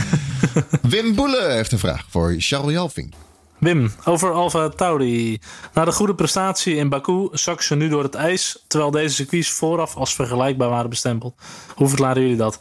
[0.83, 3.15] Wim Boele heeft een vraag voor Charles Jalving.
[3.59, 5.39] Wim, over Alfa Tauri.
[5.75, 9.51] Na de goede prestatie in Baku zakken ze nu door het ijs, terwijl deze circuits
[9.51, 11.35] vooraf als vergelijkbaar waren bestempeld.
[11.75, 12.61] Hoe verklaren jullie dat?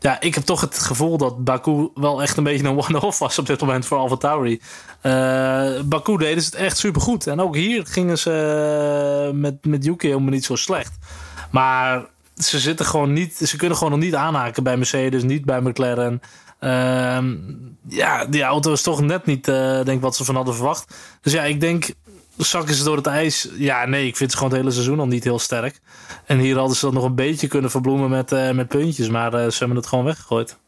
[0.00, 3.38] Ja, ik heb toch het gevoel dat Baku wel echt een beetje een one-off was
[3.38, 4.60] op dit moment voor Alfa Tauri.
[5.00, 7.26] Eh, Baku deden ze het echt supergoed.
[7.26, 8.32] En ook hier gingen ze
[9.28, 10.92] eh, met, met Yuki helemaal niet zo slecht.
[11.50, 12.04] Maar
[12.36, 16.20] ze zitten gewoon niet, ze kunnen gewoon nog niet aanhaken bij Mercedes, niet bij McLaren.
[16.58, 17.34] Ehm,
[17.88, 20.94] ja, die auto is toch net niet, eh, denk wat ze van hadden verwacht.
[21.20, 21.88] Dus ja, ik denk,
[22.36, 23.48] zakken ze door het ijs?
[23.56, 25.80] Ja, nee, ik vind ze gewoon het hele seizoen al niet heel sterk.
[26.24, 29.34] En hier hadden ze dat nog een beetje kunnen verbloemen met, eh, met puntjes, maar
[29.34, 30.58] eh, ze hebben het gewoon weggegooid.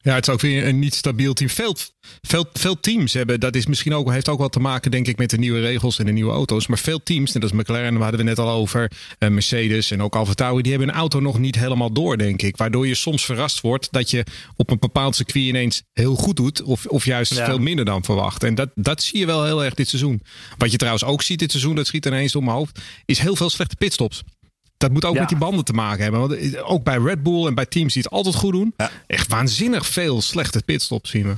[0.00, 1.50] Ja, het is ook weer een niet stabiel team.
[1.50, 1.76] Veel,
[2.20, 5.18] veel, veel teams hebben, dat is misschien ook, heeft ook wel te maken, denk ik,
[5.18, 6.66] met de nieuwe regels en de nieuwe auto's.
[6.66, 10.02] Maar veel teams, net als McLaren, daar hadden we net al over, eh, Mercedes en
[10.02, 12.56] ook Alfa Tauri, die hebben een auto nog niet helemaal door, denk ik.
[12.56, 14.24] Waardoor je soms verrast wordt dat je
[14.56, 17.44] op een bepaald circuit ineens heel goed doet, of, of juist Ja.
[17.44, 18.42] veel minder dan verwacht.
[18.44, 20.22] En dat, dat zie je wel heel erg dit seizoen.
[20.58, 23.36] Wat je trouwens ook ziet dit seizoen, dat schiet ineens door mijn hoofd, is heel
[23.36, 24.22] veel slechte pitstops.
[24.78, 25.20] Dat moet ook Ja.
[25.20, 26.20] met die banden te maken hebben.
[26.20, 28.74] Want eh, ook bij Red Bull en bij teams die het altijd goed doen.
[28.76, 28.90] Ja.
[29.06, 31.36] Echt waanzinnig veel slechte pitstops zien we.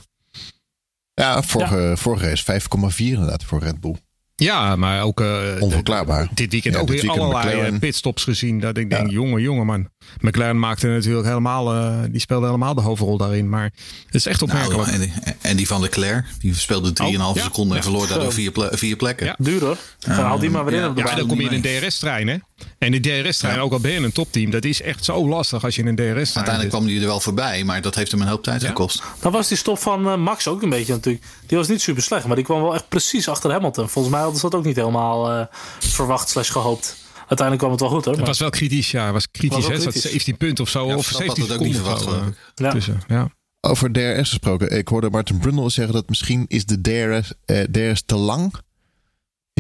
[1.15, 3.97] Ja, vorige, vorige race 5,4 inderdaad voor Red Bull.
[4.37, 6.29] Ja, maar ook eh, Onverklaarbaar.
[6.35, 7.75] dit weekend Ja, ook dit weer weekend allerlei McLaren.
[7.75, 8.61] eh, pitstops gezien.
[8.61, 9.13] Dat ik denk, Ja.
[9.13, 9.89] jongen, jongen man.
[10.21, 13.49] McLaren maakte natuurlijk helemaal, die speelde helemaal de hoofdrol daarin.
[13.49, 13.73] Maar
[14.07, 14.91] het is echt Nou, opmerkelijk.
[14.93, 17.43] en, die, en die van Leclerc, die speelde 3,5 Oh, ja.
[17.43, 17.89] seconden en Ja.
[17.91, 19.27] verloor daardoor vier, ple- vier plekken.
[19.27, 19.35] Ja.
[19.39, 19.77] Duur hoor.
[19.99, 20.89] Gewoon haal die maar weer in ja.
[20.89, 22.37] op de ja, dan kom je in een DRS-trein, hè?
[22.79, 25.65] En de DRS-trein, ook al ben je in een topteam, dat is echt zo lastig
[25.65, 26.71] als je in een DRS-trein Uiteindelijk zit.
[26.71, 29.03] kwam hij er wel voorbij, maar dat heeft hem een hoop tijd gekost.
[29.21, 31.25] Dan was die stop van eh, Max ook een beetje natuurlijk.
[31.47, 33.89] Die was niet super slecht, maar die kwam wel echt precies achter Hamilton.
[33.89, 35.47] Volgens mij hadden ze dat ook niet helemaal eh,
[35.79, 36.97] verwacht slash gehoopt.
[37.19, 38.17] Uiteindelijk kwam het wel goed hoor.
[38.17, 39.05] Het was wel kritisch, ja.
[39.05, 39.81] Het was kritisch, Was hè?
[39.83, 40.03] kritisch.
[40.03, 40.87] 17 punten of zo.
[40.87, 42.35] Ja, of Verstappen 17 had het ook niet verwacht.
[42.55, 42.71] Ja.
[42.71, 43.29] tussen, ja.
[43.61, 44.79] Over DRS gesproken.
[44.79, 48.53] Ik hoorde Martin Brundle zeggen dat misschien is de DRS, eh, DRS te lang.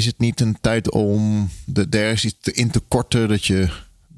[0.00, 1.88] Is het niet een tijd om de
[2.24, 3.28] iets te, in te korten?
[3.28, 3.68] Dat je,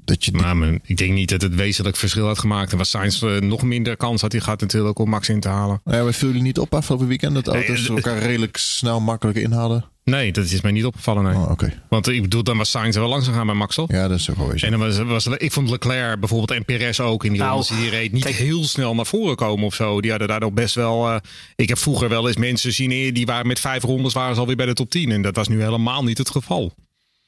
[0.05, 2.71] dat je Maar men- ik denk niet dat het wezenlijk verschil had gemaakt.
[2.71, 5.47] En was Sainz eh, nog minder kans had hij gehad natuurlijk om Max in te
[5.49, 5.81] halen.
[5.83, 8.57] Nou ja, we viel jullie niet op afgelopen weekend dat Nee, auto's eh, elkaar redelijk
[8.57, 9.85] snel makkelijk inhaalden?
[10.03, 11.23] Nee, dat is mij niet opgevallen.
[11.23, 11.33] Nee.
[11.33, 11.73] Oh, oké.
[11.89, 13.91] Want ik bedoel, dan was Sainz er wel langs gegaan bij Max, toch?
[13.91, 14.65] Ja, dat is ook wel zo.
[14.65, 17.89] En dan was, was, ik vond Leclerc bijvoorbeeld en Perez ook in die Nou, die
[17.89, 20.01] reed niet kijk- heel snel naar voren komen of zo.
[20.01, 21.09] Die hadden daar nog best wel.
[21.09, 21.15] eh,
[21.55, 24.39] ik heb vroeger wel eens mensen zien eh, die waren met vijf rondes waren ze
[24.41, 26.73] alweer bij de top 10 en dat was nu helemaal niet het geval.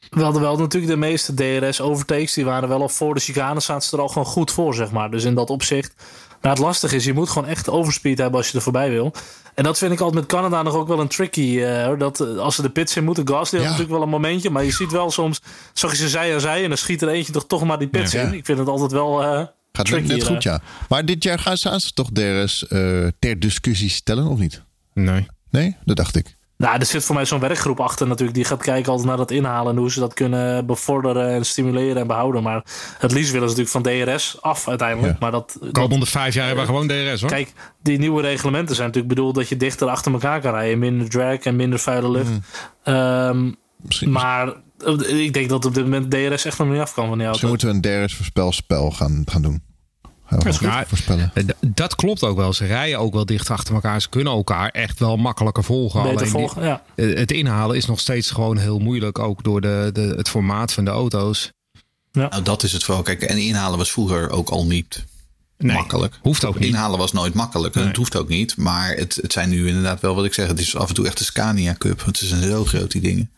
[0.10, 2.34] We hadden wel natuurlijk de meeste DRS-overtakes.
[2.34, 3.60] Die waren wel al voor de chicane.
[3.60, 5.12] Zaten ze er al gewoon goed voor, zeg maar.
[5.12, 5.94] Dus in dat opzicht.
[6.42, 9.14] Maar het lastige is, je moet gewoon echt overspeed hebben als je er voorbij wil.
[9.56, 11.60] En dat vind ik altijd met Canada nog ook wel een tricky.
[11.62, 13.74] eh, dat eh, als ze de pits in moeten, Gasly had Ja.
[13.74, 14.50] natuurlijk wel een momentje.
[14.50, 15.42] Maar je ziet wel soms,
[15.74, 16.64] zag je ze zij en zij.
[16.64, 18.22] En dan schiet er eentje toch, toch maar die pits Ja.
[18.22, 18.34] in.
[18.34, 20.08] Ik vind het altijd wel eh Gaat net, tricky.
[20.08, 20.62] net goed, ja.
[20.90, 24.62] Maar dit jaar gaan ze aan toch DRS eh, ter discussie stellen, of niet?
[24.94, 25.26] Nee.
[25.50, 26.36] Nee, dat dacht ik.
[26.58, 28.38] Nou, er zit voor mij zo'n werkgroep achter natuurlijk.
[28.38, 29.72] Die gaat kijken altijd naar dat inhalen.
[29.72, 32.44] En hoe ze dat kunnen bevorderen en stimuleren en behouden.
[32.44, 32.64] Maar
[32.98, 35.14] het liefst willen ze natuurlijk van DRS af uiteindelijk.
[35.14, 35.18] Ja.
[35.20, 37.30] Maar dat, Komende vijf jaar hebben we gewoon DRS hoor.
[37.30, 40.80] Kijk, die nieuwe reglementen zijn natuurlijk bedoeld dat je dichter achter elkaar kan rijden.
[40.80, 42.30] Minder drag en minder vuile lucht.
[42.30, 42.44] Mm.
[42.84, 43.52] Ehm,
[43.82, 44.54] Misschien, maar
[44.86, 47.28] eh, ik denk dat op dit moment DRS echt nog niet af kan van die
[47.28, 47.48] auto.
[47.48, 49.62] misschien moeten we een DRS-voorspelspel gaan, gaan doen.
[50.28, 51.32] Voorspellen.
[51.34, 52.54] Eh, Dat klopt ook wel.
[52.54, 54.02] Ze rijden ook wel dicht achter elkaar.
[54.02, 56.02] Ze kunnen elkaar echt wel makkelijker volgen.
[56.02, 56.82] Beter Alleen die- volgen, ja.
[56.96, 59.20] eh, het inhalen is nog steeds gewoon heel moeilijk.
[59.20, 61.52] Ook door de, de, het formaat van de auto's.
[62.12, 62.28] Ja.
[62.30, 63.04] Nou, dat is het vooral.
[63.04, 65.06] Kijk, en inhalen was vroeger ook al niet
[65.58, 66.20] Nee, makkelijk.
[66.22, 66.68] hoeft ook niet.
[66.70, 67.76] Inhalen was nooit makkelijk.
[67.76, 67.86] Nee.
[67.88, 68.58] Het hoeft ook niet.
[68.58, 70.48] Maar het, het zijn nu inderdaad wel wat ik zeg.
[70.48, 72.06] Het is af en toe echt de Scania Cup.
[72.06, 73.32] Het zijn zo groot, die dingen.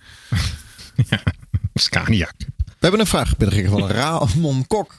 [1.74, 2.32] Scania.
[2.66, 4.96] We hebben een vraag binnengekregen van Ramon Kok.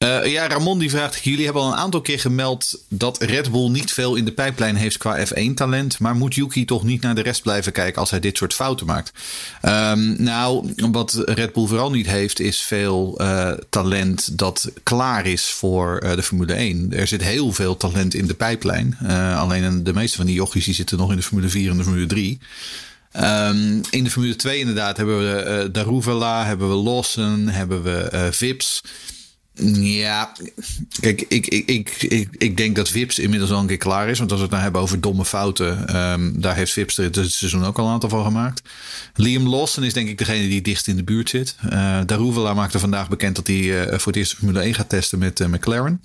[0.00, 3.68] Eh, ja, Ramon die vraagt, jullie hebben al een aantal keer gemeld dat Red Bull
[3.68, 5.98] niet veel in de pijplijn heeft qua F1-talent.
[5.98, 8.86] Maar moet Yuki toch niet naar de rest blijven kijken als hij dit soort fouten
[8.86, 9.12] maakt?
[9.60, 15.44] Ehm, nou, wat Red Bull vooral niet heeft, is veel eh, talent dat klaar is
[15.44, 16.92] voor eh, de Formule 1.
[16.92, 18.98] Er zit heel veel talent in de pijplijn.
[19.36, 21.82] Alleen de meeste van die jochies die zitten nog in de Formule 4 en de
[21.82, 22.38] Formule 3.
[23.12, 28.80] Ehm, in de Formule 2 inderdaad hebben we Daruvela, hebben we Lawson, hebben we Vips.
[29.72, 30.32] Ja,
[31.00, 34.18] kijk, ik, ik, ik, ik, ik denk dat Vips inmiddels al een keer klaar is.
[34.18, 37.32] Want als we het nou hebben over domme fouten, ehm, daar heeft Vips er dit
[37.32, 38.62] seizoen ook al een aantal van gemaakt.
[39.14, 41.56] Liam Lawson is denk ik degene die dichtst in de buurt zit.
[41.64, 45.18] Uh, Daruvela maakte vandaag bekend dat hij eh, voor het eerst Formule 1 gaat testen
[45.18, 46.02] met eh, McLaren.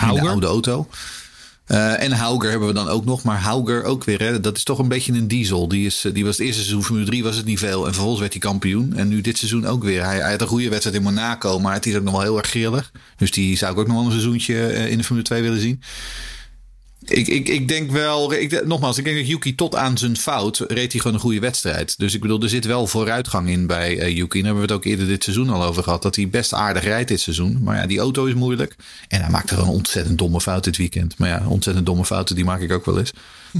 [0.00, 0.88] In de oude auto.
[1.64, 3.22] Eh, en Hauger hebben we dan ook nog.
[3.22, 4.20] Maar Hauger ook weer.
[4.20, 5.68] Hè, dat is toch een beetje een diesel.
[5.68, 7.86] Die, is, eh, die was het eerste seizoen Formule 3 was het niet veel.
[7.86, 8.92] En vervolgens werd hij kampioen.
[8.96, 10.04] En nu dit seizoen ook weer.
[10.04, 11.58] Hij, hij had een goede wedstrijd in Monaco.
[11.58, 12.92] Maar het is ook nog wel heel erg grillig.
[13.16, 15.60] Dus die zou ik ook nog wel een seizoentje eh, in de Formule 2 willen
[15.60, 15.82] zien.
[17.06, 20.58] Ik, ik, ik denk wel, ik, nogmaals, ik denk dat Yuki tot aan zijn fout
[20.68, 21.98] reed hij gewoon een goede wedstrijd.
[21.98, 24.38] Dus ik bedoel, er zit wel vooruitgang in bij uh, Yuki.
[24.38, 26.02] Daar hebben we het ook eerder dit seizoen al over gehad.
[26.02, 27.58] Dat hij best aardig rijdt dit seizoen.
[27.62, 28.76] Maar ja, die auto is moeilijk.
[29.08, 31.18] En hij maakte gewoon een ontzettend domme fout dit weekend.
[31.18, 33.12] Maar ja, ontzettend domme fouten, die maak ik ook wel eens.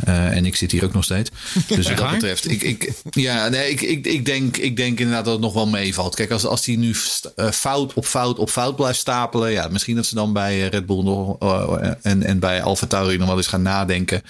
[0.09, 1.31] Uh, en ik zit hier ook nog steeds.
[1.69, 5.25] Dus wat dat betreft, ik, ik, ja, nee, ik, ik, ik, denk, ik denk inderdaad
[5.25, 6.15] dat het nog wel meevalt.
[6.15, 6.95] Kijk, als, als hij nu
[7.37, 9.51] uh, fout op fout op fout blijft stapelen.
[9.51, 13.17] Ja, misschien dat ze dan bij Red Bull nog, uh, en, en bij Alfa Tauri
[13.17, 14.22] nog wel eens gaan nadenken.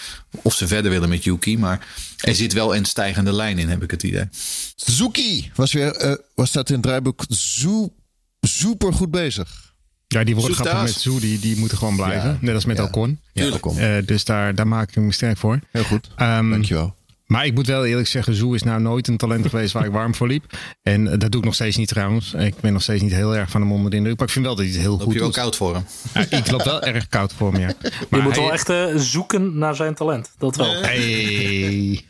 [0.42, 1.59] Of ze verder willen met Yuki.
[1.59, 1.86] Maar
[2.18, 4.28] er zit wel een stijgende lijn in, heb ik het idee.
[4.76, 7.92] Suzuki was weer, uh, was dat in het draaiboek zo,
[8.40, 9.62] super goed bezig.
[10.09, 12.30] Ja, die wordt grappig met Zoe, die, die moeten gewoon blijven.
[12.30, 12.82] Ja, Net als met ja.
[12.82, 13.20] Alcon.
[13.32, 13.78] Ja, Alcon.
[13.78, 15.61] Uh, dus daar, daar maak ik me sterk voor.
[15.70, 16.94] Heel goed, um, dankjewel.
[17.27, 19.93] Maar ik moet wel eerlijk zeggen, Zoe is nou nooit een talent geweest waar ik
[19.93, 20.45] warm voor liep.
[20.83, 22.35] En uh, dat doe ik nog steeds niet trouwens.
[22.35, 24.18] Ik ben nog steeds niet heel erg van hem onder de indruk.
[24.18, 25.37] Maar ik vind wel dat hij het heel loop goed je wel doet.
[25.37, 25.85] koud voor hem?
[26.14, 27.72] Ja, ik loop wel erg koud voor hem, ja.
[28.11, 30.31] Maar je moet wel echt uh, zoeken naar zijn talent.
[30.39, 30.83] Dat wel.
[30.83, 32.05] Hey.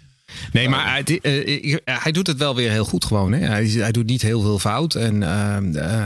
[0.52, 3.32] Nee, maar hij, uh, hij, doet het wel weer heel goed gewoon.
[3.32, 3.46] Hè?
[3.46, 4.94] Hij, hij doet niet heel veel fout.
[4.94, 5.56] En uh,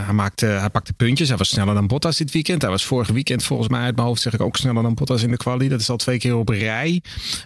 [0.05, 1.27] hij, maakte, hij pakte puntjes.
[1.27, 2.61] Hij was sneller dan Bottas dit weekend.
[2.61, 5.23] Hij was vorige weekend volgens mij uit mijn hoofd zeg ik ook sneller dan Bottas
[5.23, 5.69] in de quali.
[5.69, 7.01] Dat is al twee keer op rij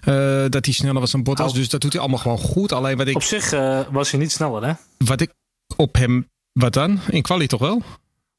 [0.07, 1.49] uh, dat hij sneller was dan Bottas.
[1.49, 1.55] Oh.
[1.55, 2.71] Dus dat doet hij allemaal gewoon goed.
[2.71, 3.49] Alleen wat ik, op zich
[3.91, 4.73] was hij niet sneller hè?
[4.97, 5.33] Wat ik
[5.75, 6.31] op hem...
[6.53, 6.99] Wat dan?
[7.09, 7.81] In quali toch wel?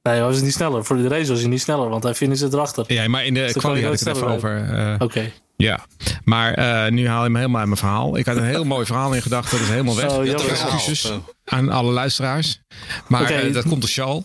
[0.09, 0.84] Nee, hij was niet sneller.
[0.84, 2.84] Voor de race was hij niet sneller, want hij finishte erachter.
[2.86, 4.68] Ja, maar in de, Dus quali had ik het even over.
[4.70, 5.05] Uh, Oké.
[5.05, 5.32] Okay.
[5.57, 5.86] Ja,
[6.24, 8.16] maar uh, nu haal je me helemaal uit mijn verhaal.
[8.16, 9.50] Ik had een heel mooi verhaal in gedachten.
[9.50, 10.11] Dat is helemaal weg.
[10.11, 11.12] Zo, excuses
[11.44, 12.61] aan alle luisteraars.
[13.09, 13.46] Maar okay.
[13.46, 14.24] uh, dat komt door Charles.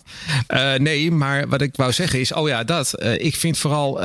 [0.49, 2.34] Uh, nee, maar wat ik wou zeggen is...
[2.34, 3.03] Oh ja, dat.
[3.17, 3.99] ik vind vooral...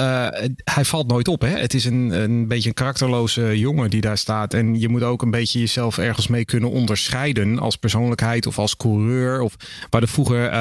[0.65, 1.41] hij valt nooit op.
[1.41, 1.49] Hè?
[1.59, 4.55] Het is een, een beetje een karakterloze jongen die daar staat.
[4.55, 7.59] En je moet ook een beetje jezelf ergens mee kunnen onderscheiden.
[7.59, 9.41] Als persoonlijkheid of als coureur.
[9.41, 9.57] Of
[9.91, 10.53] waar de vroeger...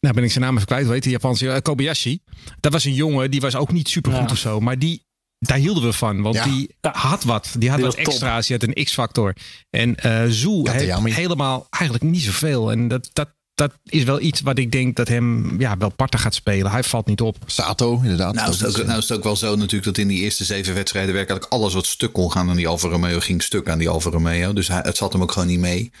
[0.00, 2.20] nou ben ik zijn naam even kwijt, weet je, Japanse uh, Kobayashi.
[2.60, 4.32] Dat was een jongen, die was ook niet super goed ja.
[4.32, 5.04] of zo, maar die,
[5.38, 6.44] daar hielden we van, want ja.
[6.44, 7.54] die had wat.
[7.58, 9.34] Die had die wat extra's, die had een X-factor.
[9.70, 12.70] En uh, Zoe heeft helemaal eigenlijk niet zoveel.
[12.70, 16.18] En dat, dat, dat is wel iets wat ik denk dat hem ja, wel parten
[16.18, 16.70] gaat spelen.
[16.70, 17.36] Hij valt niet op.
[17.46, 18.34] Sato, inderdaad.
[18.34, 20.44] Nou is, het ook, nou is het ook wel zo natuurlijk dat in die eerste
[20.44, 23.78] zeven wedstrijden werkelijk alles wat stuk kon gaan aan die Alfa Romeo ging stuk aan
[23.78, 24.52] die Alfa Romeo.
[24.52, 25.92] Dus hij, het zat hem ook gewoon niet mee.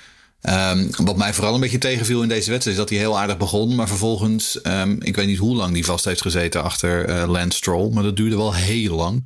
[0.48, 3.36] Um, wat mij vooral een beetje tegenviel in deze wedstrijd is dat hij heel aardig
[3.36, 3.74] begon.
[3.74, 7.56] Maar vervolgens, um, ik weet niet hoe lang die vast heeft gezeten achter uh, Lance
[7.56, 7.90] Stroll.
[7.92, 9.24] Maar dat duurde wel heel lang.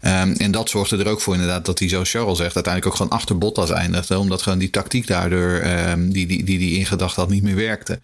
[0.00, 3.00] Um, en dat zorgde er ook voor inderdaad dat hij, zoals Charles zegt, uiteindelijk ook
[3.00, 4.18] gewoon achter Bottas eindigde.
[4.18, 7.42] Omdat gewoon die tactiek daardoor, um, die hij die, die, die in gedachten had, niet
[7.42, 8.00] meer werkte.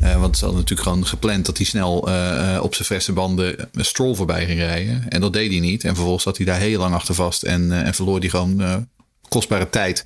[0.00, 3.68] Uh, want ze hadden natuurlijk gewoon gepland dat hij snel uh, op zijn frisse banden
[3.72, 5.04] Stroll voorbij ging rijden.
[5.08, 5.84] En dat deed hij niet.
[5.84, 8.86] En vervolgens zat hij daar heel lang achter vast en, en verloor hij gewoon
[9.28, 10.04] kostbare tijd.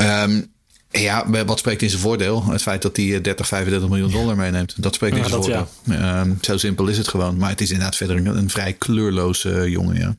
[0.00, 0.52] Um,
[0.90, 2.44] ja, wat spreekt in zijn voordeel?
[2.44, 4.82] Het feit dat hij 30, 35 miljoen dollar meeneemt.
[4.82, 5.68] Dat spreekt in ja, zijn voordeel.
[5.84, 6.20] Ja.
[6.20, 7.36] Um, zo simpel is het gewoon.
[7.36, 10.16] Maar het is inderdaad verder een, een vrij kleurloze uh, jongen, ja.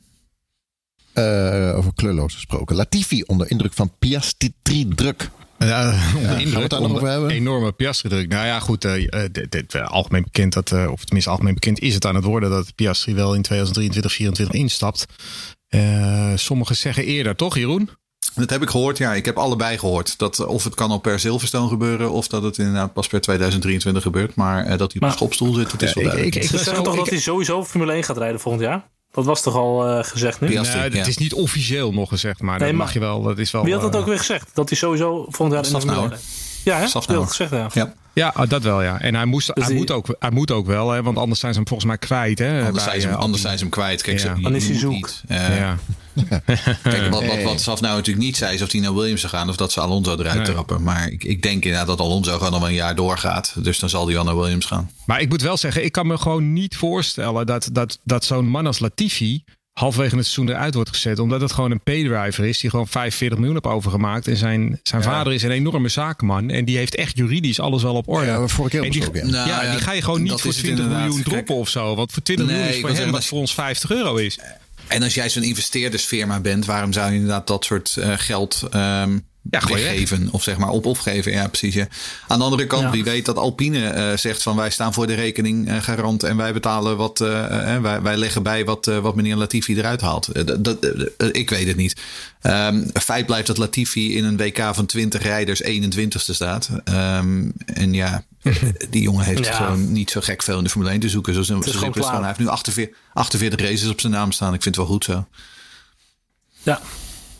[1.14, 2.76] Uh, over kleurloos gesproken.
[2.76, 5.30] Latifi onder indruk van Piastri-druk.
[5.58, 7.30] Ja, onder ja, indruk, het daar nog over hebben?
[7.30, 8.28] Enorme Piastri-druk.
[8.28, 8.86] Nou ja, goed.
[8.86, 12.16] Uh, dit, dit, uh, algemeen bekend, dat, uh, of tenminste algemeen bekend is het aan
[12.16, 12.50] het worden...
[12.50, 15.06] dat Piastri wel in 2023, 2024 instapt.
[16.42, 17.90] sommigen zeggen eerder, toch Jeroen?
[18.36, 19.14] Dat heb ik gehoord, ja.
[19.14, 20.18] Ik heb allebei gehoord.
[20.18, 22.12] Dat of het kan al per Silverstone gebeuren...
[22.12, 24.36] of dat het inderdaad pas per 2023 gebeurt.
[24.36, 26.36] Maar uh, dat hij op de schopstoel zit, dat is wel duidelijk.
[26.36, 28.90] Ik, ik, ik Ze zeggen toch dat hij sowieso Formule 1 gaat rijden volgend jaar?
[29.12, 30.54] Dat was toch al uh, gezegd nu?
[30.54, 33.22] Nou, het is niet officieel nog gezegd, maar nee, dat mag je wel.
[33.22, 34.50] Dat is wel wie had dat ook weer gezegd?
[34.54, 36.20] Dat hij sowieso volgend jaar in de Formule 1
[36.64, 36.88] Ja, hè?
[37.08, 37.70] Dat gezegd, ja.
[37.74, 39.00] Ja, Ja, oh, dat wel, ja.
[39.02, 41.40] En hij, moest, Dus hij, die- moet, ook, hij moet ook wel, hè, want anders
[41.40, 42.40] zijn ze hem volgens mij kwijt.
[42.40, 44.02] Hè, anders, bij, zijn ze hem, eh, anders zijn ze hem kwijt.
[44.02, 44.36] Kijk, Ja.
[44.36, 44.92] ze, Dan is hij zoek.
[44.92, 45.24] niet.
[45.28, 45.78] Eh, Ja.
[46.84, 49.34] Kijk, wat, wat, wat Saf nou natuurlijk niet zei, is of hij naar Williams zou
[49.34, 50.46] gaan of dat ze Alonso eruit Nee.
[50.52, 50.84] trappen.
[50.84, 53.54] Maar ik, ik denk inderdaad dat Alonso gewoon nog een jaar doorgaat.
[53.64, 54.92] Dus dan zal hij wel naar Williams gaan.
[55.06, 58.48] Maar ik moet wel zeggen, ik kan me gewoon niet voorstellen dat, dat, dat zo'n
[58.48, 59.44] man als Latifi
[59.74, 61.20] halverwege het seizoen eruit wordt gezet.
[61.20, 64.28] Omdat het gewoon een paydriver is die gewoon 45 miljoen heeft overgemaakt.
[64.28, 66.50] En zijn, zijn vader is een enorme zakenman.
[66.50, 68.26] En die heeft echt juridisch alles wel op orde.
[68.26, 69.10] Ja, vorige keer en die, ja.
[69.14, 71.06] ja, Nou, ja, die ga je gewoon niet voor is het 20 inderdaad.
[71.08, 71.96] miljoen droppen Kijk, of zo.
[71.96, 74.40] Want voor 20 Nee, miljoen is voor hem wat voor ons 50 euro is.
[74.88, 79.18] En als jij zo'n investeerdersfirma bent, waarom zou je inderdaad dat soort eh, geld ehm
[79.50, 80.30] Ja, weggeven?
[80.32, 81.32] Of zeg maar op opgeven?
[81.32, 81.74] Ja, precies.
[81.74, 81.88] Ja.
[82.28, 82.90] Aan de andere kant, Ja.
[82.92, 86.38] wie weet dat Alpine eh, zegt van wij staan voor de rekening eh, garant en
[86.38, 90.48] wij betalen wat, eh, wij, wij leggen bij wat, wat meneer Latifi eruit haalt.
[90.48, 90.86] Dat, dat-
[91.32, 92.02] ik weet het niet.
[92.42, 96.70] Ehm, feit blijft dat Latifi in een WK van 20 rijders 21ste staat.
[96.84, 98.24] Ehm, en ja,
[98.90, 99.54] die jongen heeft Ja.
[99.54, 101.34] gewoon niet zo gek veel in de Formule 1 te zoeken.
[101.34, 102.10] Zo, simpel.
[102.12, 104.54] Hij heeft nu 48, 48 races op zijn naam staan.
[104.54, 105.26] Ik vind het wel goed zo.
[106.64, 106.82] Ja.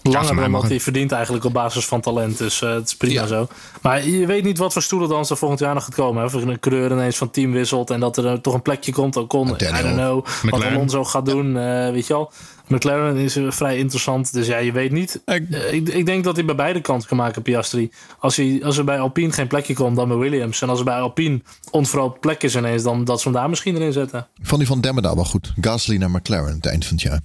[0.04, 2.38] Langer dan wat hij verdient eigenlijk op basis van talent.
[2.38, 3.28] Dus eh, het is prima Ja.
[3.28, 3.48] zo.
[3.82, 6.20] Maar je weet niet wat voor stoelendans er volgend jaar nog gaat komen.
[6.22, 6.26] Hè?
[6.26, 9.16] Of een coureur ineens van team wisselt en dat er eh, toch een plekje komt.
[9.16, 9.82] Ocon, I Daniel.
[9.84, 10.26] don't know.
[10.26, 10.76] Wat McLaren.
[10.76, 12.32] Alonso gaat doen, eh, weet je wel.
[12.68, 14.34] McLaren is vrij interessant.
[14.34, 15.22] Dus ja, je weet niet.
[15.26, 17.92] Ik- ik, ik denk dat hij bij beide kanten kan maken, Piastri.
[18.20, 20.62] Als, hij, als er bij Alpine geen plekje komt, dan bij Williams.
[20.62, 21.42] En als er bij Alpine
[21.72, 24.28] onverhoopt plek is ineens, dan dat ze hem daar misschien erin zetten.
[24.42, 25.54] Vond die van Demmerdaal wel goed.
[25.62, 27.20] Gasly naar McLaren het eind van het jaar.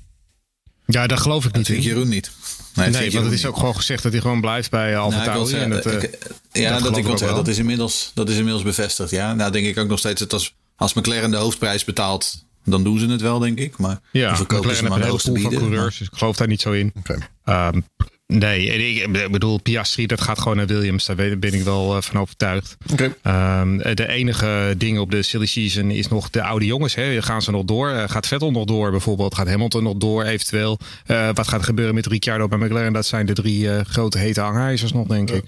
[0.86, 1.90] Ja, daar geloof ik Dat niet vind ik in.
[1.90, 2.30] Jeroen niet.
[2.76, 5.28] Nee, want vind het is ook gewoon gezegd dat hij gewoon blijft bij Alfa Nou,
[5.28, 5.50] ik wil Tauri.
[5.50, 6.18] zeggen, en dat, eh, ik-
[6.52, 7.36] ja, dat ik wil zeggen, wel.
[7.36, 9.10] dat is, inmiddels, dat is inmiddels bevestigd.
[9.10, 12.84] Ja, nou denk ik ook nog steeds dat als, als McLaren de hoofdprijs betaalt, dan
[12.84, 13.76] doen ze het wel, denk ik.
[13.78, 15.68] Maar ja, verkopen McLaren ze heeft maar een de hoogste pool van bieden.
[15.68, 16.92] coureurs, dus ik geloof daar niet zo in.
[16.96, 17.18] Oké.
[17.44, 17.80] Ehm,
[18.26, 21.04] nee, en ik, bedoel, Piastri, dat gaat gewoon naar Williams.
[21.04, 22.76] Daar ben ik wel eh, van overtuigd.
[22.92, 23.14] Oké.
[23.22, 26.94] Ehm, de enige ding op de silly season is nog de oude jongens.
[26.94, 27.22] Hè.
[27.22, 27.90] Gaan ze nog door?
[27.90, 29.34] Eh, gaat Vettel nog door bijvoorbeeld?
[29.34, 30.78] Gaat Hamilton nog door eventueel?
[31.06, 32.92] Eh, wat gaat er gebeuren met Ricciardo bij McLaren?
[32.92, 35.44] Dat zijn de drie grote hete hangijzers nog, denk ik.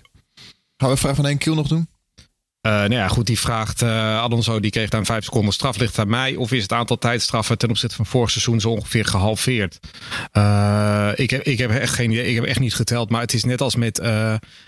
[0.76, 1.88] Gaan we vraag van Henk Kiel nog doen?
[2.68, 5.78] Eh, nou ja, goed, die vraagt eh Alonso, die kreeg dan vijf seconden straf.
[5.78, 9.04] Ligt aan mij of is het aantal tijdstraffen ten opzichte van vorig seizoen zo ongeveer
[9.04, 9.78] gehalveerd?
[10.32, 13.10] Eh, ik, heb, ik heb echt geen idee, ik heb echt niet geteld.
[13.10, 14.02] Maar het is net als met,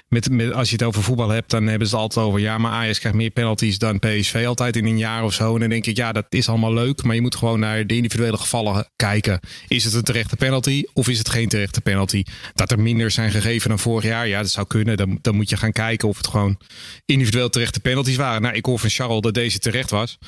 [0.09, 2.73] met, met als je het over voetbal hebt, dan hebben ze altijd over ja, maar
[2.73, 5.55] Ajax krijgt meer penalties dan PSV altijd in een jaar of zo.
[5.55, 7.97] En dan denk ik, ja, dat is allemaal leuk, maar je moet gewoon naar de
[7.97, 9.41] individuele gevallen kijken.
[9.69, 12.23] Is het een terechte penalty of is het geen terechte penalty?
[12.55, 14.97] Dat er minder zijn gegeven dan vorig jaar, ja, dat zou kunnen.
[14.97, 16.59] Dan, dan moet je gaan kijken of het gewoon
[17.07, 18.43] individueel terechte penalties waren.
[18.43, 20.19] Nou, ik hoor van Charles dat deze terecht was.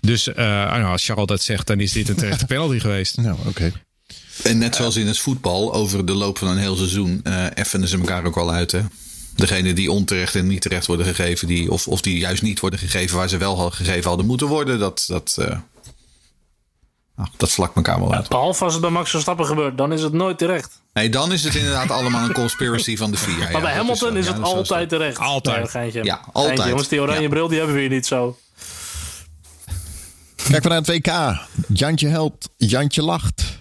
[0.00, 3.16] Dus eh, nou, als Charles dat zegt, dan is dit een terechte penalty geweest.
[3.16, 3.72] Nou, oké.
[4.42, 7.88] En net zoals in het voetbal, over de loop van een heel seizoen, eh effenen
[7.88, 8.72] ze elkaar ook al uit.
[8.72, 8.80] Hè?
[9.36, 12.78] Degene die onterecht en niet terecht worden gegeven, die, of, of die juist niet worden
[12.78, 15.58] gegeven waar ze wel gegeven hadden moeten worden, dat, dat, eh,
[17.16, 18.28] nou, dat vlakt elkaar wel uit.
[18.28, 20.82] Behalve als het bij Max Verstappen gebeurt, dan is het nooit terecht.
[20.92, 23.38] Nee, dan is het inderdaad allemaal een conspiracy van de vier.
[23.38, 24.18] Ja, Maar bij Hamilton zo.
[24.18, 25.18] is, Ja, het altijd terecht.
[25.18, 25.56] Altijd.
[25.56, 26.04] Nee, geintje.
[26.04, 26.68] Ja, Geintje, altijd.
[26.68, 27.28] jongens, die oranje Ja.
[27.28, 28.36] bril die hebben we hier niet zo.
[30.48, 31.38] We naar het WK.
[31.78, 33.58] Jantje helpt, Jantje lacht.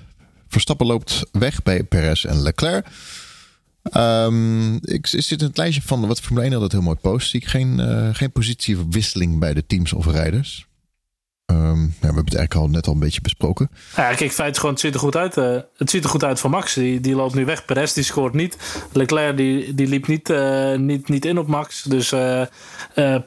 [0.47, 2.85] Verstappen loopt weg bij Perez en Leclerc.
[3.83, 7.29] Ehm, ik ik zit in het lijstje van wat Formule 1 altijd heel mooi post.
[7.29, 10.65] Zie ik geen, eh, geen positieverwisseling bij de teams of rijders.
[11.51, 13.69] Ehm, ja, we hebben het eigenlijk al net al een beetje besproken.
[13.95, 15.37] Ja, kijk, feit is gewoon, het ziet er goed uit.
[15.37, 16.73] eh, het ziet er goed uit voor Max.
[16.73, 17.65] Die, die loopt nu weg.
[17.65, 18.57] Perez die scoort niet.
[18.91, 21.83] Leclerc die, die liep niet, eh, niet, niet in op Max.
[21.83, 22.41] Dus eh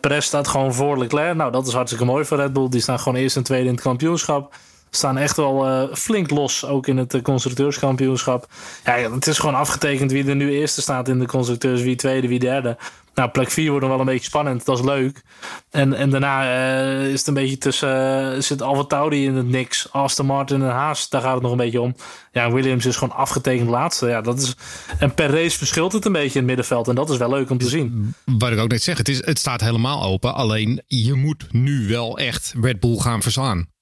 [0.01, 1.35] Perez staat gewoon voor Leclerc.
[1.37, 2.69] Nou, dat is hartstikke mooi voor Red Bull.
[2.69, 4.55] Die staan gewoon eerst en tweede in het kampioenschap.
[4.91, 8.47] Staan echt wel flink los, ook in het constructeurskampioenschap.
[8.85, 12.29] Ja, het is gewoon afgetekend wie er nu eerste staat in de constructeurs, wie tweede,
[12.29, 12.77] wie derde.
[13.15, 15.23] Nou, plek 4 wordt nog wel een beetje spannend, dat is leuk.
[15.71, 19.49] En, en daarna eh, is het een beetje tussen, eh, zit Alfa Tauri in het
[19.49, 19.93] niks.
[19.93, 21.95] Aston Martin en Haas, daar gaat het nog een beetje om.
[22.33, 24.07] Ja, Williams is gewoon afgetekend laatste.
[24.07, 24.55] Ja, dat is,
[24.99, 26.89] en per race verschilt het een beetje in het middenveld.
[26.89, 28.15] En dat is wel leuk om te zien.
[28.25, 30.35] Wat ik ook net zeg, het, is, het staat helemaal open.
[30.35, 33.73] Alleen je moet nu wel echt Red Bull gaan verslaan.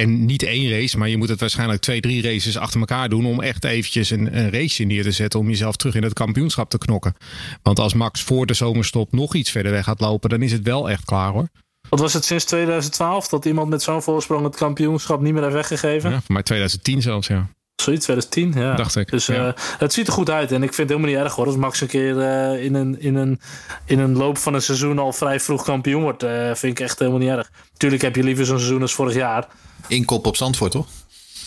[0.00, 3.26] En niet één race, maar je moet het waarschijnlijk twee, drie races achter elkaar doen.
[3.26, 5.40] Om echt eventjes een, een race neer te zetten.
[5.40, 7.14] Om jezelf terug in het kampioenschap te knokken.
[7.62, 10.30] Want als Max voor de zomerstop nog iets verder weg gaat lopen.
[10.30, 11.48] Dan is het wel echt klaar hoor.
[11.88, 15.54] Wat was het sinds 2012 dat iemand met zo'n voorsprong het kampioenschap niet meer heeft
[15.54, 16.10] weggegeven?
[16.10, 17.48] Ja, mij 2010 zelfs, ja.
[17.82, 18.74] Zoiets, 2010, ja.
[18.74, 19.46] Dacht ik, Dus ja.
[19.46, 20.52] eh, het ziet er goed uit.
[20.52, 21.46] En ik vind het helemaal niet erg hoor.
[21.46, 23.40] Als Max een keer eh, in, een, in, een,
[23.84, 26.98] in een loop van een seizoen al vrij vroeg kampioen wordt, eh, vind ik echt
[26.98, 27.50] helemaal niet erg.
[27.76, 29.46] Tuurlijk heb je liever zo'n seizoen als vorig jaar.
[29.88, 30.86] Inkop op Zandvoort, toch?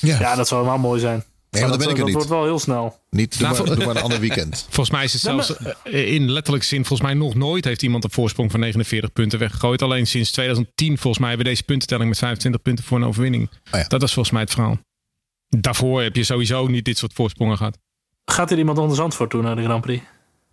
[0.01, 1.23] Ja, dat zou helemaal mooi zijn.
[1.49, 2.15] Nee, maar dan ben ik er dat niet.
[2.15, 2.99] wordt wel heel snel.
[3.09, 4.59] Niet, doe, Nou, maar, voor- doe maar een ander weekend.
[4.69, 7.65] Volgens mij is het Ja, maar- zelfs eh, in letterlijke zin, volgens mij nog nooit
[7.65, 9.81] heeft iemand een voorsprong van 49 punten weggegooid.
[9.81, 13.49] Alleen sinds 2010, volgens mij, hebben we deze puntentelling met 25 punten voor een overwinning.
[13.71, 13.85] Oh ja.
[13.87, 14.77] Dat was volgens mij het verhaal.
[15.49, 17.77] Daarvoor heb je sowieso niet dit soort voorsprongen gehad.
[18.25, 20.03] Gaat er iemand onder Zandvoort toe naar de Grand Prix?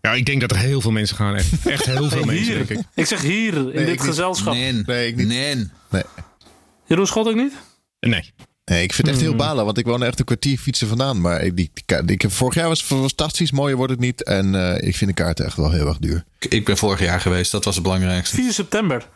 [0.00, 1.34] Ja, ik denk dat er heel veel mensen gaan.
[1.34, 2.80] Echt, echt heel veel Nee, mensen, denk ik.
[2.94, 4.52] Ik zeg hier, in dit gezelschap.
[4.54, 5.26] Nee, Nee, ik niet.
[5.26, 5.68] nee.
[5.90, 6.02] Nee.
[6.86, 7.52] Jeroen Schot ook niet?
[8.00, 8.32] Nee.
[8.64, 9.36] Nee, ik vind het echt Hmm.
[9.36, 11.20] heel balen, want ik woon echt een kwartier fietsen vandaan.
[11.20, 11.70] Maar ik, die,
[12.04, 14.22] die, ik vorig jaar was het fantastisch, mooier wordt het niet.
[14.24, 16.24] En eh, ik vind de kaarten echt wel heel erg duur.
[16.38, 18.36] Ik- Ik ben vorig jaar geweest, dat was het belangrijkste.
[18.36, 19.08] 4 september.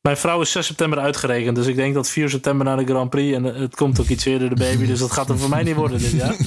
[0.00, 1.56] Mijn vrouw is 6 september uitgerekend.
[1.56, 3.36] Dus ik denk dat 4 september naar de Grand Prix.
[3.36, 4.86] En eh, het komt ook iets eerder, de baby.
[4.86, 6.36] Dus dat gaat er voor mij niet worden dit jaar.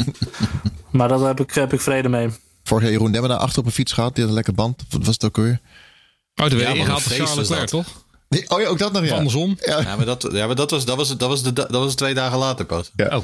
[0.92, 2.30] Maar daar heb ik, heb ik vrede mee.
[2.64, 4.12] Vorig jaar Jeroen Demmer daar achter op een fiets gehad.
[4.14, 4.84] Die had een lekker band.
[4.90, 5.60] Wat was het ook weer?
[6.36, 8.06] Oh, de Ja, ingehaald feest Charles Leclerc, toch?
[8.30, 9.16] Nee, oh ja, ook dat nog, ja.
[9.16, 9.58] andersom?
[9.66, 12.14] Ja, maar dat, ja, maar dat, was, dat, was, dat, was de, dat was twee
[12.14, 12.92] dagen later pas.
[12.96, 13.18] Ja.
[13.18, 13.24] Oh.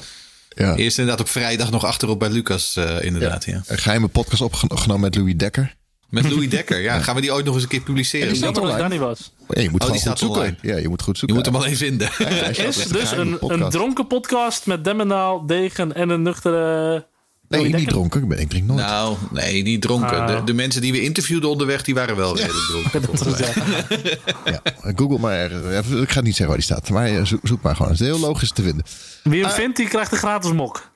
[0.49, 0.75] ja.
[0.75, 3.45] Eerst inderdaad op vrijdag nog achterop bij Lucas, eh, inderdaad.
[3.45, 3.61] Ja.
[3.67, 5.75] Een geheime podcast opgenomen met Louis Dekker.
[6.09, 6.81] Met Louis Dekker.
[6.81, 8.33] Ja, gaan we die ooit nog eens een keer publiceren?
[8.33, 9.31] Ik dat daar niet was.
[9.49, 10.39] Ja, je moet Oh, gewoon die goed staat zoeken.
[10.39, 10.57] online.
[10.61, 11.37] Ja, je moet goed Je zoeken.
[11.37, 12.09] moet hem alleen vinden.
[12.17, 17.07] Er is dus een, een dronken podcast met Demmenaal, Degen en een nuchtere...
[17.47, 18.21] Nee, niet dronken.
[18.21, 18.79] Ik, ben, ik drink nooit.
[18.79, 20.19] Nou, nee, niet dronken.
[20.21, 20.27] Ah.
[20.27, 23.01] De, de mensen die we interviewden onderweg, die waren wel redelijk dronken.
[24.53, 24.61] Ja,
[24.95, 25.33] Google maar.
[25.51, 25.89] ergens.
[26.01, 26.89] Ik ga niet zeggen waar die staat.
[26.89, 27.91] Maar eh, zoek, zoek maar gewoon.
[27.91, 28.85] Het is heel logisch te vinden.
[29.23, 30.91] Wie hem vindt, die krijgt een gratis mok.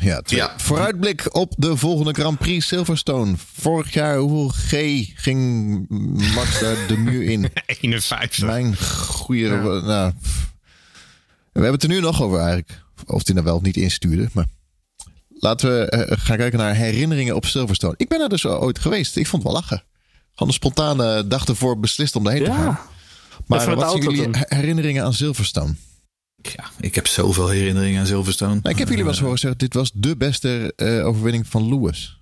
[0.00, 0.38] Ja, twee.
[0.40, 0.54] Ja.
[0.56, 3.34] Vooruitblik op de volgende Grand Prix Silverstone.
[3.60, 4.70] Vorig jaar, hoeveel G
[5.14, 5.86] ging
[6.34, 7.50] Max daar de muur in?
[7.80, 8.44] 51.
[8.46, 9.48] Mijn goede...
[9.48, 10.12] Nou,
[11.52, 12.82] we hebben het er nu nog over eigenlijk.
[13.06, 14.28] Of die nou wel of niet instuurde.
[14.32, 14.46] Maar
[15.42, 17.94] laten we eh, gaan kijken naar herinneringen op Silverstone.
[17.96, 19.16] Ik ben er dus ooit geweest.
[19.16, 19.82] Ik vond het wel lachen.
[20.32, 22.64] Gewoon een spontane dag ervoor beslist om daarheen te gaan.
[22.64, 22.80] Ja.
[23.46, 24.34] Maar wat zijn jullie doen.
[24.48, 25.74] herinneringen aan Silverstone?
[26.42, 28.54] Ja, ik heb zoveel herinneringen aan Silverstone.
[28.54, 31.68] Nou, ik heb jullie wel eens horen zeggen, dit was de beste eh, overwinning van
[31.68, 32.20] Lewis.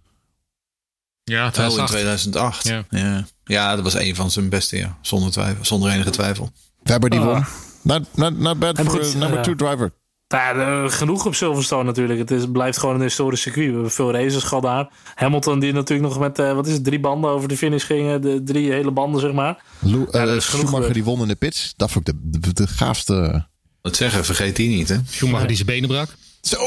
[1.25, 1.91] Ja, Oh, in 2008.
[1.93, 2.67] 2008.
[2.67, 2.85] Ja.
[2.91, 3.27] Ja.
[3.45, 3.75] Ja.
[3.75, 4.99] dat was een van zijn beste, ja.
[5.03, 6.51] Zonder, twijfel, zonder enige twijfel.
[6.83, 7.27] Webber die Ah.
[7.27, 7.45] won.
[7.83, 9.93] Not, not, not bad goed, number two driver.
[10.35, 12.19] Ja, eh, genoeg op Silverstone natuurlijk.
[12.19, 13.67] Het is, blijft gewoon een historisch circuit.
[13.67, 14.89] We hebben veel races gehad daar.
[15.15, 18.23] Hamilton die natuurlijk nog met, eh, wat is het, drie banden over de finish gingen.
[18.23, 19.63] De drie hele banden, zeg maar.
[19.79, 21.75] Ja, eh, Schumacher die won in de pits.
[21.77, 23.47] Dat vond ik de, de, de gaafste.
[23.83, 24.97] Dat zeggen, vergeet die niet, hè?
[25.09, 26.09] Schumacher die zijn benen brak.
[26.41, 26.59] Zo,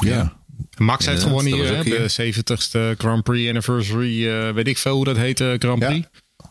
[0.00, 0.36] ja.
[0.76, 4.28] Max heeft gewonnen hier, hè, de 70ste Grand Prix Anniversary.
[4.28, 5.78] eh, weet ik veel hoe dat heet, eh, Grand.
[5.78, 6.08] Prix.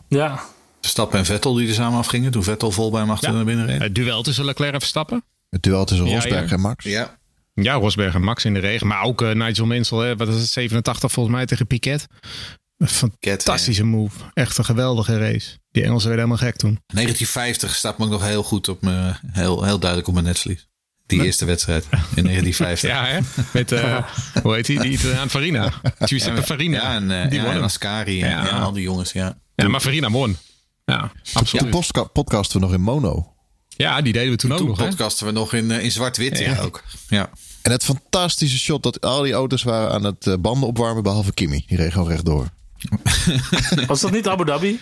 [0.08, 0.40] Ja,
[0.80, 2.30] Verstappen en Vettel die er samen afgingen.
[2.30, 3.34] Toen Vettel vol bij hem achter Ja.
[3.34, 3.80] naar binnen reed.
[3.82, 5.24] Het duel tussen Leclerc en Verstappen.
[5.50, 6.54] Het duel tussen Rosberg ja.
[6.56, 6.84] en Max.
[6.84, 7.18] Ja.
[7.54, 8.86] Ja, Rosberg en Max in de regen.
[8.86, 12.06] Maar ook eh, Nigel Mansell, hè, wat is het, 87 volgens mij tegen Piquet.
[12.76, 14.18] Een fantastische move.
[14.34, 15.58] Echt een geweldige race.
[15.70, 16.80] Die Engelsen werden helemaal gek toen.
[16.86, 20.68] 1950 staat me ook nog heel goed op me, heel, heel duidelijk op mijn netvlies.
[21.06, 21.84] Die eerste wedstrijd
[22.14, 22.90] in 1950.
[22.90, 23.18] Ja, hè?
[23.52, 24.04] Met, eh,
[24.42, 24.80] hoe heet die?
[24.80, 25.72] Die Italiaan Farina.
[25.98, 26.76] Giuseppe Farina.
[26.82, 27.64] Ja, en, eh, die ja, won en hem.
[27.64, 28.44] Ascari en Ja.
[28.48, 29.12] al die jongens.
[29.12, 29.38] Ja.
[29.54, 30.36] Ja, maar Farina won.
[30.84, 31.70] Ja, De absoluut.
[31.70, 33.32] postka- podcasten we nog in mono.
[33.78, 34.78] Ja, die deden we toen ook Toen nog.
[34.78, 34.86] Hè?
[34.86, 36.50] podcasten we nog in, eh, in zwart-wit ja.
[36.50, 36.60] Ja.
[36.60, 36.82] ook.
[37.08, 37.30] Ja.
[37.62, 41.32] En het fantastische shot dat al die auto's waren aan het eh, banden opwarmen, behalve
[41.32, 41.64] Kimi.
[41.66, 42.48] Die reed gewoon rechtdoor.
[43.86, 44.80] was dat niet Abu Dhabi?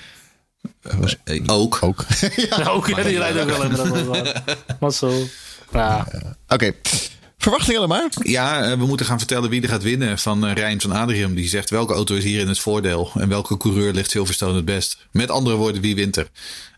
[1.24, 1.78] Eh, ook.
[1.80, 2.04] Ook.
[2.36, 2.88] Ja, ook.
[2.88, 3.76] Ja, die rijdt ook wel even.
[3.76, 4.32] dat was.
[4.80, 5.26] Was zo.
[5.72, 6.06] Ja,
[6.48, 6.72] Oké,
[7.46, 8.08] verwachtingen dan maar.
[8.22, 11.34] Ja, eh, we moeten gaan vertellen wie er gaat winnen van eh, Rijn van Adrium.
[11.34, 14.64] Die zegt welke auto is hier in het voordeel en welke coureur ligt Silverstone het
[14.64, 15.06] best.
[15.10, 16.28] Met andere woorden, wie wint er?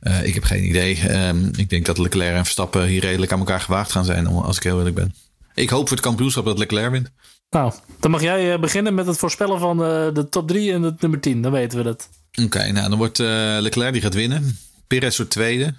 [0.00, 0.98] Eh, ik heb geen idee.
[1.08, 4.56] Ehm, ik denk dat Leclerc en Verstappen hier redelijk aan elkaar gewaagd gaan zijn, als
[4.56, 5.14] ik heel eerlijk ben.
[5.54, 7.10] Ik hoop voor het kampioenschap dat Leclerc wint.
[7.50, 11.00] nou, dan mag jij beginnen met het voorspellen van eh, de top 3 en het
[11.00, 11.42] nummer 10.
[11.42, 12.08] Dan weten we dat.
[12.42, 13.26] Oké, nou dan wordt eh,
[13.60, 14.58] Leclerc die gaat winnen.
[14.86, 15.74] Perez wordt tweede.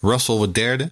[0.00, 0.90] Russell wordt derde.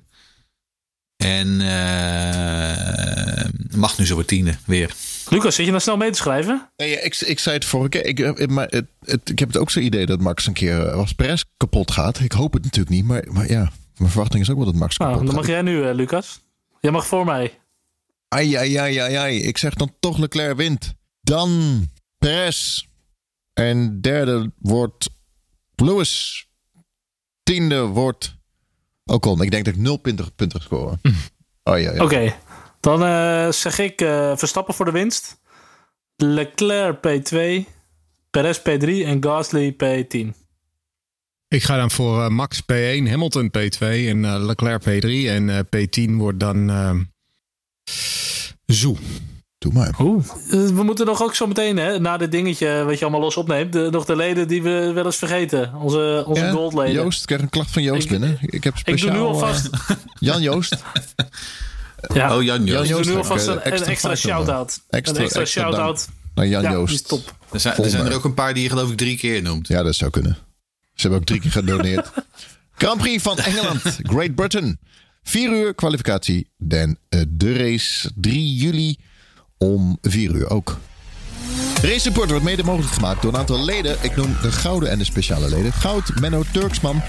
[1.23, 3.44] En eh
[3.77, 4.94] Magnussen wordt tiende, weer.
[5.28, 6.70] Lucas, zit je nou snel mee te schrijven?
[6.77, 8.07] Nee, ja, ik, ik zei het vorige keer.
[8.07, 10.86] Ik, eh, maar het, het, ik heb het ook zo'n idee dat Max een keer
[10.86, 12.20] eh, als Perez kapot gaat.
[12.20, 13.05] Ik hoop het natuurlijk niet.
[13.05, 15.44] Maar, maar ja, mijn verwachting is ook wel dat Max kapot Nou, dan gaat.
[15.44, 16.40] mag jij nu, eh, Lucas.
[16.81, 17.59] Jij mag voor mij.
[18.28, 19.43] Ai, ai, ai, ai, ai.
[19.43, 20.94] Ik zeg dan toch Leclerc wint.
[21.20, 21.81] Dan
[22.19, 22.85] Perez.
[23.53, 25.09] En derde wordt
[25.74, 26.47] Lewis.
[27.43, 28.36] Tiende wordt
[29.05, 29.43] Ocon.
[29.43, 31.01] Ik denk dat ik nul punten, punten ga scoren.
[31.65, 32.03] Oh ja, ja.
[32.03, 32.35] Oké,
[32.81, 35.41] dan eh, zeg ik eh, Verstappen voor de winst.
[36.16, 37.65] Leclerc P2.
[38.31, 40.43] Perez P3 en Gasly P10.
[41.49, 45.09] Ik ga dan voor eh, Max P1, Hamilton P2 en Leclerc P3.
[45.29, 46.95] En eh, P10 wordt dan uh,
[48.66, 48.97] Zoe.
[49.62, 49.94] Doe maar.
[50.01, 50.24] Oeh.
[50.51, 53.36] Eh, we moeten nog ook zo meteen, hè, na dit dingetje wat je allemaal los
[53.36, 55.74] opneemt, de, nog de leden die we wel eens vergeten.
[55.74, 56.93] Onze, onze Ja, goldleden.
[56.93, 58.39] Joost, ik krijg een klacht van Joost Ik- binnen.
[58.40, 59.12] Ik heb ik doe speciaal...
[59.14, 59.66] nu alvast.
[59.66, 60.76] eh, Jan Joost.
[62.14, 62.36] Ja.
[62.36, 62.82] Oh, Jan Jan Joost.
[62.82, 63.09] We Joost.
[63.09, 64.80] doen alvast eh, een, een extra shout-out.
[64.90, 66.09] Extra- een extra, shout-out.
[66.34, 66.94] Nou, Jan Ja, die Joost.
[66.94, 67.34] is top.
[67.52, 69.68] Er zijn, er zijn er ook een paar die je geloof ik drie keer noemt.
[69.68, 70.36] Ja, dat zou kunnen.
[70.94, 72.10] Ze hebben ook drie keer gedoneerd.
[72.76, 74.78] Grand Prix van Engeland, Great Britain.
[75.22, 76.48] Vier uur kwalificatie.
[76.59, 76.97] Dan
[77.28, 78.97] de race 3 juli
[79.62, 80.78] om vier uur ook.
[81.82, 83.97] Race Support wordt mede mogelijk gemaakt door een aantal leden.
[84.01, 85.72] Ik noem de gouden en de speciale leden.
[85.72, 87.02] Goud, Menno Turksman,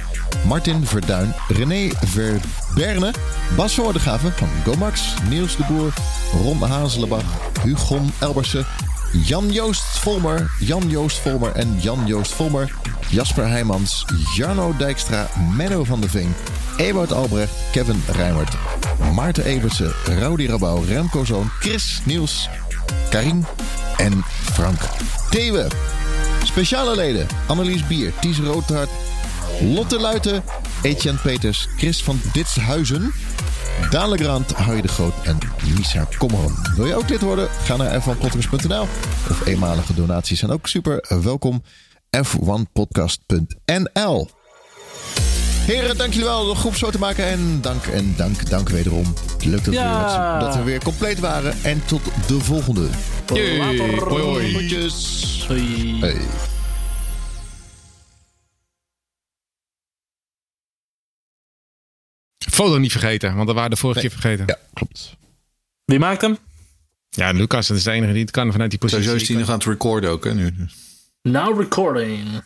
[0.48, 3.14] Martin Verduin, René Verberne,
[3.56, 5.94] Bas van Gomax, Niels de Boer,
[6.44, 7.24] Ron Hazelenbach,
[7.64, 8.66] Hugon Elbersen,
[9.14, 12.72] Jan-Joost Volmer, Jan-Joost Volmer en Jan-Joost Volmer,
[13.10, 16.36] Jasper Heijmans, Jarno Dijkstra, Menno van der Veen,
[16.78, 18.54] Ewout Albrecht, Kevin Rijmert,
[19.14, 22.50] Maarten Evertsen, Rowdy Rabouw, Remco Zoon, Chris Niels,
[23.10, 23.46] Karin
[23.98, 24.24] en
[24.54, 24.80] Frank
[25.30, 25.68] Thewe.
[26.44, 28.90] Speciale leden Annelies Bier, Ties Roodhart,
[29.62, 30.44] Lotte Luiten,
[30.82, 33.14] Etienne Peters, Chris van Ditshuizen,
[33.90, 35.38] Daan Legrand, Harry de Groot en
[35.78, 36.56] Lisa Kommeron.
[36.76, 37.48] Wil je ook lid worden?
[37.64, 38.88] Ga naar f1podcast.nl
[39.30, 41.64] of eenmalige donaties zijn ook super welkom.
[42.28, 44.30] f1podcast.nl
[45.66, 47.26] Heren, dank jullie wel de groep zo te maken.
[47.26, 49.14] En dank en dank, dank wederom.
[49.46, 50.06] Leuk dat, Ja.
[50.06, 51.54] we, weer, dat we weer compleet waren.
[51.62, 52.88] En tot de volgende.
[53.28, 54.04] Later.
[54.10, 54.54] Hoi, hoi.
[54.54, 55.44] Groetjes.
[55.48, 55.92] Hoi.
[62.54, 64.46] Foto niet vergeten, want dat waren de vorige keer vergeten.
[64.48, 65.18] Ja, klopt.
[65.86, 66.38] Wie maakt hem?
[67.10, 69.04] Ja, Lucas, dat is de enige die het kan vanuit die positie.
[69.04, 70.54] Sowieso is hij nog aan het recorden ook hè, nu.
[71.22, 72.44] Now recording.